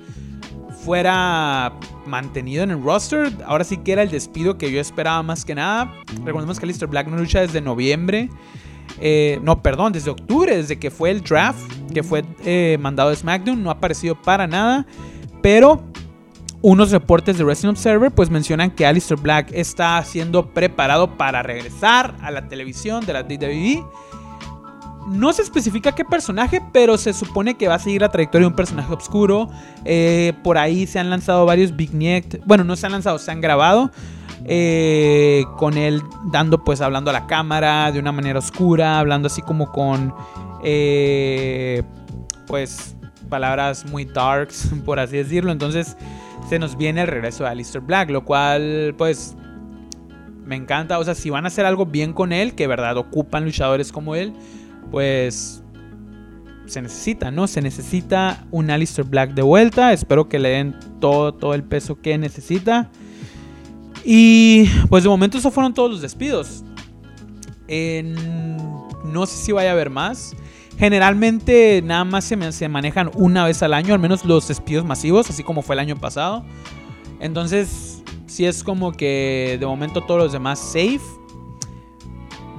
fuera 0.87 1.73
mantenido 2.07 2.63
en 2.63 2.71
el 2.71 2.81
roster. 2.81 3.33
Ahora 3.45 3.65
sí 3.65 3.79
que 3.79 3.91
era 3.91 4.03
el 4.03 4.11
despido 4.11 4.57
que 4.57 4.71
yo 4.71 4.81
esperaba 4.81 5.21
más 5.25 5.45
que 5.45 5.57
nada. 5.57 5.93
Recordemos 6.25 6.61
que 6.61 6.65
Alistair 6.65 6.89
Black 6.89 7.09
no 7.09 7.17
lucha 7.17 7.41
desde 7.41 7.61
noviembre. 7.61 8.31
Eh, 9.01 9.41
no, 9.43 9.63
perdón, 9.63 9.93
desde 9.93 10.13
octubre, 10.13 10.57
desde 10.57 10.79
que 10.79 10.93
fue 10.93 11.11
el 11.11 11.23
draft, 11.23 11.61
que 11.93 12.05
fue 12.05 12.25
eh, 12.45 12.79
mandado 12.81 13.11
de 13.11 13.17
SmackDown, 13.17 13.61
no 13.61 13.71
ha 13.71 13.73
aparecido 13.73 14.15
para 14.15 14.47
nada. 14.47 14.87
Pero 15.43 15.83
unos 16.63 16.93
reportes 16.93 17.37
de 17.37 17.43
Wrestling 17.43 17.71
Observer 17.71 18.13
pues 18.13 18.31
mencionan 18.31 18.71
que 18.71 18.87
Alistair 18.87 19.19
Black 19.21 19.51
está 19.53 20.03
siendo 20.05 20.51
preparado 20.51 21.17
para 21.17 21.43
regresar 21.43 22.15
a 22.23 22.31
la 22.31 22.47
televisión 22.47 23.05
de 23.05 23.13
la 23.13 23.23
WWE. 23.23 23.85
No 25.07 25.33
se 25.33 25.43
especifica 25.43 25.93
qué 25.93 26.05
personaje, 26.05 26.61
pero 26.73 26.99
se 26.99 27.13
supone 27.13 27.57
que 27.57 27.69
va 27.69 27.77
a 27.77 27.79
seguir 27.79 28.01
la 28.01 28.09
trayectoria 28.09 28.47
de 28.47 28.49
un 28.49 28.57
personaje 28.57 28.93
oscuro. 28.93 29.49
Eh, 29.85 30.33
por 30.43 30.59
ahí 30.59 30.87
se 30.87 30.99
han 30.99 31.11
lanzado 31.11 31.47
varios 31.47 31.77
vignettes. 31.77 32.41
Bueno, 32.45 32.65
no 32.65 32.75
se 32.75 32.87
han 32.87 32.93
lanzado, 32.93 33.19
se 33.19 33.31
han 33.31 33.41
grabado. 33.41 33.91
Eh, 34.45 35.45
con 35.57 35.77
él 35.77 36.03
dando, 36.31 36.63
pues, 36.63 36.81
hablando 36.81 37.11
a 37.11 37.13
la 37.13 37.27
cámara 37.27 37.91
de 37.91 37.99
una 37.99 38.13
manera 38.13 38.39
oscura, 38.39 38.99
hablando 38.99 39.27
así 39.27 39.43
como 39.43 39.73
con, 39.73 40.15
eh, 40.63 41.83
pues, 42.47 42.97
palabras 43.29 43.85
muy 43.87 44.05
darks, 44.05 44.71
por 44.85 44.99
así 44.99 45.17
decirlo. 45.17 45.53
Entonces, 45.53 45.97
se 46.49 46.59
nos 46.59 46.77
viene 46.77 47.03
el 47.03 47.09
regreso 47.09 47.45
de 47.45 47.51
Alistair 47.51 47.83
Black, 47.83 48.11
lo 48.11 48.25
cual, 48.25 48.95
pues, 48.99 49.37
me 50.45 50.57
encanta. 50.57 50.99
O 50.99 51.05
sea, 51.05 51.15
si 51.15 51.31
van 51.31 51.45
a 51.45 51.49
hacer 51.49 51.67
algo 51.67 51.87
bien 51.87 52.13
con 52.13 52.33
él, 52.33 52.55
que 52.55 52.67
verdad 52.67 52.97
ocupan 52.97 53.45
luchadores 53.45 53.91
como 53.91 54.15
él, 54.15 54.33
pues 54.91 55.63
se 56.67 56.83
necesita, 56.83 57.31
¿no? 57.31 57.47
Se 57.47 57.63
necesita 57.63 58.47
un 58.51 58.71
Alistair 58.71 59.07
Black 59.07 59.35
de 59.35 59.43
vuelta. 59.43 59.93
Espero 59.93 60.29
que 60.29 60.39
le 60.39 60.51
den 60.51 60.75
todo, 61.01 61.33
todo 61.33 61.55
el 61.55 61.63
peso 61.65 62.01
que 62.01 62.19
necesita. 62.19 62.91
Y 64.05 64.69
pues 64.89 65.03
de 65.03 65.09
momento 65.09 65.39
esos 65.39 65.53
fueron 65.53 65.75
todos 65.75 65.91
los 65.91 66.01
despidos. 66.01 66.65
no 67.69 69.27
sé 69.27 69.37
si 69.37 69.53
vaya 69.53 69.71
a 69.71 69.73
haber 69.73 69.91
más. 69.91 70.37
Generalmente 70.79 71.83
nada 71.83 72.05
más 72.05 72.25
se, 72.25 72.69
manejan 72.69 73.11
una 73.15 73.45
vez 73.45 73.63
al 73.63 73.73
año, 73.73 73.95
al 73.95 74.01
menos 74.01 74.25
los 74.25 74.47
despidos 74.47 74.85
masivos, 74.85 75.31
así 75.31 75.43
como 75.43 75.63
fue 75.63 75.75
el 75.75 75.81
año 75.81 75.97
pasado. 75.97 76.45
Entonces, 77.19 78.03
si 78.27 78.45
es 78.45 78.63
como 78.63 78.93
que 78.93 79.57
de 79.59 79.67
momento 79.67 80.03
todos 80.03 80.21
los 80.21 80.33
demás 80.33 80.59
safe. 80.59 81.01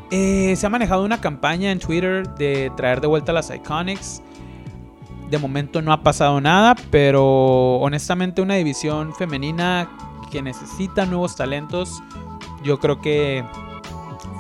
Eh, 0.10 0.56
se 0.56 0.65
ha 0.65 0.70
manejado 0.70 1.04
una 1.04 1.20
campaña 1.20 1.72
en 1.72 1.80
Twitter 1.80 2.28
de 2.36 2.72
traer 2.78 3.02
de 3.02 3.08
vuelta 3.08 3.34
las 3.34 3.50
Iconics. 3.50 4.22
De 5.30 5.38
momento 5.38 5.82
no 5.82 5.91
ha 5.91 6.04
pasado 6.04 6.39
nada, 6.39 6.76
pero 6.89 7.76
honestamente 7.78 8.41
una 8.41 8.56
división 8.56 9.13
femenina 9.13 9.89
que 10.32 10.41
necesita 10.41 11.06
nuevos 11.06 11.36
talentos, 11.36 12.02
yo 12.63 12.80
creo 12.80 13.02
que 13.02 13.43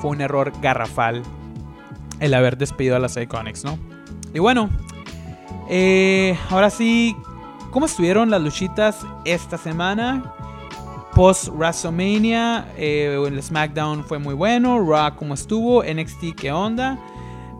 fue 0.01 0.11
un 0.11 0.21
error 0.21 0.53
garrafal 0.61 1.23
el 2.19 2.33
haber 2.33 2.57
despedido 2.57 2.95
a 2.95 2.99
las 2.99 3.17
Iconics, 3.17 3.65
¿no? 3.65 3.77
Y 4.33 4.39
bueno, 4.39 4.69
eh, 5.69 6.37
ahora 6.49 6.69
sí, 6.69 7.15
¿cómo 7.71 7.85
estuvieron 7.85 8.29
las 8.29 8.41
luchitas 8.41 9.05
esta 9.25 9.57
semana? 9.57 10.33
Post 11.17 11.47
WrestleMania, 11.47 12.67
eh, 12.77 13.19
el 13.27 13.41
SmackDown 13.41 14.03
fue 14.03 14.19
muy 14.19 14.35
bueno, 14.35 14.77
Raw 14.87 15.15
como 15.15 15.33
estuvo, 15.33 15.83
NXT 15.83 16.35
qué 16.39 16.51
onda, 16.51 16.99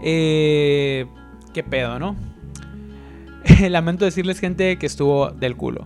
eh, 0.03 1.07
qué 1.55 1.63
pedo, 1.63 1.97
¿no? 1.97 2.15
Lamento 3.67 4.05
decirles 4.05 4.39
gente 4.39 4.77
que 4.77 4.85
estuvo 4.85 5.31
del 5.31 5.57
culo. 5.57 5.85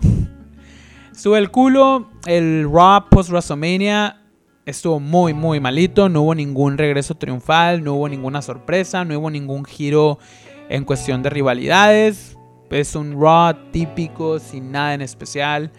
Estuvo 1.13 1.35
del 1.35 1.49
culo, 1.49 2.09
el 2.25 2.69
Raw 2.69 3.07
post 3.09 3.29
WrestleMania 3.29 4.17
estuvo 4.65 4.99
muy 4.99 5.33
muy 5.33 5.61
malito, 5.61 6.09
no 6.09 6.23
hubo 6.23 6.35
ningún 6.35 6.77
regreso 6.77 7.15
triunfal, 7.15 7.85
no 7.85 7.93
hubo 7.93 8.09
ninguna 8.09 8.41
sorpresa, 8.41 9.05
no 9.05 9.17
hubo 9.17 9.31
ningún 9.31 9.63
giro 9.63 10.19
en 10.67 10.83
cuestión 10.83 11.23
de 11.23 11.29
rivalidades. 11.29 12.37
Es 12.69 12.95
un 12.95 13.13
Raw 13.17 13.53
típico, 13.71 14.39
sin 14.39 14.73
nada 14.73 14.93
en 14.93 15.01
especial. 15.01 15.71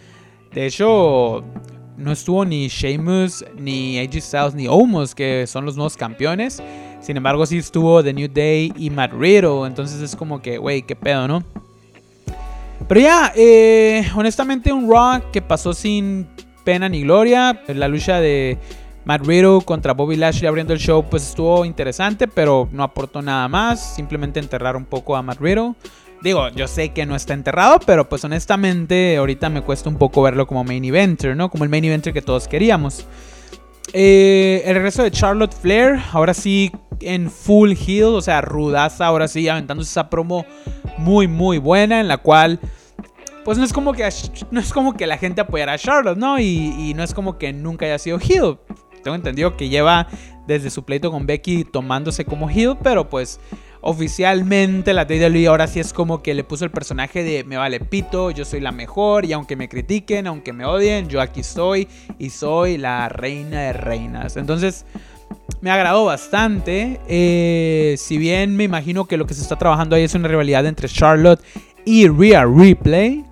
De 0.55 0.66
hecho, 0.66 1.44
no 1.96 2.12
estuvo 2.12 2.44
ni 2.44 2.68
Sheamus, 2.68 3.44
ni 3.57 3.98
AJ 3.98 4.20
Styles, 4.20 4.55
ni 4.55 4.66
Omos, 4.68 5.14
que 5.14 5.46
son 5.46 5.64
los 5.64 5.76
nuevos 5.76 5.96
campeones. 5.96 6.62
Sin 7.00 7.16
embargo, 7.16 7.44
sí 7.46 7.59
estuvo 7.59 8.02
The 8.02 8.12
New 8.12 8.28
Day 8.33 8.72
y 8.76 8.90
Matt 8.90 9.12
Riddle. 9.12 9.66
Entonces 9.66 10.00
es 10.00 10.16
como 10.16 10.40
que, 10.40 10.59
wey, 10.59 10.83
qué 10.83 10.96
pedo, 10.96 11.26
¿no? 11.26 11.42
Pero 12.88 13.00
ya, 13.00 13.33
eh, 13.35 14.07
honestamente, 14.14 14.72
un 14.72 14.90
Raw 14.90 15.31
que 15.33 15.42
pasó 15.42 15.72
sin 15.72 16.28
pena 16.64 16.88
ni 16.88 17.02
gloria. 17.02 17.61
La 17.68 17.88
lucha 17.88 18.20
de 18.20 18.59
Matt 19.05 19.26
Riddle 19.26 19.61
contra 19.64 19.94
Bobby 19.94 20.16
Lashley 20.16 20.46
abriendo 20.46 20.72
el 20.72 20.78
show, 20.78 21.05
pues 21.09 21.28
estuvo 21.28 21.64
interesante, 21.64 22.28
pero 22.28 22.68
no 22.72 22.83
aportó 22.83 23.20
nada 23.22 23.48
más. 23.48 23.94
Simplemente 23.94 24.40
enterrar 24.40 24.76
un 24.76 24.85
poco 24.85 25.16
a 25.16 25.22
Matt 25.22 25.40
Riddle. 25.40 25.74
Digo, 26.22 26.48
yo 26.50 26.68
sé 26.68 26.90
que 26.90 27.04
no 27.04 27.16
está 27.16 27.35
enterrado, 27.35 27.80
pero 27.85 28.08
pues 28.08 28.24
honestamente 28.24 29.16
ahorita 29.16 29.48
me 29.48 29.62
cuesta 29.62 29.88
un 29.88 29.96
poco 29.96 30.22
verlo 30.22 30.46
como 30.46 30.62
main 30.62 30.85
eventer, 30.85 31.37
¿no? 31.37 31.50
Como 31.50 31.64
el 31.64 31.70
main 31.70 31.85
eventer 31.85 32.12
que 32.12 32.22
todos 32.22 32.46
queríamos. 32.46 33.06
Eh, 33.92 34.62
el 34.64 34.74
regreso 34.76 35.02
de 35.02 35.11
Charlotte 35.11 35.52
Flair, 35.52 35.98
ahora 36.12 36.32
sí 36.32 36.70
en 37.00 37.28
full 37.28 37.72
heel, 37.72 38.04
o 38.04 38.20
sea, 38.22 38.40
rudaza, 38.40 39.06
ahora 39.06 39.26
sí 39.26 39.48
aventándose 39.48 39.90
esa 39.90 40.08
promo 40.08 40.46
muy, 40.96 41.26
muy 41.26 41.58
buena, 41.58 42.00
en 42.00 42.06
la 42.06 42.18
cual, 42.18 42.61
pues 43.44 43.58
no 43.58 43.64
es 43.64 43.72
como 43.72 43.92
que, 43.92 44.08
no 44.52 44.61
es 44.61 44.72
como 44.72 44.94
que 44.94 45.08
la 45.08 45.18
gente 45.18 45.40
apoyara 45.40 45.72
a 45.72 45.78
Charlotte, 45.78 46.16
¿no? 46.16 46.38
Y, 46.38 46.74
y 46.78 46.94
no 46.94 47.02
es 47.02 47.12
como 47.12 47.37
que 47.37 47.52
nunca 47.52 47.87
haya 47.87 47.98
sido 47.98 48.20
heel. 48.20 48.58
Tengo 49.02 49.16
entendido 49.16 49.56
que 49.56 49.68
lleva 49.68 50.06
desde 50.46 50.70
su 50.70 50.85
pleito 50.85 51.11
con 51.11 51.26
Becky 51.26 51.64
tomándose 51.64 52.24
como 52.24 52.48
heel, 52.48 52.76
pero 52.80 53.11
pues 53.11 53.40
oficialmente 53.83 54.95
la 54.95 55.03
WWE 55.03 55.49
ahora 55.49 55.66
sí 55.66 55.81
es 55.81 55.92
como 55.92 56.23
que 56.23 56.35
le 56.35 56.45
puso 56.45 56.64
el 56.64 56.71
personaje 56.71 57.23
de 57.23 57.45
me 57.45 57.57
vale 57.57 57.81
pito, 57.81 58.31
yo 58.31 58.45
soy 58.45 58.61
la 58.61 58.73
mejor 58.73 59.25
y 59.25 59.33
aunque 59.33 59.57
me 59.57 59.68
critiquen, 59.68 60.27
aunque 60.27 60.53
me 60.53 60.64
odien, 60.64 61.09
yo 61.09 61.21
aquí 61.21 61.40
estoy 61.40 61.88
y 62.18 62.31
soy 62.31 62.79
la 62.79 63.09
reina 63.09 63.61
de 63.61 63.73
reinas. 63.73 64.37
Entonces 64.37 64.87
me 65.61 65.71
agradó 65.71 66.05
bastante. 66.05 67.01
Eh, 67.09 67.97
si 67.99 68.18
bien 68.18 68.57
me 68.57 68.64
imagino 68.64 69.07
que 69.07 69.16
lo 69.16 69.27
que 69.27 69.35
se 69.35 69.42
está 69.42 69.57
trabajando 69.57 69.97
ahí 69.97 70.05
es 70.05 70.14
una 70.14 70.29
rivalidad 70.29 70.64
entre 70.66 70.88
Charlotte 70.88 71.40
y 71.85 72.09
Rhea 72.09 72.45
Ripley. 72.45 73.25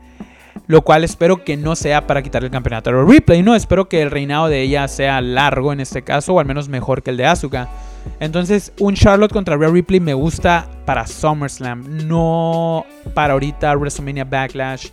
Lo 0.71 0.83
cual 0.83 1.03
espero 1.03 1.43
que 1.43 1.57
no 1.57 1.75
sea 1.75 2.07
para 2.07 2.23
quitar 2.23 2.45
el 2.45 2.51
campeonato 2.53 2.91
a 2.91 3.05
Ripley. 3.05 3.43
No, 3.43 3.57
espero 3.57 3.89
que 3.89 4.03
el 4.03 4.09
reinado 4.13 4.47
de 4.47 4.63
ella 4.63 4.87
sea 4.87 5.21
largo 5.21 5.73
en 5.73 5.81
este 5.81 6.03
caso. 6.03 6.35
O 6.35 6.39
al 6.39 6.47
menos 6.47 6.69
mejor 6.69 7.03
que 7.03 7.11
el 7.11 7.17
de 7.17 7.27
Asuka. 7.27 7.69
Entonces, 8.21 8.73
un 8.79 8.95
Charlotte 8.95 9.33
contra 9.33 9.57
Rhea 9.57 9.69
Ripley 9.69 9.99
me 9.99 10.15
gusta 10.15 10.69
para 10.85 11.09
SummerSlam, 11.09 12.07
no 12.07 12.87
para 13.15 13.33
ahorita 13.33 13.75
WrestleMania 13.75 14.23
Backlash. 14.23 14.91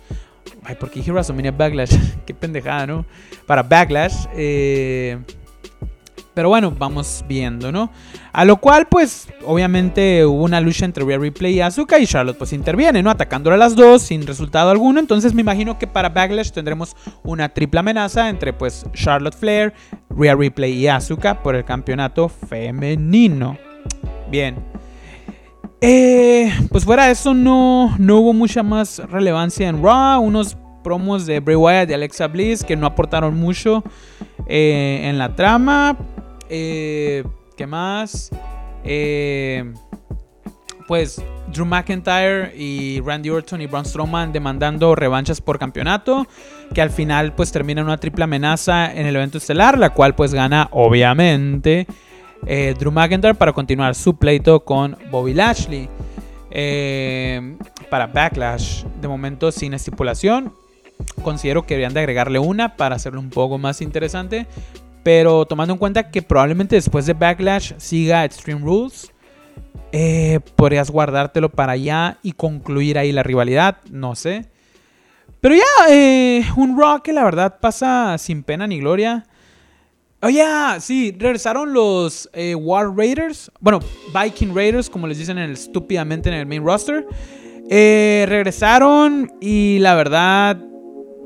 Ay, 0.64 0.74
¿por 0.74 0.90
qué 0.90 0.98
dije 0.98 1.12
WrestleMania 1.12 1.52
Backlash? 1.52 1.94
qué 2.26 2.34
pendejada, 2.34 2.84
¿no? 2.84 3.06
Para 3.46 3.62
Backlash. 3.62 4.26
Eh, 4.34 5.16
pero 6.38 6.50
bueno, 6.50 6.70
vamos 6.70 7.24
viendo, 7.26 7.72
¿no? 7.72 7.90
A 8.32 8.44
lo 8.44 8.58
cual, 8.58 8.86
pues, 8.86 9.26
obviamente 9.44 10.24
hubo 10.24 10.44
una 10.44 10.60
lucha 10.60 10.84
entre 10.84 11.04
Rhea 11.04 11.18
Ripley 11.18 11.54
y 11.54 11.60
Asuka 11.60 11.98
y 11.98 12.06
Charlotte 12.06 12.38
pues 12.38 12.52
interviene, 12.52 13.02
¿no? 13.02 13.10
Atacándole 13.10 13.56
a 13.56 13.58
las 13.58 13.74
dos 13.74 14.02
sin 14.02 14.24
resultado 14.24 14.70
alguno. 14.70 15.00
Entonces 15.00 15.34
me 15.34 15.40
imagino 15.40 15.80
que 15.80 15.88
para 15.88 16.10
Backlash 16.10 16.52
tendremos 16.52 16.94
una 17.24 17.48
triple 17.48 17.80
amenaza 17.80 18.28
entre 18.28 18.52
pues 18.52 18.86
Charlotte 18.92 19.34
Flair, 19.34 19.74
Rhea 20.10 20.36
Ripley 20.36 20.74
y 20.74 20.86
Asuka 20.86 21.42
por 21.42 21.56
el 21.56 21.64
campeonato 21.64 22.28
femenino. 22.28 23.58
Bien. 24.30 24.62
Eh, 25.80 26.52
pues 26.70 26.84
fuera 26.84 27.06
de 27.06 27.12
eso 27.14 27.34
no, 27.34 27.96
no 27.98 28.18
hubo 28.18 28.32
mucha 28.32 28.62
más 28.62 29.00
relevancia 29.10 29.68
en 29.68 29.82
Raw. 29.82 30.20
Unos 30.20 30.56
promos 30.84 31.26
de 31.26 31.40
Bray 31.40 31.56
Wyatt 31.56 31.90
y 31.90 31.94
Alexa 31.94 32.28
Bliss 32.28 32.62
que 32.62 32.76
no 32.76 32.86
aportaron 32.86 33.34
mucho 33.34 33.82
eh, 34.48 35.02
en 35.04 35.18
la 35.18 35.34
trama. 35.36 35.96
Eh, 36.48 37.24
¿Qué 37.56 37.66
más? 37.66 38.30
Eh, 38.84 39.72
pues 40.86 41.22
Drew 41.52 41.66
McIntyre 41.66 42.54
y 42.56 43.00
Randy 43.00 43.30
Orton 43.30 43.60
y 43.60 43.66
Braun 43.66 43.84
Strowman 43.84 44.32
demandando 44.32 44.94
revanchas 44.94 45.40
por 45.40 45.58
campeonato, 45.58 46.26
que 46.72 46.80
al 46.80 46.90
final 46.90 47.34
pues 47.34 47.52
termina 47.52 47.80
en 47.80 47.88
una 47.88 47.98
triple 47.98 48.24
amenaza 48.24 48.92
en 48.92 49.06
el 49.06 49.16
evento 49.16 49.38
estelar, 49.38 49.78
la 49.78 49.90
cual 49.90 50.14
pues 50.14 50.32
gana 50.32 50.68
obviamente 50.70 51.86
eh, 52.46 52.74
Drew 52.78 52.92
McIntyre 52.92 53.34
para 53.34 53.52
continuar 53.52 53.94
su 53.94 54.16
pleito 54.16 54.64
con 54.64 54.96
Bobby 55.10 55.34
Lashley. 55.34 55.88
para 57.90 58.06
Backlash, 58.06 58.84
de 59.00 59.08
momento 59.08 59.52
sin 59.52 59.74
estipulación, 59.74 60.54
considero 61.22 61.62
que 61.62 61.74
deberían 61.74 61.94
de 61.94 62.00
agregarle 62.00 62.38
una 62.38 62.76
para 62.76 62.96
hacerlo 62.96 63.20
un 63.20 63.30
poco 63.30 63.58
más 63.58 63.82
interesante, 63.82 64.46
pero 65.08 65.46
tomando 65.46 65.72
en 65.72 65.78
cuenta 65.78 66.10
que 66.10 66.20
probablemente 66.20 66.76
después 66.76 67.06
de 67.06 67.14
Backlash 67.14 67.72
siga 67.78 68.26
Extreme 68.26 68.60
Rules, 68.60 69.10
eh, 69.90 70.38
podrías 70.54 70.90
guardártelo 70.90 71.48
para 71.48 71.72
allá 71.72 72.18
y 72.22 72.32
concluir 72.32 72.98
ahí 72.98 73.10
la 73.10 73.22
rivalidad, 73.22 73.78
no 73.90 74.14
sé. 74.14 74.50
Pero 75.40 75.54
ya, 75.54 75.62
eh, 75.88 76.44
un 76.58 76.78
Raw 76.78 77.02
que 77.02 77.14
la 77.14 77.24
verdad 77.24 77.58
pasa 77.58 78.18
sin 78.18 78.42
pena 78.42 78.66
ni 78.66 78.80
gloria. 78.80 79.24
Oye, 80.20 80.44
sí, 80.80 81.16
regresaron 81.18 81.72
los 81.72 82.28
eh, 82.34 82.54
War 82.54 82.94
Raiders. 82.94 83.50
Bueno, 83.60 83.80
Viking 84.12 84.54
Raiders, 84.54 84.90
como 84.90 85.06
les 85.06 85.16
dicen 85.16 85.38
estúpidamente 85.38 86.28
en 86.28 86.34
el 86.34 86.44
main 86.44 86.62
roster. 86.62 87.06
Regresaron 87.70 89.32
y 89.40 89.78
la 89.78 89.94
verdad, 89.94 90.58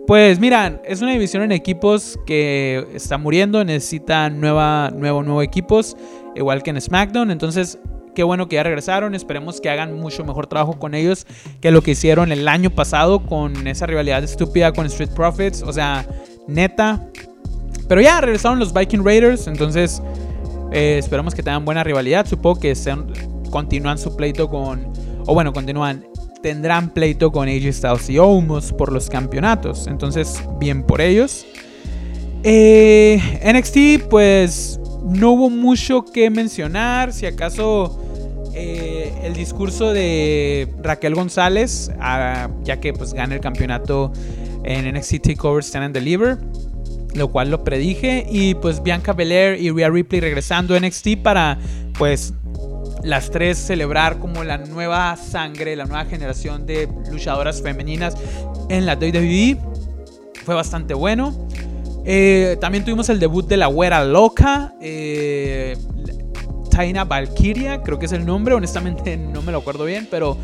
pues 0.07 0.41
miran, 0.41 0.81
es 0.85 1.01
una 1.01 1.12
división 1.12 1.43
en 1.43 1.53
equipos 1.53 2.19
que 2.27 2.87
está 2.95 3.19
muriendo, 3.19 3.65
necesita 3.65 4.31
nueva, 4.31 4.91
nuevo, 4.91 5.23
nuevo 5.23 5.43
equipos, 5.43 5.97
igual 6.35 6.62
que 6.62 6.71
en 6.71 6.81
SmackDown. 6.81 7.31
Entonces, 7.31 7.79
qué 8.15 8.23
bueno 8.23 8.49
que 8.49 8.57
ya 8.57 8.62
regresaron. 8.62 9.15
Esperemos 9.15 9.61
que 9.61 9.71
hagan 9.71 9.99
mucho 9.99 10.25
mejor 10.25 10.47
trabajo 10.47 10.79
con 10.79 10.95
ellos 10.95 11.27
que 11.61 11.71
lo 11.71 11.83
que 11.83 11.93
hicieron 11.93 12.33
el 12.33 12.49
año 12.49 12.71
pasado 12.71 13.25
con 13.25 13.67
esa 13.67 13.87
rivalidad 13.87 14.23
estúpida 14.25 14.73
con 14.73 14.87
Street 14.87 15.11
Profits. 15.15 15.62
O 15.62 15.73
sea, 15.73 16.07
neta, 16.47 17.09
pero 17.88 18.01
ya 18.01 18.21
regresaron 18.21 18.59
los 18.59 18.73
Viking 18.73 19.05
Raiders, 19.05 19.47
entonces 19.47 20.03
eh, 20.73 20.97
esperamos 20.99 21.35
que 21.35 21.43
tengan 21.43 21.65
buena 21.65 21.85
rivalidad. 21.85 22.27
Supongo 22.27 22.61
que 22.61 22.75
sean, 22.75 23.07
continúan 23.51 23.99
su 23.99 24.17
pleito 24.17 24.49
con, 24.49 24.93
o 25.27 25.35
bueno, 25.35 25.53
continúan, 25.53 26.07
tendrán 26.42 26.90
pleito 26.90 27.33
con 27.33 27.48
AJ 27.48 27.72
Styles 27.72 28.11
y 28.11 28.18
Omos 28.18 28.72
por 28.72 28.92
los 28.92 29.09
campeonatos. 29.09 29.87
Entonces, 29.87 30.42
bien 30.59 30.83
por 30.83 31.00
ellos. 31.00 31.46
Eh, 32.42 33.20
NXT, 33.44 34.09
pues 34.09 34.81
no 35.05 35.33
hubo 35.33 35.50
mucho 35.50 36.05
que 36.05 36.28
mencionar. 36.31 37.12
Si 37.12 37.26
acaso 37.26 37.98
eh, 38.55 39.12
el 39.22 39.35
discurso 39.35 39.92
de 39.92 40.68
Raquel 40.83 41.14
González, 41.14 41.90
ah, 42.00 42.48
ya 42.64 42.81
que 42.81 42.92
pues 42.92 43.14
gana 43.14 43.35
el 43.35 43.40
campeonato 43.40 44.12
en 44.64 44.92
NXT 44.92 45.22
TakeOver 45.22 45.62
Stand 45.62 45.87
and 45.87 45.94
Deliver 45.94 46.38
lo 47.14 47.28
cual 47.28 47.50
lo 47.50 47.64
predije. 47.64 48.26
Y 48.31 48.55
pues 48.55 48.83
Bianca 48.83 49.12
Belair 49.12 49.61
y 49.61 49.70
Rhea 49.70 49.90
Ripley 49.90 50.20
regresando 50.20 50.74
a 50.74 50.81
NXT 50.81 51.18
para 51.22 51.59
pues 51.98 52.35
las 53.03 53.31
tres 53.31 53.59
celebrar 53.59 54.19
como 54.19 54.45
la 54.45 54.59
nueva 54.59 55.17
sangre, 55.17 55.75
la 55.77 55.87
nueva 55.87 56.05
generación 56.05 56.67
de 56.67 56.88
luchadoras 57.11 57.62
femeninas 57.62 58.15
en 58.69 58.87
la 58.87 58.95
WWE. 58.95 59.59
Fue 60.45 60.55
bastante 60.55 60.95
bueno. 60.95 61.49
Eh, 62.05 62.57
también 62.61 62.85
tuvimos 62.85 63.09
el 63.09 63.21
debut 63.21 63.47
de 63.47 63.57
la 63.57 63.67
güera 63.67 64.05
loca. 64.05 64.75
Eh, 64.81 65.77
Taina 66.71 67.05
Valkyria, 67.05 67.83
creo 67.83 67.99
que 67.99 68.07
es 68.07 68.12
el 68.12 68.25
nombre. 68.25 68.55
Honestamente 68.55 69.17
no 69.33 69.43
me 69.43 69.53
lo 69.53 69.59
acuerdo 69.59 69.85
bien, 69.85 70.09
pero, 70.11 70.37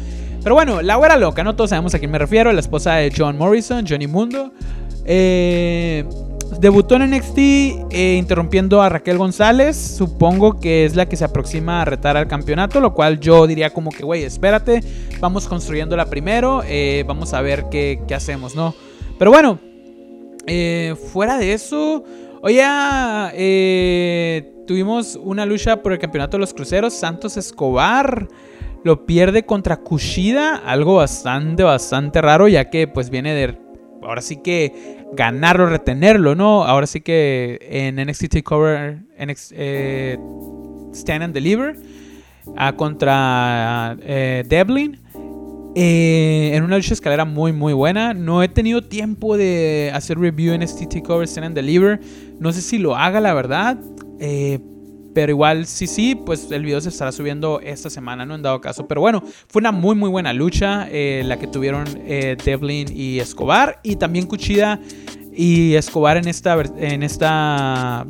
pero 0.42 0.54
bueno, 0.54 0.82
la 0.82 0.96
güera 0.96 1.16
loca, 1.16 1.42
no 1.42 1.54
todos 1.56 1.70
sabemos 1.70 1.94
a 1.94 1.98
quién 1.98 2.10
me 2.10 2.18
refiero. 2.18 2.52
La 2.52 2.60
esposa 2.60 2.96
de 2.96 3.12
John 3.16 3.38
Morrison, 3.38 3.84
Johnny 3.88 4.06
Mundo. 4.06 4.52
Eh, 5.04 6.04
Debutó 6.60 6.96
en 6.96 7.10
NXT 7.10 7.38
eh, 7.38 8.16
interrumpiendo 8.18 8.82
a 8.82 8.88
Raquel 8.88 9.16
González. 9.16 9.76
Supongo 9.76 10.58
que 10.58 10.84
es 10.84 10.96
la 10.96 11.06
que 11.06 11.16
se 11.16 11.24
aproxima 11.24 11.82
a 11.82 11.84
retar 11.84 12.16
al 12.16 12.26
campeonato. 12.26 12.80
Lo 12.80 12.94
cual 12.94 13.20
yo 13.20 13.46
diría 13.46 13.70
como 13.70 13.90
que, 13.90 14.02
güey, 14.02 14.24
espérate. 14.24 14.82
Vamos 15.20 15.46
construyéndola 15.46 16.06
primero. 16.06 16.62
Eh, 16.66 17.04
vamos 17.06 17.32
a 17.32 17.42
ver 17.42 17.66
qué, 17.70 18.00
hacemos, 18.14 18.56
¿no? 18.56 18.74
Pero 19.18 19.30
bueno. 19.30 19.58
Eh, 20.46 20.96
fuera 21.12 21.38
de 21.38 21.52
eso. 21.52 22.02
Oye, 22.42 22.64
tuvimos 24.66 25.16
una 25.22 25.44
lucha 25.44 25.82
por 25.82 25.92
el 25.92 25.98
campeonato 25.98 26.38
de 26.38 26.40
los 26.40 26.54
cruceros. 26.54 26.94
Santos 26.94 27.36
Escobar 27.36 28.26
lo 28.82 29.06
pierde 29.06 29.44
contra 29.44 29.76
Kushida. 29.76 30.56
Algo 30.56 30.96
bastante, 30.96 31.62
bastante 31.62 32.20
raro. 32.20 32.48
Ya 32.48 32.70
que 32.70 32.88
pues 32.88 33.10
viene 33.10 33.34
de 33.34 33.67
ahora 34.02 34.20
sí 34.22 34.36
que 34.36 35.04
ganarlo, 35.12 35.66
retenerlo, 35.66 36.34
¿no? 36.34 36.64
Ahora 36.64 36.86
sí 36.86 37.00
que 37.00 37.58
en 37.62 37.96
NXT 37.96 38.28
TakeOver, 38.28 38.98
NXT, 39.18 39.52
eh, 39.56 40.18
Stand 40.92 41.22
and 41.22 41.34
Deliver, 41.34 41.76
ah, 42.56 42.72
contra 42.74 43.96
eh, 44.02 44.44
Devlin. 44.46 45.00
Eh, 45.74 46.52
en 46.54 46.64
una 46.64 46.76
lucha 46.76 46.94
escalera 46.94 47.24
muy 47.24 47.52
muy 47.52 47.72
buena. 47.72 48.14
No 48.14 48.42
he 48.42 48.48
tenido 48.48 48.82
tiempo 48.82 49.36
de 49.36 49.92
hacer 49.94 50.18
review 50.18 50.52
en 50.52 50.62
NXT 50.62 50.88
TakeOver 50.88 51.28
Stand 51.28 51.46
and 51.46 51.54
Deliver. 51.54 52.00
No 52.40 52.52
sé 52.52 52.62
si 52.62 52.78
lo 52.78 52.96
haga 52.96 53.20
la 53.20 53.34
verdad. 53.34 53.78
Eh, 54.18 54.58
pero 55.14 55.32
igual, 55.32 55.66
sí, 55.66 55.86
sí, 55.86 56.14
pues 56.14 56.50
el 56.50 56.64
video 56.64 56.80
se 56.80 56.90
estará 56.90 57.12
subiendo 57.12 57.60
esta 57.60 57.90
semana, 57.90 58.26
no 58.26 58.34
en 58.34 58.42
dado 58.42 58.60
caso. 58.60 58.86
Pero 58.86 59.00
bueno, 59.00 59.22
fue 59.48 59.60
una 59.60 59.72
muy, 59.72 59.96
muy 59.96 60.10
buena 60.10 60.32
lucha 60.32 60.86
eh, 60.90 61.22
la 61.24 61.38
que 61.38 61.46
tuvieron 61.46 61.86
eh, 62.04 62.36
Devlin 62.44 62.88
y 62.94 63.18
Escobar. 63.18 63.80
Y 63.82 63.96
también 63.96 64.26
Cuchida 64.26 64.80
y 65.32 65.74
Escobar 65.74 66.16
en 66.18 66.28
esta, 66.28 66.56
en 66.78 67.02
esta 67.02 68.06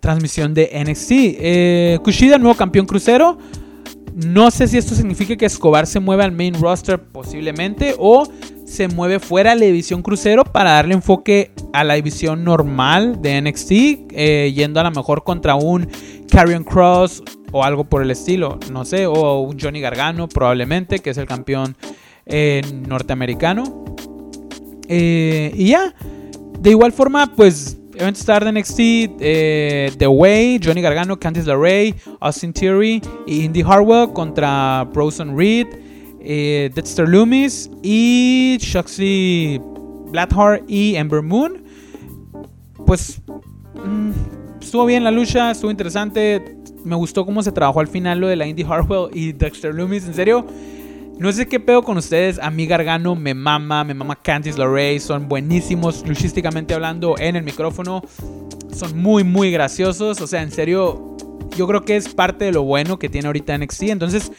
transmisión 0.00 0.54
de 0.54 0.70
NXT. 0.84 1.10
Eh, 1.12 1.98
Kushida, 2.02 2.38
nuevo 2.38 2.56
campeón 2.56 2.86
crucero. 2.86 3.38
No 4.14 4.50
sé 4.50 4.68
si 4.68 4.76
esto 4.76 4.94
significa 4.94 5.36
que 5.36 5.46
Escobar 5.46 5.86
se 5.86 6.00
mueva 6.00 6.24
al 6.24 6.32
main 6.32 6.54
roster 6.54 7.02
posiblemente 7.02 7.94
o 7.98 8.28
se 8.72 8.88
mueve 8.88 9.20
fuera 9.20 9.50
de 9.50 9.60
la 9.60 9.66
división 9.66 10.00
crucero 10.00 10.44
para 10.44 10.72
darle 10.72 10.94
enfoque 10.94 11.50
a 11.74 11.84
la 11.84 11.94
división 11.94 12.42
normal 12.42 13.20
de 13.20 13.42
NXT, 13.42 13.70
eh, 13.70 14.52
yendo 14.56 14.80
a 14.80 14.84
lo 14.84 14.90
mejor 14.90 15.24
contra 15.24 15.56
un 15.56 15.86
Carrion 16.30 16.64
Cross 16.64 17.22
o 17.52 17.64
algo 17.64 17.84
por 17.84 18.02
el 18.02 18.10
estilo, 18.10 18.58
no 18.72 18.86
sé, 18.86 19.04
o 19.06 19.40
un 19.40 19.60
Johnny 19.60 19.82
Gargano 19.82 20.26
probablemente, 20.26 21.00
que 21.00 21.10
es 21.10 21.18
el 21.18 21.26
campeón 21.26 21.76
eh, 22.24 22.62
norteamericano. 22.88 23.84
Eh, 24.88 25.52
y 25.54 25.68
ya, 25.68 25.94
de 26.58 26.70
igual 26.70 26.92
forma, 26.92 27.30
pues 27.36 27.76
Event 27.94 28.16
Star 28.16 28.42
de 28.42 28.52
NXT, 28.52 29.98
The 29.98 30.06
Way, 30.06 30.60
Johnny 30.64 30.80
Gargano, 30.80 31.20
Candice 31.20 31.46
LeRae, 31.46 31.94
Austin 32.20 32.54
Theory 32.54 33.02
y 33.26 33.44
Indy 33.44 33.60
Harwell 33.60 34.14
contra 34.14 34.88
Bronson 34.94 35.36
Reed 35.36 35.66
eh, 36.24 36.70
Dexter 36.74 37.08
Loomis 37.08 37.70
y 37.82 38.58
Shoxy 38.60 39.60
Blackheart 40.10 40.68
y 40.68 40.96
Ember 40.96 41.22
Moon. 41.22 41.64
Pues 42.86 43.20
mm, 43.74 44.10
estuvo 44.60 44.86
bien 44.86 45.04
la 45.04 45.10
lucha, 45.10 45.50
estuvo 45.50 45.70
interesante. 45.70 46.56
Me 46.84 46.94
gustó 46.96 47.24
cómo 47.24 47.42
se 47.42 47.52
trabajó 47.52 47.80
al 47.80 47.88
final 47.88 48.20
lo 48.20 48.28
de 48.28 48.36
la 48.36 48.46
Indy 48.46 48.62
Hartwell 48.62 49.08
y 49.12 49.32
Dexter 49.32 49.74
Loomis. 49.74 50.06
En 50.06 50.14
serio, 50.14 50.46
no 51.18 51.30
sé 51.30 51.46
qué 51.46 51.60
pedo 51.60 51.82
con 51.82 51.96
ustedes. 51.96 52.38
A 52.38 52.50
mí 52.50 52.66
Gargano 52.66 53.14
me 53.14 53.34
mama, 53.34 53.84
me 53.84 53.94
mama 53.94 54.16
Candice 54.16 54.58
LeRae. 54.58 54.98
Son 54.98 55.28
buenísimos 55.28 56.06
luchísticamente 56.06 56.74
hablando 56.74 57.14
en 57.18 57.36
el 57.36 57.44
micrófono. 57.44 58.02
Son 58.74 58.98
muy, 58.98 59.22
muy 59.22 59.50
graciosos. 59.50 60.20
O 60.20 60.26
sea, 60.26 60.42
en 60.42 60.50
serio, 60.50 61.16
yo 61.56 61.66
creo 61.66 61.84
que 61.84 61.96
es 61.96 62.08
parte 62.08 62.46
de 62.46 62.52
lo 62.52 62.62
bueno 62.64 62.98
que 62.98 63.08
tiene 63.08 63.28
ahorita 63.28 63.56
NXT. 63.56 63.82
Entonces, 63.84 64.32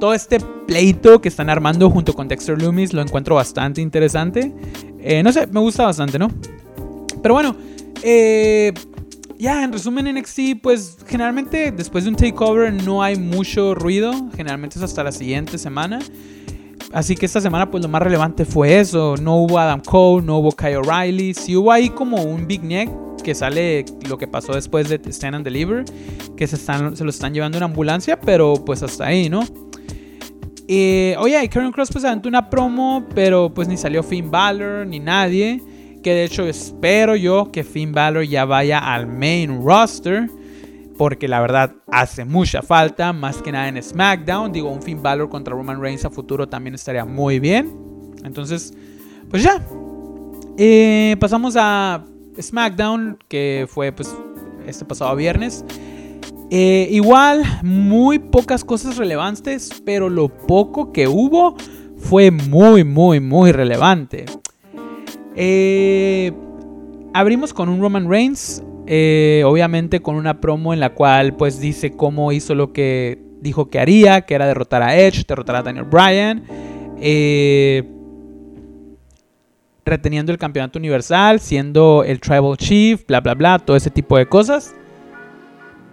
todo 0.00 0.14
este 0.14 0.40
pleito 0.66 1.20
que 1.20 1.28
están 1.28 1.48
armando 1.48 1.88
junto 1.90 2.14
con 2.14 2.26
Dexter 2.26 2.60
Loomis 2.60 2.92
lo 2.92 3.02
encuentro 3.02 3.36
bastante 3.36 3.80
interesante. 3.80 4.52
Eh, 4.98 5.22
no 5.22 5.32
sé, 5.32 5.46
me 5.46 5.60
gusta 5.60 5.84
bastante, 5.84 6.18
¿no? 6.18 6.28
Pero 7.22 7.34
bueno, 7.34 7.54
eh, 8.02 8.72
ya 9.38 9.62
en 9.62 9.72
resumen 9.72 10.12
NXT, 10.14 10.60
pues 10.62 10.98
generalmente 11.06 11.70
después 11.70 12.04
de 12.04 12.10
un 12.10 12.16
takeover 12.16 12.72
no 12.72 13.02
hay 13.02 13.16
mucho 13.16 13.74
ruido. 13.74 14.12
Generalmente 14.34 14.78
es 14.78 14.82
hasta 14.82 15.04
la 15.04 15.12
siguiente 15.12 15.58
semana. 15.58 16.00
Así 16.92 17.14
que 17.14 17.26
esta 17.26 17.40
semana 17.40 17.70
pues 17.70 17.82
lo 17.82 17.88
más 17.88 18.02
relevante 18.02 18.44
fue 18.44 18.80
eso. 18.80 19.14
No 19.20 19.36
hubo 19.36 19.58
Adam 19.58 19.80
Cole, 19.80 20.26
no 20.26 20.38
hubo 20.38 20.52
Kyle 20.52 20.76
O'Reilly. 20.76 21.34
Sí 21.34 21.54
hubo 21.56 21.70
ahí 21.70 21.90
como 21.90 22.22
un 22.22 22.46
Big 22.46 22.64
Neck 22.64 22.90
que 23.22 23.34
sale 23.34 23.84
lo 24.08 24.16
que 24.16 24.26
pasó 24.26 24.52
después 24.54 24.88
de 24.88 25.00
Stand 25.06 25.36
and 25.36 25.44
Deliver. 25.44 25.84
Que 26.36 26.46
se, 26.46 26.56
están, 26.56 26.96
se 26.96 27.04
lo 27.04 27.10
están 27.10 27.34
llevando 27.34 27.58
en 27.58 27.64
ambulancia, 27.64 28.18
pero 28.18 28.54
pues 28.64 28.82
hasta 28.82 29.06
ahí, 29.06 29.28
¿no? 29.28 29.44
Eh, 30.72 31.16
oye, 31.18 31.48
Karen 31.48 31.72
Cross 31.72 31.88
pues 31.90 32.04
aventó 32.04 32.28
una 32.28 32.48
promo, 32.48 33.04
pero 33.12 33.52
pues 33.52 33.66
ni 33.66 33.76
salió 33.76 34.04
Finn 34.04 34.30
Balor 34.30 34.86
ni 34.86 35.00
nadie. 35.00 35.60
Que 36.00 36.14
de 36.14 36.22
hecho 36.22 36.46
espero 36.46 37.16
yo 37.16 37.50
que 37.50 37.64
Finn 37.64 37.90
Balor 37.90 38.22
ya 38.22 38.44
vaya 38.44 38.78
al 38.78 39.08
main 39.08 39.64
roster. 39.64 40.30
Porque 40.96 41.26
la 41.26 41.40
verdad 41.40 41.74
hace 41.90 42.24
mucha 42.24 42.62
falta, 42.62 43.12
más 43.12 43.42
que 43.42 43.50
nada 43.50 43.66
en 43.66 43.82
SmackDown. 43.82 44.52
Digo, 44.52 44.70
un 44.70 44.80
Finn 44.80 45.02
Balor 45.02 45.28
contra 45.28 45.56
Roman 45.56 45.80
Reigns 45.80 46.04
a 46.04 46.10
futuro 46.10 46.48
también 46.48 46.76
estaría 46.76 47.04
muy 47.04 47.40
bien. 47.40 47.76
Entonces, 48.22 48.72
pues 49.28 49.42
ya. 49.42 49.60
Eh, 50.56 51.16
pasamos 51.18 51.56
a 51.58 52.04
SmackDown, 52.40 53.18
que 53.26 53.66
fue 53.68 53.90
pues 53.90 54.14
este 54.68 54.84
pasado 54.84 55.16
viernes. 55.16 55.64
Eh, 56.52 56.88
igual, 56.90 57.44
muy 57.62 58.18
pocas 58.18 58.64
cosas 58.64 58.96
relevantes, 58.96 59.70
pero 59.84 60.08
lo 60.08 60.28
poco 60.28 60.90
que 60.90 61.06
hubo 61.06 61.54
fue 61.96 62.32
muy, 62.32 62.82
muy, 62.82 63.20
muy 63.20 63.52
relevante. 63.52 64.24
Eh, 65.36 66.32
abrimos 67.14 67.54
con 67.54 67.68
un 67.68 67.80
Roman 67.80 68.10
Reigns, 68.10 68.64
eh, 68.88 69.44
obviamente 69.46 70.00
con 70.00 70.16
una 70.16 70.40
promo 70.40 70.74
en 70.74 70.80
la 70.80 70.92
cual 70.92 71.36
pues 71.36 71.60
dice 71.60 71.92
cómo 71.92 72.32
hizo 72.32 72.56
lo 72.56 72.72
que 72.72 73.22
dijo 73.40 73.70
que 73.70 73.78
haría, 73.78 74.22
que 74.22 74.34
era 74.34 74.46
derrotar 74.46 74.82
a 74.82 74.96
Edge, 74.98 75.24
derrotar 75.28 75.54
a 75.54 75.62
Daniel 75.62 75.84
Bryan. 75.84 76.42
reteniendo 79.84 80.30
el 80.30 80.38
campeonato 80.38 80.78
universal, 80.80 81.38
siendo 81.38 82.02
el 82.04 82.20
Tribal 82.20 82.56
Chief, 82.56 83.04
bla, 83.06 83.20
bla, 83.20 83.34
bla, 83.34 83.58
todo 83.60 83.76
ese 83.76 83.90
tipo 83.90 84.18
de 84.18 84.26
cosas. 84.26 84.74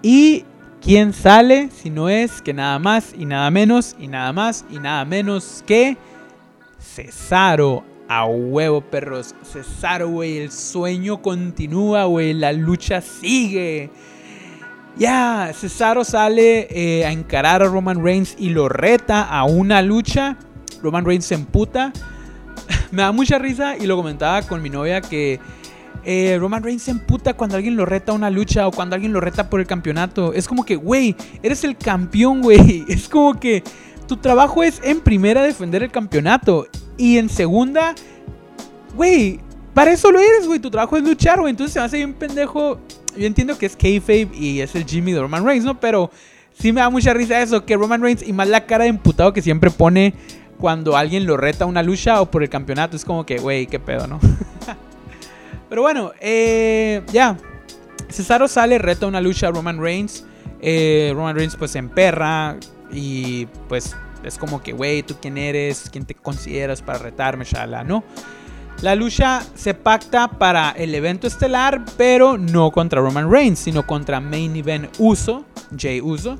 Y 0.01 0.45
quién 0.81 1.13
sale 1.13 1.69
si 1.71 1.89
no 1.89 2.09
es 2.09 2.41
que 2.41 2.53
nada 2.53 2.79
más 2.79 3.13
y 3.17 3.25
nada 3.25 3.49
menos 3.51 3.95
y 3.99 4.07
nada 4.07 4.33
más 4.33 4.65
y 4.69 4.79
nada 4.79 5.05
menos 5.05 5.63
que 5.65 5.97
Cesaro. 6.79 7.83
A 8.09 8.25
huevo, 8.25 8.81
perros. 8.81 9.35
Cesaro, 9.43 10.07
güey. 10.07 10.37
El 10.37 10.51
sueño 10.51 11.21
continúa, 11.21 12.05
güey. 12.05 12.33
La 12.33 12.53
lucha 12.53 13.01
sigue. 13.01 13.89
Ya, 14.97 15.51
Cesaro 15.53 16.03
sale 16.03 16.67
eh, 16.71 17.05
a 17.05 17.11
encarar 17.11 17.61
a 17.61 17.67
Roman 17.67 18.03
Reigns 18.03 18.35
y 18.39 18.49
lo 18.49 18.69
reta 18.69 19.23
a 19.23 19.43
una 19.43 19.81
lucha. 19.81 20.37
Roman 20.81 21.05
Reigns 21.05 21.25
se 21.25 21.35
emputa. 21.35 21.91
Me 22.91 23.01
da 23.01 23.11
mucha 23.11 23.37
risa 23.37 23.77
y 23.77 23.85
lo 23.85 23.97
comentaba 23.97 24.41
con 24.43 24.61
mi 24.61 24.69
novia 24.69 25.01
que 25.01 25.39
eh, 26.09 26.37
Roman 26.39 26.63
Reigns 26.63 26.83
se 26.83 26.91
emputa 26.91 27.33
cuando 27.33 27.57
alguien 27.57 27.75
lo 27.75 27.85
reta 27.85 28.13
a 28.13 28.15
una 28.15 28.29
lucha 28.29 28.65
o 28.65 28.71
cuando 28.71 28.95
alguien 28.95 29.11
lo 29.11 29.19
reta 29.19 29.49
por 29.49 29.59
el 29.59 29.67
campeonato. 29.67 30.31
Es 30.31 30.47
como 30.47 30.63
que, 30.63 30.77
güey, 30.77 31.17
eres 31.43 31.65
el 31.65 31.75
campeón, 31.75 32.41
güey. 32.41 32.85
Es 32.87 33.09
como 33.09 33.37
que 33.37 33.61
tu 34.07 34.15
trabajo 34.15 34.63
es 34.63 34.79
en 34.83 35.01
primera 35.01 35.43
defender 35.43 35.83
el 35.83 35.91
campeonato 35.91 36.65
y 36.95 37.17
en 37.17 37.27
segunda, 37.27 37.93
güey, 38.95 39.41
para 39.73 39.91
eso 39.91 40.09
lo 40.09 40.21
eres, 40.21 40.47
güey. 40.47 40.59
Tu 40.59 40.71
trabajo 40.71 40.95
es 40.95 41.03
luchar, 41.03 41.41
güey. 41.41 41.51
Entonces 41.51 41.73
se 41.73 41.79
me 41.79 41.85
hace 41.85 41.97
bien 41.97 42.13
pendejo 42.13 42.79
yo 43.17 43.25
entiendo 43.25 43.57
que 43.57 43.65
es 43.65 43.75
kayfabe 43.75 44.29
y 44.33 44.61
es 44.61 44.75
el 44.75 44.85
Jimmy 44.85 45.11
de 45.11 45.21
Roman 45.21 45.45
Reigns, 45.45 45.65
¿no? 45.65 45.79
Pero 45.79 46.09
sí 46.57 46.71
me 46.71 46.81
da 46.81 46.89
mucha 46.89 47.13
risa 47.13 47.41
eso, 47.41 47.65
que 47.65 47.75
Roman 47.75 48.01
Reigns 48.01 48.25
y 48.25 48.31
más 48.31 48.47
la 48.47 48.65
cara 48.65 48.85
de 48.85 48.91
imputado 48.91 49.33
que 49.33 49.41
siempre 49.41 49.71
pone 49.71 50.13
cuando 50.57 50.95
alguien 50.95 51.25
lo 51.25 51.35
reta 51.35 51.65
a 51.65 51.67
una 51.67 51.83
lucha 51.83 52.21
o 52.21 52.31
por 52.31 52.43
el 52.43 52.49
campeonato. 52.49 52.95
Es 52.95 53.03
como 53.03 53.25
que, 53.25 53.39
güey, 53.39 53.67
qué 53.67 53.79
pedo, 53.79 54.07
¿no? 54.07 54.19
Pero 55.69 55.81
bueno, 55.81 56.11
eh, 56.19 57.03
ya. 57.11 57.37
Cesaro 58.09 58.47
sale, 58.47 58.77
reta 58.77 59.05
una 59.05 59.21
lucha 59.21 59.47
a 59.47 59.51
Roman 59.51 59.81
Reigns. 59.81 60.25
Eh, 60.61 61.11
Roman 61.13 61.35
Reigns 61.35 61.55
pues 61.55 61.71
se 61.71 61.79
emperra 61.79 62.57
y 62.91 63.45
pues 63.67 63.95
es 64.23 64.37
como 64.37 64.61
que, 64.63 64.73
güey, 64.73 65.03
¿tú 65.03 65.15
quién 65.21 65.37
eres? 65.37 65.89
¿Quién 65.91 66.05
te 66.05 66.15
consideras 66.15 66.81
para 66.81 66.99
retarme? 66.99 67.45
Shala, 67.45 67.83
¿no? 67.83 68.03
La 68.81 68.95
lucha 68.95 69.41
se 69.55 69.73
pacta 69.73 70.27
para 70.27 70.71
el 70.71 70.93
evento 70.93 71.25
estelar, 71.25 71.83
pero 71.97 72.37
no 72.37 72.71
contra 72.71 73.01
Roman 73.01 73.29
Reigns, 73.31 73.59
sino 73.59 73.87
contra 73.87 74.19
Main 74.19 74.55
Event 74.55 74.93
Uso, 74.99 75.45
Jay 75.75 75.99
Uso. 75.99 76.37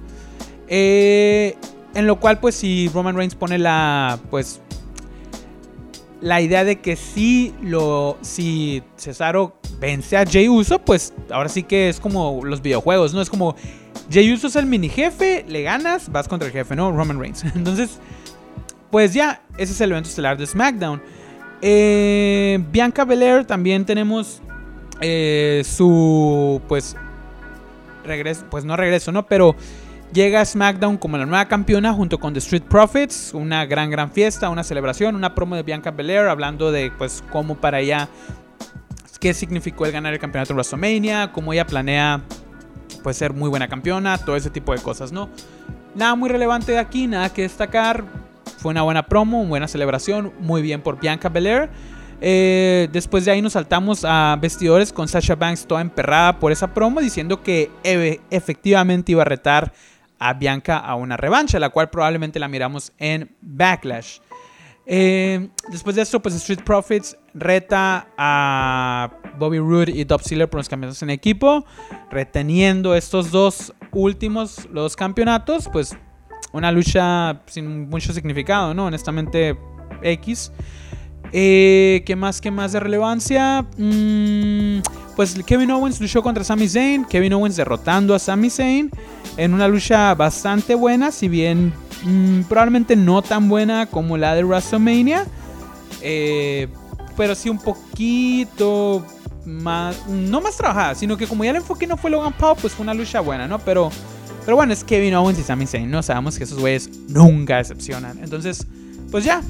Eh, 0.67 1.57
en 1.95 2.05
lo 2.05 2.19
cual, 2.19 2.39
pues, 2.39 2.53
si 2.53 2.89
Roman 2.93 3.15
Reigns 3.15 3.33
pone 3.33 3.57
la, 3.57 4.19
pues, 4.29 4.61
la 6.21 6.41
idea 6.41 6.63
de 6.63 6.80
que 6.80 6.95
si 6.95 7.53
lo, 7.62 8.17
si 8.21 8.84
Cesaro 8.97 9.58
vence 9.80 10.17
a 10.17 10.25
Jay 10.25 10.49
Uso, 10.49 10.80
pues, 10.80 11.13
ahora 11.32 11.49
sí 11.49 11.63
que 11.63 11.89
es 11.89 11.99
como 11.99 12.41
los 12.43 12.62
videojuegos, 12.62 13.13
¿no? 13.13 13.21
Es 13.21 13.30
como 13.30 13.56
Jay 14.12 14.32
Uso 14.32 14.47
es 14.47 14.56
el 14.56 14.65
mini 14.65 14.89
jefe, 14.89 15.45
le 15.47 15.63
ganas, 15.63 16.12
vas 16.12 16.27
contra 16.27 16.47
el 16.47 16.53
jefe, 16.53 16.75
¿no? 16.75 16.91
Roman 16.91 17.19
Reigns. 17.19 17.43
Entonces, 17.56 17.99
pues 18.89 19.13
ya, 19.13 19.41
ese 19.58 19.73
es 19.73 19.82
el 19.82 19.91
evento 19.91 20.10
estelar 20.10 20.38
de 20.38 20.47
SmackDown. 20.47 21.01
Eh, 21.62 22.63
Bianca 22.71 23.03
Belair 23.03 23.45
también 23.45 23.86
tenemos 23.86 24.41
eh, 25.01 25.63
su 25.65 26.62
pues 26.67 26.95
regreso, 28.03 28.45
pues 28.49 28.63
no 28.65 28.75
regreso, 28.77 29.12
¿no? 29.12 29.25
Pero 29.25 29.56
llega 30.13 30.43
SmackDown 30.43 30.97
como 30.97 31.17
la 31.17 31.25
nueva 31.25 31.45
campeona 31.45 31.93
junto 31.93 32.19
con 32.19 32.33
The 32.33 32.39
Street 32.39 32.63
Profits, 32.63 33.33
una 33.33 33.65
gran 33.65 33.89
gran 33.89 34.11
fiesta, 34.11 34.49
una 34.49 34.63
celebración, 34.63 35.15
una 35.15 35.35
promo 35.35 35.55
de 35.55 35.63
Bianca 35.63 35.91
Belair 35.91 36.27
hablando 36.27 36.71
de 36.71 36.91
pues 36.97 37.23
cómo 37.31 37.55
para 37.55 37.79
ella 37.79 38.09
qué 39.19 39.33
significó 39.33 39.85
el 39.85 39.91
ganar 39.91 40.13
el 40.13 40.19
campeonato 40.19 40.53
en 40.53 40.57
WrestleMania, 40.57 41.31
cómo 41.31 41.53
ella 41.53 41.65
planea 41.65 42.21
pues 43.03 43.17
ser 43.17 43.33
muy 43.33 43.49
buena 43.49 43.67
campeona, 43.67 44.17
todo 44.17 44.35
ese 44.35 44.49
tipo 44.49 44.73
de 44.73 44.79
cosas, 44.79 45.11
¿no? 45.11 45.29
Nada 45.95 46.15
muy 46.15 46.29
relevante 46.29 46.71
de 46.71 46.79
aquí, 46.79 47.07
nada 47.07 47.33
que 47.33 47.41
destacar 47.41 48.03
fue 48.57 48.71
una 48.71 48.83
buena 48.83 49.07
promo, 49.07 49.39
una 49.39 49.49
buena 49.49 49.67
celebración, 49.67 50.31
muy 50.39 50.61
bien 50.61 50.81
por 50.81 50.99
Bianca 50.99 51.29
Belair. 51.29 51.69
Eh, 52.19 52.89
después 52.91 53.25
de 53.25 53.31
ahí 53.31 53.41
nos 53.41 53.53
saltamos 53.53 54.03
a 54.03 54.37
vestidores 54.41 54.91
con 54.91 55.07
Sasha 55.07 55.35
Banks 55.35 55.67
toda 55.67 55.81
emperrada 55.81 56.39
por 56.39 56.51
esa 56.51 56.73
promo, 56.73 56.99
diciendo 56.99 57.43
que 57.43 57.69
efectivamente 58.31 59.11
iba 59.11 59.21
a 59.21 59.25
retar 59.25 59.71
a 60.19 60.34
Bianca 60.34 60.77
a 60.77 60.95
una 60.95 61.17
revancha, 61.17 61.60
la 61.60 61.69
cual 61.69 61.89
probablemente 61.89 62.39
la 62.39 62.47
miramos 62.47 62.93
en 62.97 63.36
Backlash. 63.41 64.19
Eh, 64.89 65.49
después 65.69 65.97
de 65.97 66.01
esto, 66.01 66.21
pues 66.21 66.34
Street 66.36 66.63
Profits 66.63 67.17
reta 67.34 68.08
a 68.17 69.12
Bobby 69.38 69.60
Roode 69.60 69.91
y 69.91 70.06
Top 70.06 70.21
Sealer 70.21 70.49
por 70.49 70.60
los 70.60 70.69
campeonatos 70.69 71.03
en 71.03 71.10
equipo, 71.10 71.65
reteniendo 72.10 72.95
estos 72.95 73.32
dos 73.32 73.73
últimos 73.91 74.67
los 74.71 74.95
campeonatos, 74.95 75.67
pues 75.71 75.97
una 76.53 76.71
lucha 76.71 77.41
sin 77.47 77.89
mucho 77.89 78.13
significado, 78.13 78.73
¿no? 78.73 78.86
Honestamente, 78.86 79.58
X. 80.01 80.51
Eh, 81.34 82.03
¿Qué 82.06 82.15
más? 82.15 82.39
¿Qué 82.39 82.51
más 82.51 82.71
de 82.71 82.80
relevancia? 82.80 83.65
Mm, 83.77 84.80
pues 85.17 85.36
Kevin 85.45 85.71
Owens 85.71 85.99
luchó 85.99 86.21
contra 86.21 86.43
Sami 86.43 86.69
Zayn. 86.69 87.03
Kevin 87.03 87.34
Owens 87.34 87.56
derrotando 87.56 88.13
a 88.13 88.19
Sami 88.19 88.51
Zayn 88.51 88.91
en 89.36 89.53
una 89.56 89.67
lucha 89.67 90.13
bastante 90.13 90.75
buena, 90.75 91.12
si 91.12 91.27
bien 91.27 91.73
mm, 92.03 92.43
probablemente 92.43 92.95
no 92.95 93.23
tan 93.23 93.49
buena 93.49 93.88
como 93.88 94.15
la 94.15 94.36
de 94.36 94.43
WrestleMania. 94.43 95.25
Eh, 96.03 96.67
pero 97.17 97.34
sí 97.34 97.49
un 97.49 97.58
poquito 97.58 99.03
más, 99.43 100.08
no 100.08 100.39
más 100.39 100.56
trabajada, 100.56 100.93
sino 100.93 101.17
que 101.17 101.25
como 101.25 101.43
ya 101.43 101.49
el 101.49 101.58
enfoque 101.58 101.88
no 101.88 101.97
fue 101.97 102.12
Logan 102.12 102.34
Paul, 102.34 102.56
pues 102.62 102.73
fue 102.73 102.84
una 102.84 102.93
lucha 102.93 103.19
buena, 103.19 103.47
¿no? 103.47 103.58
Pero 103.58 103.89
pero 104.45 104.56
bueno, 104.56 104.71
es 104.71 104.84
Kevin 104.84 105.15
Owens 105.15 105.39
y 105.39 105.43
Sami 105.43 105.65
Zayn, 105.65 105.89
¿no? 105.89 106.03
Sabemos 106.03 106.38
que 106.38 106.43
esos 106.43 106.60
güeyes 106.60 106.89
nunca 107.10 107.58
decepcionan. 107.58 108.19
Entonces, 108.23 108.65
pues 109.12 109.25
ya. 109.25 109.41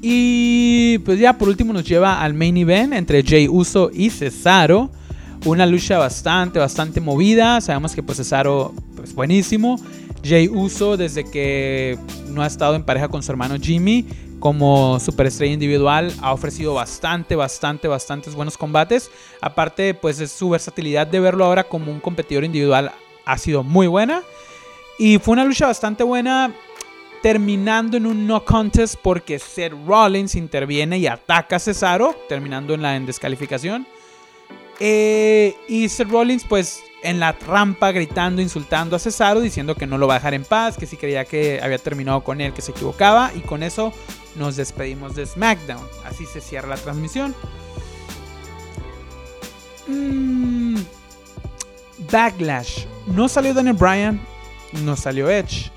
Y 0.00 0.98
pues 0.98 1.18
ya 1.18 1.36
por 1.36 1.48
último 1.48 1.72
nos 1.72 1.84
lleva 1.84 2.22
al 2.22 2.34
main 2.34 2.56
event 2.56 2.92
entre 2.92 3.22
Jay 3.22 3.48
Uso 3.48 3.90
y 3.92 4.10
Cesaro. 4.10 4.90
Una 5.44 5.66
lucha 5.66 5.98
bastante, 5.98 6.58
bastante 6.58 7.00
movida. 7.00 7.60
Sabemos 7.60 7.94
que 7.94 8.02
pues 8.02 8.18
Cesaro, 8.18 8.74
pues 8.96 9.14
buenísimo. 9.14 9.80
Jay 10.24 10.48
Uso, 10.48 10.96
desde 10.96 11.24
que 11.24 11.98
no 12.28 12.42
ha 12.42 12.46
estado 12.46 12.74
en 12.74 12.84
pareja 12.84 13.08
con 13.08 13.22
su 13.22 13.30
hermano 13.30 13.56
Jimmy, 13.60 14.04
como 14.40 14.98
superestrella 15.00 15.52
individual, 15.52 16.12
ha 16.20 16.32
ofrecido 16.32 16.74
bastante, 16.74 17.36
bastante, 17.36 17.88
bastantes 17.88 18.34
buenos 18.34 18.56
combates. 18.56 19.10
Aparte, 19.40 19.94
pues 19.94 20.20
es 20.20 20.30
su 20.32 20.50
versatilidad 20.50 21.06
de 21.06 21.20
verlo 21.20 21.44
ahora 21.44 21.64
como 21.64 21.90
un 21.92 22.00
competidor 22.00 22.44
individual 22.44 22.92
ha 23.24 23.38
sido 23.38 23.62
muy 23.62 23.86
buena. 23.86 24.22
Y 24.98 25.18
fue 25.18 25.32
una 25.32 25.44
lucha 25.44 25.66
bastante 25.66 26.02
buena, 26.02 26.52
terminando 27.22 27.96
en 27.96 28.06
un 28.06 28.26
no 28.26 28.44
contest 28.44 28.96
porque 29.02 29.38
Seth 29.38 29.72
Rollins 29.86 30.34
interviene 30.34 30.98
y 30.98 31.06
ataca 31.06 31.56
a 31.56 31.58
Cesaro, 31.58 32.14
terminando 32.28 32.74
en 32.74 32.82
la 32.82 32.98
descalificación. 33.00 33.86
Eh, 34.80 35.56
y 35.68 35.88
Seth 35.88 36.08
Rollins, 36.08 36.44
pues 36.44 36.82
en 37.02 37.20
la 37.20 37.36
trampa, 37.36 37.92
gritando, 37.92 38.42
insultando 38.42 38.96
a 38.96 38.98
Cesaro, 38.98 39.40
diciendo 39.40 39.74
que 39.74 39.86
no 39.86 39.98
lo 39.98 40.06
va 40.06 40.14
a 40.14 40.18
dejar 40.18 40.34
en 40.34 40.44
paz, 40.44 40.76
que 40.76 40.86
si 40.86 40.96
creía 40.96 41.24
que 41.24 41.60
había 41.62 41.78
terminado 41.78 42.22
con 42.22 42.40
él, 42.40 42.52
que 42.52 42.62
se 42.62 42.72
equivocaba. 42.72 43.32
Y 43.34 43.40
con 43.40 43.62
eso 43.62 43.92
nos 44.36 44.56
despedimos 44.56 45.14
de 45.14 45.26
SmackDown. 45.26 45.86
Así 46.04 46.26
se 46.26 46.40
cierra 46.40 46.68
la 46.68 46.76
transmisión. 46.76 47.34
Mmm 49.86 50.78
Backlash. 52.10 52.86
No 53.06 53.28
salió 53.28 53.54
Daniel 53.54 53.76
Bryan, 53.76 54.20
no 54.84 54.96
salió 54.96 55.30
Edge. 55.30 55.70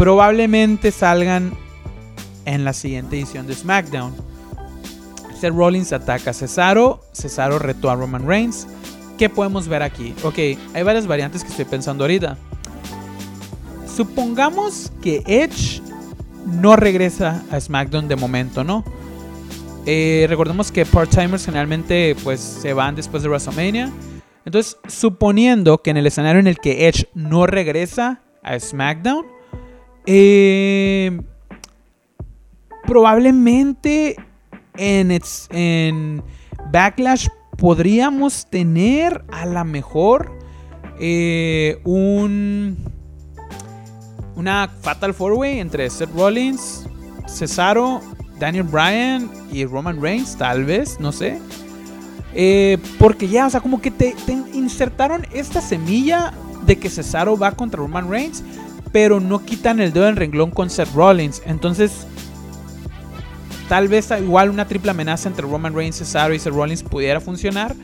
Probablemente 0.00 0.92
salgan 0.92 1.52
en 2.46 2.64
la 2.64 2.72
siguiente 2.72 3.18
edición 3.18 3.46
de 3.46 3.52
SmackDown. 3.52 4.14
Seth 5.38 5.52
Rollins 5.52 5.92
ataca 5.92 6.30
a 6.30 6.32
Cesaro. 6.32 7.02
Cesaro 7.12 7.58
retó 7.58 7.90
a 7.90 7.96
Roman 7.96 8.26
Reigns. 8.26 8.66
¿Qué 9.18 9.28
podemos 9.28 9.68
ver 9.68 9.82
aquí? 9.82 10.14
Ok, 10.22 10.38
hay 10.72 10.82
varias 10.82 11.06
variantes 11.06 11.44
que 11.44 11.50
estoy 11.50 11.66
pensando 11.66 12.04
ahorita. 12.04 12.38
Supongamos 13.94 14.90
que 15.02 15.22
Edge 15.26 15.82
no 16.46 16.76
regresa 16.76 17.44
a 17.50 17.60
SmackDown 17.60 18.08
de 18.08 18.16
momento, 18.16 18.64
¿no? 18.64 18.82
Eh, 19.84 20.24
recordemos 20.30 20.72
que 20.72 20.86
part-timers 20.86 21.44
generalmente 21.44 22.16
pues 22.24 22.40
se 22.40 22.72
van 22.72 22.96
después 22.96 23.22
de 23.22 23.28
WrestleMania. 23.28 23.92
Entonces, 24.46 24.78
suponiendo 24.88 25.82
que 25.82 25.90
en 25.90 25.98
el 25.98 26.06
escenario 26.06 26.40
en 26.40 26.46
el 26.46 26.56
que 26.56 26.88
Edge 26.88 27.06
no 27.12 27.46
regresa 27.46 28.22
a 28.42 28.58
SmackDown, 28.58 29.39
eh, 30.06 31.20
probablemente 32.84 34.16
en, 34.76 36.22
Backlash 36.72 37.28
podríamos 37.56 38.48
tener 38.48 39.24
a 39.30 39.46
lo 39.46 39.64
mejor 39.64 40.30
eh, 40.98 41.80
un 41.84 42.76
una 44.36 44.68
Fatal 44.68 45.12
Four 45.12 45.34
Way 45.34 45.58
entre 45.58 45.88
Seth 45.90 46.10
Rollins, 46.14 46.86
Cesaro, 47.28 48.00
Daniel 48.38 48.64
Bryan 48.64 49.30
y 49.52 49.66
Roman 49.66 50.00
Reigns, 50.00 50.36
tal 50.36 50.64
vez, 50.64 50.98
no 50.98 51.12
sé. 51.12 51.38
Eh, 52.34 52.78
porque 52.98 53.28
ya, 53.28 53.46
o 53.46 53.50
sea, 53.50 53.60
como 53.60 53.80
que 53.82 53.90
te, 53.90 54.14
insertaron 54.54 55.26
esta 55.32 55.60
semilla 55.60 56.32
de 56.64 56.78
que 56.78 56.88
Cesaro 56.88 57.36
va 57.36 57.52
contra 57.52 57.80
Roman 57.80 58.08
Reigns, 58.08 58.42
pero 58.92 59.20
no 59.20 59.44
quitan 59.44 59.80
el 59.80 59.92
dedo 59.92 60.08
en 60.08 60.16
renglón 60.16 60.50
con 60.50 60.70
Seth 60.70 60.92
Rollins. 60.94 61.42
Entonces, 61.46 62.06
tal 63.68 63.88
vez 63.88 64.10
igual 64.20 64.50
una 64.50 64.66
triple 64.66 64.90
amenaza 64.90 65.28
entre 65.28 65.46
Roman 65.46 65.74
Reigns, 65.74 65.96
Cesaro 65.96 66.34
y 66.34 66.38
Seth 66.38 66.52
Rollins 66.52 66.82
pudiera 66.82 67.20
funcionar. 67.20 67.74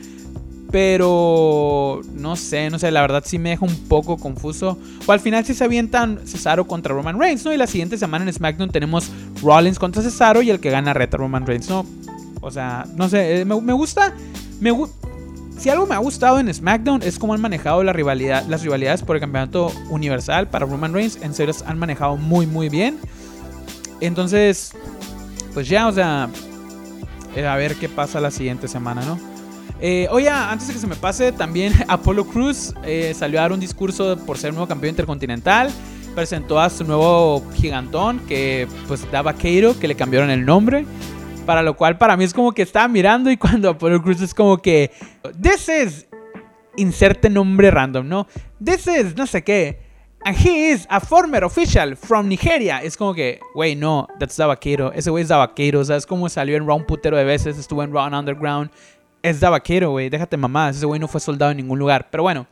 Pero 0.69 2.01
no 2.13 2.35
sé, 2.35 2.69
no 2.69 2.77
sé, 2.77 2.91
la 2.91 2.99
verdad 2.99 3.23
sí 3.25 3.39
me 3.39 3.51
deja 3.51 3.65
un 3.65 3.87
poco 3.87 4.17
confuso. 4.17 4.77
O 5.05 5.11
al 5.13 5.21
final 5.21 5.45
sí 5.45 5.53
se 5.53 5.63
avientan 5.63 6.19
Cesaro 6.25 6.67
contra 6.67 6.93
Roman 6.93 7.17
Reigns, 7.17 7.45
¿no? 7.45 7.53
Y 7.53 7.57
la 7.57 7.67
siguiente 7.67 7.97
semana 7.97 8.25
en 8.25 8.33
SmackDown 8.33 8.69
tenemos 8.69 9.09
Rollins 9.41 9.79
contra 9.79 10.01
Cesaro 10.01 10.41
y 10.41 10.49
el 10.49 10.59
que 10.59 10.69
gana 10.69 10.93
reta 10.93 11.15
Roman 11.15 11.45
Reigns, 11.45 11.69
¿no? 11.69 11.85
O 12.41 12.51
sea, 12.51 12.85
no 12.95 13.07
sé, 13.07 13.41
eh, 13.41 13.45
me, 13.45 13.73
gusta. 13.73 14.13
Me, 14.59 14.71
si 15.57 15.69
algo 15.69 15.85
me 15.87 15.95
ha 15.95 15.99
gustado 15.99 16.39
en 16.39 16.53
SmackDown 16.53 17.01
es 17.01 17.17
cómo 17.17 17.33
han 17.33 17.41
manejado 17.41 17.83
la 17.83 17.93
rivalidad, 17.93 18.45
las 18.47 18.61
rivalidades 18.61 19.01
por 19.01 19.15
el 19.15 19.19
campeonato 19.19 19.71
universal 19.89 20.47
para 20.47 20.65
Roman 20.65 20.93
Reigns. 20.93 21.17
En 21.21 21.33
serio, 21.33 21.53
han 21.65 21.79
manejado 21.79 22.15
muy, 22.15 22.45
muy 22.45 22.69
bien. 22.69 22.99
Entonces, 23.99 24.71
pues 25.53 25.67
ya, 25.67 25.87
o 25.87 25.91
sea, 25.91 26.29
eh, 27.35 27.45
a 27.45 27.55
ver 27.55 27.75
qué 27.75 27.89
pasa 27.89 28.21
la 28.21 28.31
siguiente 28.31 28.67
semana, 28.67 29.01
¿no? 29.01 29.19
Eh, 29.79 30.07
oye, 30.11 30.29
antes 30.29 30.67
de 30.67 30.73
que 30.73 30.79
se 30.79 30.87
me 30.87 30.95
pase, 30.95 31.31
también 31.31 31.73
Apollo 31.87 32.25
Cruz 32.25 32.73
eh, 32.83 33.13
salió 33.15 33.39
a 33.39 33.43
dar 33.43 33.51
un 33.51 33.59
discurso 33.59 34.17
por 34.25 34.37
ser 34.37 34.53
nuevo 34.53 34.67
campeón 34.67 34.91
intercontinental. 34.91 35.69
Presentó 36.15 36.59
a 36.59 36.69
su 36.69 36.83
nuevo 36.83 37.43
gigantón, 37.53 38.19
que 38.27 38.67
pues 38.87 39.09
daba 39.11 39.33
Keiro, 39.33 39.77
que 39.79 39.87
le 39.87 39.95
cambiaron 39.95 40.29
el 40.31 40.45
nombre. 40.45 40.85
Para 41.47 41.63
lo 41.63 41.75
cual 41.75 41.97
para 41.97 42.15
mí 42.15 42.23
es 42.23 42.33
como 42.33 42.51
que 42.51 42.61
estaba 42.61 42.87
mirando 42.87 43.31
y 43.31 43.37
cuando 43.37 43.69
Apollo 43.69 44.03
Cruz 44.03 44.21
es 44.21 44.33
como 44.33 44.57
que... 44.59 44.91
This 45.41 45.67
is... 45.69 46.07
Inserte 46.75 47.27
nombre 47.27 47.71
random, 47.71 48.07
¿no? 48.07 48.27
This 48.63 48.85
is 48.85 49.15
no 49.15 49.25
sé 49.25 49.43
qué. 49.43 49.79
And 50.23 50.37
he 50.37 50.69
is 50.69 50.85
a 50.91 50.99
former 50.99 51.43
official 51.43 51.95
from 51.97 52.27
Nigeria. 52.27 52.83
Es 52.83 52.95
como 52.95 53.15
que, 53.15 53.39
wey, 53.55 53.75
no, 53.75 54.07
that's 54.19 54.37
Davaquero. 54.37 54.91
Ese 54.93 55.09
güey 55.09 55.23
es 55.23 55.29
Davaquero. 55.29 55.79
O 55.79 55.83
sea, 55.83 55.95
es 55.95 56.05
salió 56.29 56.55
en 56.55 56.67
Raw 56.67 56.85
putero 56.85 57.17
de 57.17 57.23
veces. 57.23 57.57
Estuvo 57.57 57.81
en 57.81 57.91
Raw 57.91 58.13
Underground 58.13 58.69
es 59.21 59.39
de 59.39 59.49
vaquero, 59.49 59.91
güey. 59.91 60.09
Déjate 60.09 60.37
mamá. 60.37 60.69
Ese 60.69 60.85
güey 60.85 60.99
no 60.99 61.07
fue 61.07 61.21
soldado 61.21 61.51
en 61.51 61.57
ningún 61.57 61.79
lugar. 61.79 62.07
Pero 62.09 62.23
bueno. 62.23 62.47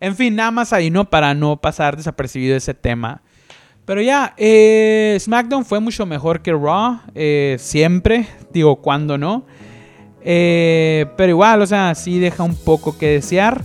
En 0.00 0.16
fin, 0.16 0.34
nada 0.34 0.50
más 0.50 0.72
ahí, 0.72 0.90
¿no? 0.90 1.08
Para 1.08 1.34
no 1.34 1.56
pasar 1.56 1.96
desapercibido 1.96 2.56
ese 2.56 2.74
tema. 2.74 3.22
Pero 3.84 4.00
ya, 4.00 4.34
eh, 4.38 5.16
SmackDown 5.20 5.64
fue 5.64 5.78
mucho 5.80 6.06
mejor 6.06 6.40
que 6.40 6.52
Raw. 6.52 7.00
Eh, 7.14 7.56
siempre. 7.58 8.26
Digo, 8.52 8.76
cuando 8.76 9.18
no. 9.18 9.44
Eh, 10.22 11.06
pero 11.18 11.30
igual, 11.30 11.60
o 11.60 11.66
sea, 11.66 11.94
sí 11.94 12.18
deja 12.18 12.42
un 12.42 12.56
poco 12.56 12.96
que 12.96 13.08
desear. 13.08 13.62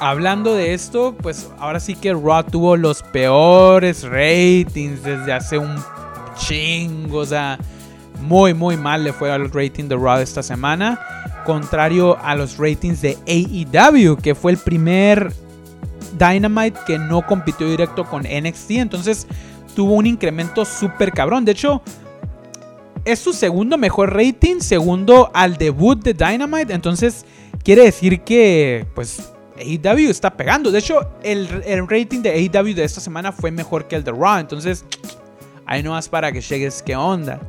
Hablando 0.00 0.54
de 0.54 0.74
esto, 0.74 1.14
pues 1.22 1.50
ahora 1.58 1.78
sí 1.78 1.94
que 1.94 2.12
Raw 2.12 2.42
tuvo 2.44 2.76
los 2.76 3.02
peores 3.02 4.02
ratings 4.02 5.02
desde 5.04 5.32
hace 5.32 5.56
un 5.56 5.76
chingo. 6.36 7.18
O 7.18 7.26
sea, 7.26 7.58
muy, 8.20 8.54
muy 8.54 8.76
mal 8.76 9.04
le 9.04 9.12
fue 9.12 9.30
al 9.30 9.52
rating 9.52 9.84
de 9.84 9.96
Raw 9.96 10.18
esta 10.18 10.42
semana. 10.42 11.00
Contrario 11.44 12.18
a 12.22 12.34
los 12.34 12.58
ratings 12.58 13.00
de 13.02 13.16
AEW, 13.28 14.16
que 14.16 14.34
fue 14.34 14.50
el 14.50 14.58
primer 14.58 15.32
Dynamite 16.18 16.78
que 16.86 16.98
no 16.98 17.26
compitió 17.26 17.68
directo 17.68 18.04
con 18.04 18.22
NXT. 18.22 18.70
Entonces 18.72 19.26
tuvo 19.74 19.94
un 19.94 20.06
incremento 20.06 20.64
súper 20.64 21.12
cabrón. 21.12 21.44
De 21.44 21.52
hecho, 21.52 21.82
es 23.04 23.18
su 23.18 23.32
segundo 23.32 23.78
mejor 23.78 24.14
rating, 24.14 24.60
segundo 24.60 25.30
al 25.32 25.56
debut 25.56 26.02
de 26.02 26.14
Dynamite. 26.14 26.72
Entonces 26.72 27.24
quiere 27.62 27.84
decir 27.84 28.20
que, 28.22 28.86
pues, 28.94 29.32
AEW 29.58 30.10
está 30.10 30.36
pegando. 30.36 30.70
De 30.70 30.78
hecho, 30.78 31.10
el, 31.22 31.62
el 31.66 31.88
rating 31.88 32.20
de 32.20 32.30
AEW 32.30 32.74
de 32.74 32.84
esta 32.84 33.00
semana 33.00 33.32
fue 33.32 33.50
mejor 33.50 33.86
que 33.88 33.96
el 33.96 34.04
de 34.04 34.12
Raw. 34.12 34.38
Entonces, 34.38 34.84
ahí 35.66 35.82
no 35.82 35.90
más 35.90 36.08
para 36.08 36.32
que 36.32 36.40
llegues 36.40 36.82
qué 36.82 36.96
onda. 36.96 37.40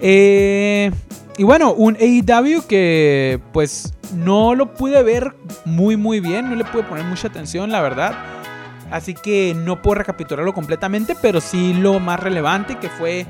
Eh, 0.00 0.90
y 1.36 1.42
bueno, 1.42 1.72
un 1.72 1.96
AEW 1.96 2.66
que 2.66 3.40
pues 3.52 3.92
no 4.14 4.54
lo 4.54 4.74
pude 4.74 5.02
ver 5.02 5.34
muy 5.64 5.96
muy 5.96 6.20
bien, 6.20 6.50
no 6.50 6.56
le 6.56 6.64
pude 6.64 6.82
poner 6.82 7.04
mucha 7.04 7.28
atención, 7.28 7.70
la 7.70 7.80
verdad. 7.80 8.14
Así 8.90 9.14
que 9.14 9.54
no 9.56 9.82
puedo 9.82 9.96
recapitularlo 9.96 10.52
completamente, 10.52 11.16
pero 11.20 11.40
sí 11.40 11.74
lo 11.74 11.98
más 12.00 12.20
relevante 12.20 12.76
que 12.78 12.88
fue 12.88 13.26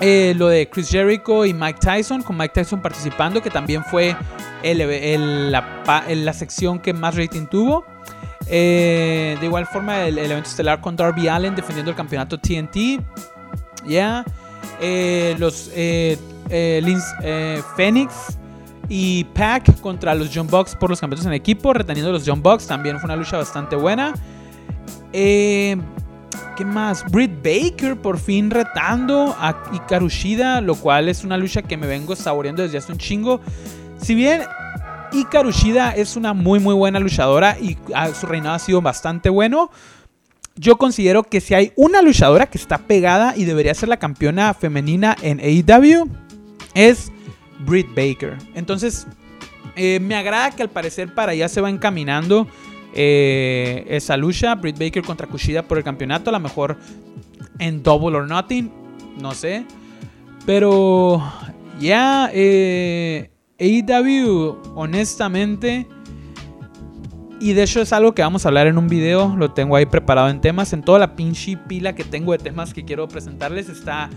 eh, 0.00 0.34
lo 0.36 0.48
de 0.48 0.68
Chris 0.68 0.88
Jericho 0.88 1.44
y 1.44 1.54
Mike 1.54 1.78
Tyson, 1.80 2.22
con 2.22 2.36
Mike 2.36 2.54
Tyson 2.54 2.80
participando, 2.80 3.42
que 3.42 3.50
también 3.50 3.84
fue 3.84 4.16
la, 4.62 6.32
sección 6.32 6.78
que 6.78 6.92
más 6.92 7.16
rating 7.16 7.46
tuvo. 7.46 7.84
Eh, 8.48 9.36
de 9.40 9.46
igual 9.46 9.66
forma, 9.66 10.04
el, 10.04 10.18
evento 10.18 10.48
estelar 10.48 10.80
con 10.80 10.96
Darby 10.96 11.28
Allen 11.28 11.54
defendiendo 11.54 11.90
el 11.90 11.96
campeonato 11.96 12.38
TNT. 12.38 13.00
Ya. 13.86 14.24
Eh, 14.80 15.34
los 15.38 15.70
eh, 15.74 16.18
Phoenix 17.76 18.38
y 18.88 19.24
Pack 19.24 19.80
contra 19.80 20.14
los 20.14 20.30
John 20.34 20.46
Bucks 20.46 20.76
por 20.76 20.90
los 20.90 21.00
campeonatos 21.00 21.26
en 21.26 21.32
equipo, 21.32 21.72
reteniendo 21.72 22.12
los 22.12 22.22
John 22.26 22.42
Bucks. 22.42 22.66
También 22.66 22.98
fue 22.98 23.06
una 23.06 23.16
lucha 23.16 23.36
bastante 23.36 23.76
buena. 23.76 24.14
¿Qué 26.56 26.64
más? 26.64 27.04
Britt 27.10 27.32
Baker 27.44 27.96
por 27.96 28.18
fin 28.18 28.50
retando 28.50 29.36
a 29.38 29.62
Ikarushida, 29.72 30.62
lo 30.62 30.74
cual 30.74 31.10
es 31.10 31.22
una 31.22 31.36
lucha 31.36 31.60
que 31.60 31.76
me 31.76 31.86
vengo 31.86 32.16
saboreando 32.16 32.62
desde 32.62 32.78
hace 32.78 32.92
un 32.92 32.98
chingo. 32.98 33.40
Si 34.00 34.14
bien 34.14 34.42
Ikarushida 35.12 35.94
es 35.94 36.16
una 36.16 36.32
muy 36.32 36.58
muy 36.58 36.74
buena 36.74 36.98
luchadora 36.98 37.58
y 37.60 37.76
ah, 37.94 38.08
su 38.08 38.26
reinado 38.26 38.54
ha 38.54 38.58
sido 38.58 38.80
bastante 38.80 39.28
bueno, 39.28 39.70
yo 40.56 40.78
considero 40.78 41.24
que 41.24 41.42
si 41.42 41.52
hay 41.52 41.72
una 41.76 42.00
luchadora 42.00 42.46
que 42.46 42.56
está 42.56 42.78
pegada 42.78 43.34
y 43.36 43.44
debería 43.44 43.74
ser 43.74 43.90
la 43.90 43.98
campeona 43.98 44.54
femenina 44.54 45.14
en 45.20 45.40
AEW, 45.40 46.08
es 46.74 47.12
Britt 47.60 47.88
Baker. 47.94 48.36
Entonces, 48.54 49.06
eh, 49.76 50.00
me 50.00 50.14
agrada 50.14 50.50
que 50.50 50.62
al 50.62 50.70
parecer 50.70 51.12
para 51.14 51.32
allá 51.32 51.48
se 51.48 51.60
va 51.60 51.70
encaminando 51.70 52.46
eh, 52.94 53.84
esa 53.88 54.16
lucha. 54.16 54.54
Britt 54.54 54.78
Baker 54.78 55.02
contra 55.02 55.26
Kushida 55.26 55.62
por 55.62 55.78
el 55.78 55.84
campeonato. 55.84 56.30
A 56.30 56.32
lo 56.32 56.40
mejor 56.40 56.76
en 57.58 57.82
Double 57.82 58.16
or 58.16 58.28
Nothing. 58.28 58.70
No 59.20 59.32
sé. 59.32 59.64
Pero 60.44 61.22
ya, 61.80 62.30
eh, 62.32 63.30
AEW, 63.58 64.58
honestamente 64.74 65.86
y 67.38 67.52
de 67.52 67.62
hecho 67.62 67.82
es 67.82 67.92
algo 67.92 68.14
que 68.14 68.22
vamos 68.22 68.44
a 68.44 68.48
hablar 68.48 68.66
en 68.66 68.78
un 68.78 68.88
video, 68.88 69.34
lo 69.36 69.50
tengo 69.52 69.76
ahí 69.76 69.84
preparado 69.84 70.28
en 70.30 70.40
temas. 70.40 70.72
En 70.72 70.82
toda 70.82 70.98
la 70.98 71.16
pinche 71.16 71.56
pila 71.56 71.94
que 71.94 72.04
tengo 72.04 72.32
de 72.32 72.38
temas 72.38 72.72
que 72.72 72.84
quiero 72.84 73.06
presentarles 73.08 73.68
está 73.68 74.08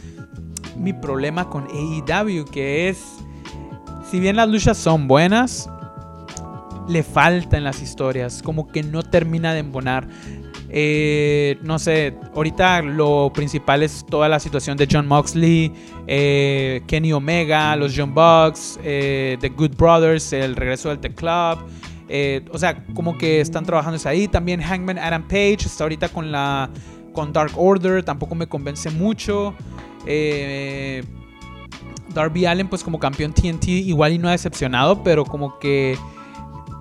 mi 0.78 0.94
problema 0.94 1.50
con 1.50 1.66
AEW, 1.66 2.46
que 2.46 2.88
es, 2.88 3.18
si 4.10 4.20
bien 4.20 4.36
las 4.36 4.50
luchas 4.50 4.78
son 4.78 5.08
buenas, 5.08 5.70
le 6.88 7.04
faltan 7.04 7.64
las 7.64 7.82
historias, 7.82 8.42
como 8.42 8.68
que 8.68 8.84
no 8.84 9.04
termina 9.04 9.54
de 9.54 9.60
embonar. 9.60 10.08
Eh, 10.72 11.58
no 11.64 11.80
sé, 11.80 12.16
ahorita 12.36 12.82
lo 12.82 13.32
principal 13.34 13.82
es 13.84 14.06
toda 14.08 14.30
la 14.30 14.40
situación 14.40 14.78
de 14.78 14.88
John 14.90 15.08
Moxley, 15.08 15.72
eh, 16.08 16.82
Kenny 16.88 17.14
Omega, 17.14 17.76
los 17.76 17.94
John 17.96 18.14
Bucks, 18.14 18.80
eh, 18.84 19.38
The 19.40 19.50
Good 19.50 19.76
Brothers, 19.76 20.34
el 20.34 20.56
regreso 20.56 20.90
del 20.90 21.00
The 21.00 21.14
Club. 21.14 21.60
Eh, 22.08 22.44
o 22.52 22.58
sea, 22.58 22.84
como 22.96 23.18
que 23.18 23.42
están 23.42 23.66
trabajando 23.66 24.00
ahí. 24.06 24.28
También 24.28 24.62
Hangman 24.62 24.98
Adam 24.98 25.24
Page 25.24 25.66
está 25.66 25.84
ahorita 25.84 26.10
con 26.10 26.32
la 26.32 26.70
con 27.14 27.34
Dark 27.34 27.52
Order, 27.56 28.04
tampoco 28.04 28.36
me 28.36 28.48
convence 28.48 28.90
mucho. 28.90 29.54
Eh, 32.10 32.14
Darby 32.14 32.46
Allen, 32.46 32.68
pues 32.68 32.84
como 32.84 33.00
campeón 33.00 33.34
TNT, 33.34 33.68
igual 33.68 34.14
y 34.14 34.18
no 34.18 34.28
ha 34.28 34.32
decepcionado, 34.32 35.04
pero 35.04 35.26
como 35.26 35.60
que. 35.60 35.98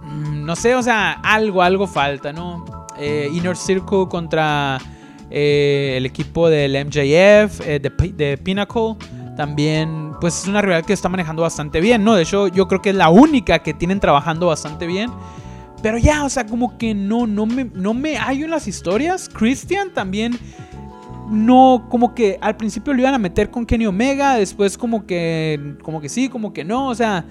Mm, 0.02 0.44
no 0.44 0.56
sé, 0.56 0.74
o 0.74 0.82
sea, 0.82 1.12
algo, 1.22 1.62
algo 1.62 1.86
falta, 1.86 2.32
¿no? 2.32 2.64
Eh, 2.98 3.30
Inner 3.32 3.56
Circle 3.56 4.06
contra 4.08 4.78
el 5.30 6.06
equipo 6.06 6.48
del 6.48 6.72
MJF, 6.86 7.58
de, 7.60 7.92
de 8.16 8.38
Pinnacle 8.38 8.96
también, 9.38 10.14
pues 10.20 10.42
es 10.42 10.48
una 10.48 10.60
rivalidad 10.60 10.84
que 10.84 10.92
está 10.92 11.08
manejando 11.08 11.42
bastante 11.42 11.80
bien, 11.80 12.02
¿no? 12.02 12.14
De 12.14 12.22
hecho, 12.22 12.48
yo 12.48 12.66
creo 12.66 12.82
que 12.82 12.90
es 12.90 12.96
la 12.96 13.08
única 13.08 13.60
que 13.60 13.72
tienen 13.72 14.00
trabajando 14.00 14.48
bastante 14.48 14.84
bien. 14.84 15.12
Pero 15.80 15.96
ya, 15.96 16.24
o 16.24 16.28
sea, 16.28 16.44
como 16.44 16.76
que 16.76 16.92
no, 16.92 17.28
no 17.28 17.46
me, 17.46 17.64
no 17.66 17.94
me 17.94 18.16
hallo 18.16 18.46
en 18.46 18.50
las 18.50 18.66
historias. 18.66 19.28
Christian 19.28 19.94
también 19.94 20.36
no, 21.30 21.86
como 21.90 22.14
que 22.14 22.38
al 22.40 22.56
principio 22.56 22.92
lo 22.94 23.00
iban 23.00 23.14
a 23.14 23.18
meter 23.18 23.50
con 23.50 23.66
Kenny 23.66 23.86
Omega, 23.86 24.34
después 24.34 24.78
como 24.78 25.06
que, 25.06 25.76
como 25.82 26.00
que 26.00 26.08
sí, 26.08 26.28
como 26.28 26.52
que 26.52 26.64
no, 26.64 26.88
o 26.88 26.94
sea, 26.94 27.24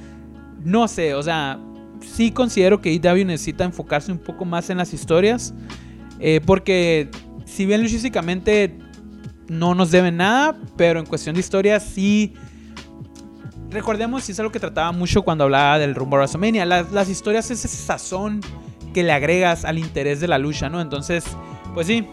no 0.64 0.88
sé, 0.88 1.14
o 1.14 1.24
sea, 1.24 1.60
sí 2.02 2.32
considero 2.32 2.80
que 2.80 2.94
EW 2.94 3.26
necesita 3.26 3.64
enfocarse 3.64 4.12
un 4.12 4.20
poco 4.20 4.46
más 4.46 4.70
en 4.70 4.78
las 4.78 4.94
historias, 4.94 5.54
eh, 6.20 6.42
porque 6.46 7.10
si 7.46 7.66
bien 7.66 7.82
físicamente 7.88 8.78
no 9.48 9.74
nos 9.74 9.92
deben 9.92 10.18
nada, 10.18 10.56
pero 10.76 11.00
en 11.00 11.06
cuestión 11.06 11.36
de 11.36 11.40
historia 11.40 11.80
sí. 11.80 12.34
Recordemos, 13.70 14.24
si 14.24 14.32
es 14.32 14.40
algo 14.40 14.52
que 14.52 14.60
trataba 14.60 14.92
mucho 14.92 15.24
cuando 15.24 15.44
hablaba 15.44 15.78
del 15.78 15.94
rumbo 15.94 16.16
a 16.16 16.20
WrestleMania. 16.20 16.66
Las, 16.66 16.92
las 16.92 17.10
historias 17.10 17.52
es 17.52 17.66
ese 17.66 17.76
sazón 17.76 18.42
que 18.94 19.04
le 19.04 19.12
agregas 19.12 19.66
al 19.66 19.78
interés 19.78 20.22
de 20.22 20.28
la 20.28 20.38
lucha, 20.38 20.70
¿no? 20.70 20.80
Entonces, 20.80 21.26
pues 21.74 21.88
sí, 21.88 22.08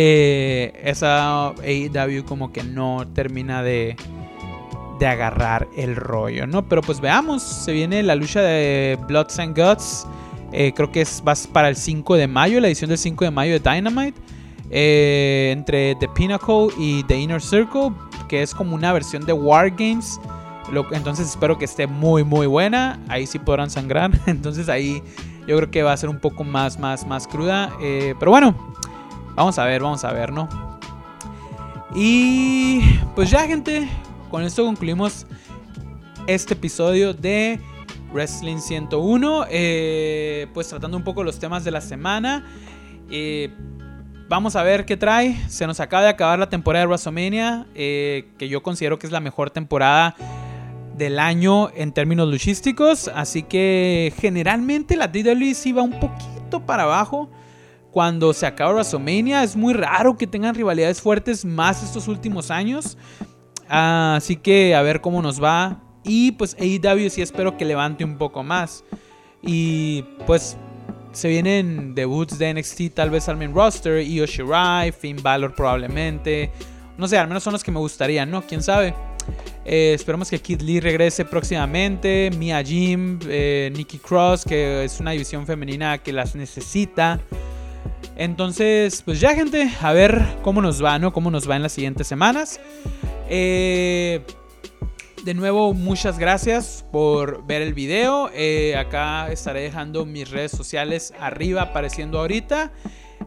eh, 0.00 0.80
esa 0.84 1.48
AEW 1.48 2.24
como 2.24 2.52
que 2.52 2.62
no 2.62 3.04
termina 3.14 3.64
de, 3.64 3.96
de 5.00 5.06
agarrar 5.08 5.66
el 5.76 5.96
rollo, 5.96 6.46
¿no? 6.46 6.68
Pero 6.68 6.82
pues 6.82 7.00
veamos, 7.00 7.42
se 7.42 7.72
viene 7.72 8.04
la 8.04 8.14
lucha 8.14 8.40
de 8.40 8.96
Bloods 9.08 9.40
and 9.40 9.58
Guts. 9.58 10.06
Eh, 10.52 10.72
creo 10.76 10.92
que 10.92 11.00
es 11.00 11.20
para 11.52 11.68
el 11.68 11.74
5 11.74 12.14
de 12.14 12.28
mayo, 12.28 12.60
la 12.60 12.68
edición 12.68 12.90
del 12.90 12.98
5 12.98 13.24
de 13.24 13.30
mayo 13.32 13.58
de 13.58 13.58
Dynamite. 13.58 14.16
Eh, 14.70 15.50
entre 15.52 15.96
The 15.96 16.06
Pinnacle 16.10 16.68
y 16.78 17.02
The 17.02 17.18
Inner 17.18 17.42
Circle, 17.42 17.90
que 18.28 18.42
es 18.42 18.54
como 18.54 18.76
una 18.76 18.92
versión 18.92 19.26
de 19.26 19.32
War 19.32 19.68
Games. 19.70 20.20
entonces 20.92 21.28
espero 21.28 21.58
que 21.58 21.64
esté 21.64 21.88
muy 21.88 22.22
muy 22.22 22.46
buena. 22.46 23.00
Ahí 23.08 23.26
sí 23.26 23.40
podrán 23.40 23.68
sangrar. 23.68 24.12
Entonces 24.26 24.68
ahí 24.68 25.02
yo 25.48 25.56
creo 25.56 25.70
que 25.72 25.82
va 25.82 25.92
a 25.92 25.96
ser 25.96 26.08
un 26.08 26.20
poco 26.20 26.44
más 26.44 26.78
más 26.78 27.04
más 27.04 27.26
cruda. 27.26 27.72
pero 27.80 28.30
bueno, 28.30 28.54
Vamos 29.38 29.56
a 29.60 29.66
ver, 29.66 29.80
vamos 29.80 30.04
a 30.04 30.12
ver, 30.12 30.32
¿no? 30.32 30.48
Y 31.94 32.80
pues 33.14 33.30
ya, 33.30 33.46
gente, 33.46 33.88
con 34.32 34.42
esto 34.42 34.64
concluimos 34.64 35.26
este 36.26 36.54
episodio 36.54 37.14
de 37.14 37.60
Wrestling 38.12 38.56
101. 38.56 39.44
Eh, 39.48 40.48
pues 40.52 40.66
tratando 40.66 40.96
un 40.96 41.04
poco 41.04 41.22
los 41.22 41.38
temas 41.38 41.62
de 41.62 41.70
la 41.70 41.80
semana. 41.80 42.46
Eh, 43.12 43.54
vamos 44.28 44.56
a 44.56 44.64
ver 44.64 44.84
qué 44.84 44.96
trae. 44.96 45.36
Se 45.48 45.68
nos 45.68 45.78
acaba 45.78 46.02
de 46.02 46.08
acabar 46.08 46.40
la 46.40 46.48
temporada 46.48 46.82
de 46.82 46.88
WrestleMania, 46.88 47.68
eh, 47.76 48.30
que 48.38 48.48
yo 48.48 48.64
considero 48.64 48.98
que 48.98 49.06
es 49.06 49.12
la 49.12 49.20
mejor 49.20 49.50
temporada 49.50 50.16
del 50.96 51.20
año 51.20 51.70
en 51.76 51.92
términos 51.92 52.28
luchísticos. 52.28 53.06
Así 53.14 53.44
que 53.44 54.12
generalmente 54.18 54.96
la 54.96 55.06
WWE 55.06 55.74
va 55.74 55.82
un 55.82 56.00
poquito 56.00 56.66
para 56.66 56.82
abajo 56.82 57.30
cuando 57.90 58.32
se 58.32 58.46
acaba 58.46 58.72
WrestleMania. 58.72 59.42
Es 59.42 59.56
muy 59.56 59.74
raro 59.74 60.16
que 60.16 60.26
tengan 60.26 60.54
rivalidades 60.54 61.00
fuertes 61.00 61.44
más 61.44 61.82
estos 61.82 62.08
últimos 62.08 62.50
años. 62.50 62.96
así 63.68 64.36
que 64.36 64.74
a 64.74 64.82
ver 64.82 65.00
cómo 65.00 65.22
nos 65.22 65.42
va. 65.42 65.82
Y 66.04 66.32
pues 66.32 66.56
AEW 66.58 67.10
sí 67.10 67.22
espero 67.22 67.56
que 67.56 67.64
levante 67.64 68.04
un 68.04 68.16
poco 68.16 68.42
más. 68.42 68.84
Y 69.42 70.02
pues 70.26 70.56
se 71.12 71.28
vienen 71.28 71.94
debuts 71.94 72.38
de 72.38 72.54
NXT 72.54 72.94
tal 72.94 73.10
vez 73.10 73.28
al 73.28 73.36
main 73.36 73.54
roster. 73.54 74.00
Io 74.02 74.26
Shirai, 74.26 74.92
Finn 74.92 75.22
Balor 75.22 75.54
probablemente. 75.54 76.50
No 76.96 77.06
sé, 77.06 77.18
al 77.18 77.28
menos 77.28 77.42
son 77.42 77.52
los 77.52 77.62
que 77.62 77.70
me 77.70 77.78
gustarían, 77.78 78.30
¿no? 78.30 78.42
¿Quién 78.42 78.62
sabe? 78.62 78.94
Eh, 79.64 79.92
esperamos 79.94 80.30
que 80.30 80.38
Kid 80.38 80.62
Lee 80.62 80.80
regrese 80.80 81.24
próximamente. 81.24 82.30
Mia 82.36 82.62
Jim, 82.62 83.18
eh, 83.28 83.70
Nikki 83.74 83.98
Cross, 83.98 84.44
que 84.44 84.84
es 84.84 84.98
una 84.98 85.12
división 85.12 85.46
femenina 85.46 85.98
que 85.98 86.12
las 86.12 86.34
necesita. 86.34 87.20
Entonces, 88.18 89.02
pues 89.02 89.20
ya 89.20 89.34
gente, 89.34 89.70
a 89.80 89.92
ver 89.92 90.20
cómo 90.42 90.60
nos 90.60 90.84
va, 90.84 90.98
¿no? 90.98 91.12
Cómo 91.12 91.30
nos 91.30 91.48
va 91.48 91.54
en 91.54 91.62
las 91.62 91.72
siguientes 91.72 92.08
semanas. 92.08 92.60
Eh, 93.30 94.22
de 95.24 95.34
nuevo, 95.34 95.72
muchas 95.72 96.18
gracias 96.18 96.84
por 96.90 97.46
ver 97.46 97.62
el 97.62 97.74
video. 97.74 98.28
Eh, 98.34 98.76
acá 98.76 99.30
estaré 99.30 99.60
dejando 99.60 100.04
mis 100.04 100.30
redes 100.30 100.50
sociales 100.50 101.14
arriba 101.20 101.62
apareciendo 101.62 102.18
ahorita. 102.18 102.72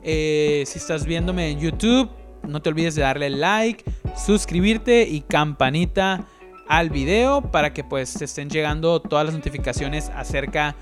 Eh, 0.03 0.63
si 0.67 0.79
estás 0.79 1.05
viéndome 1.05 1.49
en 1.51 1.61
YouTube, 1.61 2.09
no 2.45 2.61
te 2.61 2.67
olvides 2.67 2.95
de 2.95 3.03
darle 3.03 3.29
like, 3.29 3.85
suscribirte 4.17 5.03
y 5.03 5.21
campanita 5.21 6.27
al 6.67 6.89
video 6.89 7.41
para 7.49 7.71
que 7.71 7.85
pues 7.85 8.13
te 8.13 8.25
estén 8.25 8.49
llegando 8.49 8.99
todas 8.99 9.25
las 9.25 9.35
notificaciones 9.35 10.09
acerca 10.09 10.75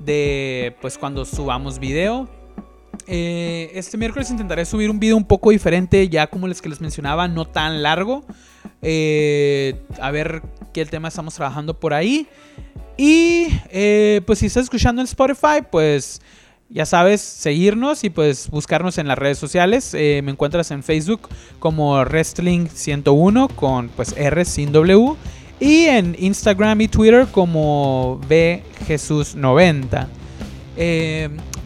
de 0.00 0.74
pues 0.80 0.98
cuando 0.98 1.24
subamos 1.24 1.78
video. 1.78 2.41
Eh, 3.06 3.70
este 3.74 3.96
miércoles 3.96 4.30
intentaré 4.30 4.64
subir 4.64 4.90
un 4.90 5.00
video 5.00 5.16
un 5.16 5.24
poco 5.24 5.50
diferente, 5.50 6.08
ya 6.08 6.26
como 6.26 6.46
les 6.48 6.62
que 6.62 6.68
les 6.68 6.80
mencionaba, 6.80 7.28
no 7.28 7.46
tan 7.46 7.82
largo. 7.82 8.24
Eh, 8.80 9.74
a 10.00 10.10
ver 10.10 10.42
qué 10.72 10.86
tema 10.86 11.08
estamos 11.08 11.34
trabajando 11.34 11.78
por 11.78 11.94
ahí. 11.94 12.26
Y 12.96 13.48
eh, 13.70 14.20
pues 14.26 14.38
si 14.40 14.46
estás 14.46 14.64
escuchando 14.64 15.00
en 15.00 15.06
Spotify, 15.06 15.62
pues 15.70 16.20
ya 16.68 16.86
sabes, 16.86 17.20
seguirnos 17.20 18.04
y 18.04 18.10
pues 18.10 18.48
buscarnos 18.48 18.98
en 18.98 19.08
las 19.08 19.18
redes 19.18 19.38
sociales. 19.38 19.92
me 19.94 20.30
encuentras 20.30 20.70
en 20.70 20.82
Facebook 20.82 21.28
como 21.58 22.00
Wrestling101 22.02 23.54
con 23.54 23.88
pues 23.90 24.14
R 24.16 24.44
sin 24.44 24.72
W. 24.72 25.16
Y 25.60 25.84
en 25.84 26.16
Instagram 26.18 26.80
y 26.80 26.88
Twitter 26.88 27.26
como 27.30 28.20
BJesus90. 28.28 30.06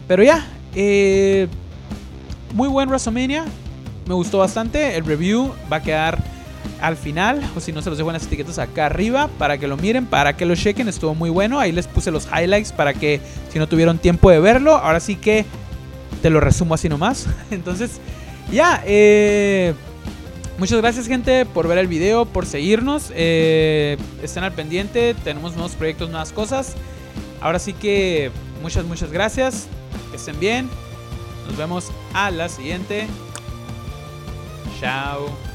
pero 0.07 0.23
ya, 0.23 0.45
eh, 0.79 1.47
muy 2.53 2.67
buen 2.67 2.87
WrestleMania. 2.87 3.45
Me 4.05 4.13
gustó 4.13 4.37
bastante. 4.37 4.95
El 4.95 5.05
review 5.05 5.51
va 5.71 5.77
a 5.77 5.81
quedar 5.81 6.23
al 6.79 6.95
final. 6.95 7.41
O 7.55 7.59
si 7.59 7.71
no, 7.71 7.81
se 7.81 7.89
los 7.89 7.97
dejo 7.97 8.11
en 8.11 8.13
las 8.13 8.27
etiquetas 8.27 8.59
acá 8.59 8.85
arriba 8.85 9.27
para 9.39 9.57
que 9.57 9.67
lo 9.67 9.75
miren, 9.75 10.05
para 10.05 10.37
que 10.37 10.45
lo 10.45 10.55
chequen. 10.55 10.87
Estuvo 10.87 11.15
muy 11.15 11.31
bueno. 11.31 11.59
Ahí 11.59 11.71
les 11.71 11.87
puse 11.87 12.11
los 12.11 12.27
highlights 12.27 12.71
para 12.71 12.93
que 12.93 13.19
si 13.51 13.57
no 13.57 13.67
tuvieron 13.67 13.97
tiempo 13.97 14.29
de 14.29 14.39
verlo, 14.39 14.75
ahora 14.75 14.99
sí 14.99 15.15
que 15.15 15.45
te 16.21 16.29
lo 16.29 16.39
resumo 16.39 16.75
así 16.75 16.87
nomás. 16.87 17.25
Entonces, 17.51 17.99
ya. 18.51 18.83
Eh, 18.85 19.73
muchas 20.59 20.77
gracias, 20.77 21.07
gente, 21.07 21.47
por 21.47 21.67
ver 21.67 21.79
el 21.79 21.87
video, 21.87 22.25
por 22.25 22.45
seguirnos. 22.45 23.11
Eh, 23.15 23.97
estén 24.21 24.43
al 24.43 24.51
pendiente. 24.51 25.15
Tenemos 25.23 25.53
nuevos 25.53 25.73
proyectos, 25.73 26.11
nuevas 26.11 26.31
cosas. 26.31 26.75
Ahora 27.41 27.57
sí 27.57 27.73
que 27.73 28.29
muchas, 28.61 28.85
muchas 28.85 29.11
gracias 29.11 29.67
estén 30.13 30.39
bien. 30.39 30.69
Nos 31.47 31.57
vemos 31.57 31.91
a 32.13 32.31
la 32.31 32.49
siguiente. 32.49 33.07
Chao. 34.79 35.46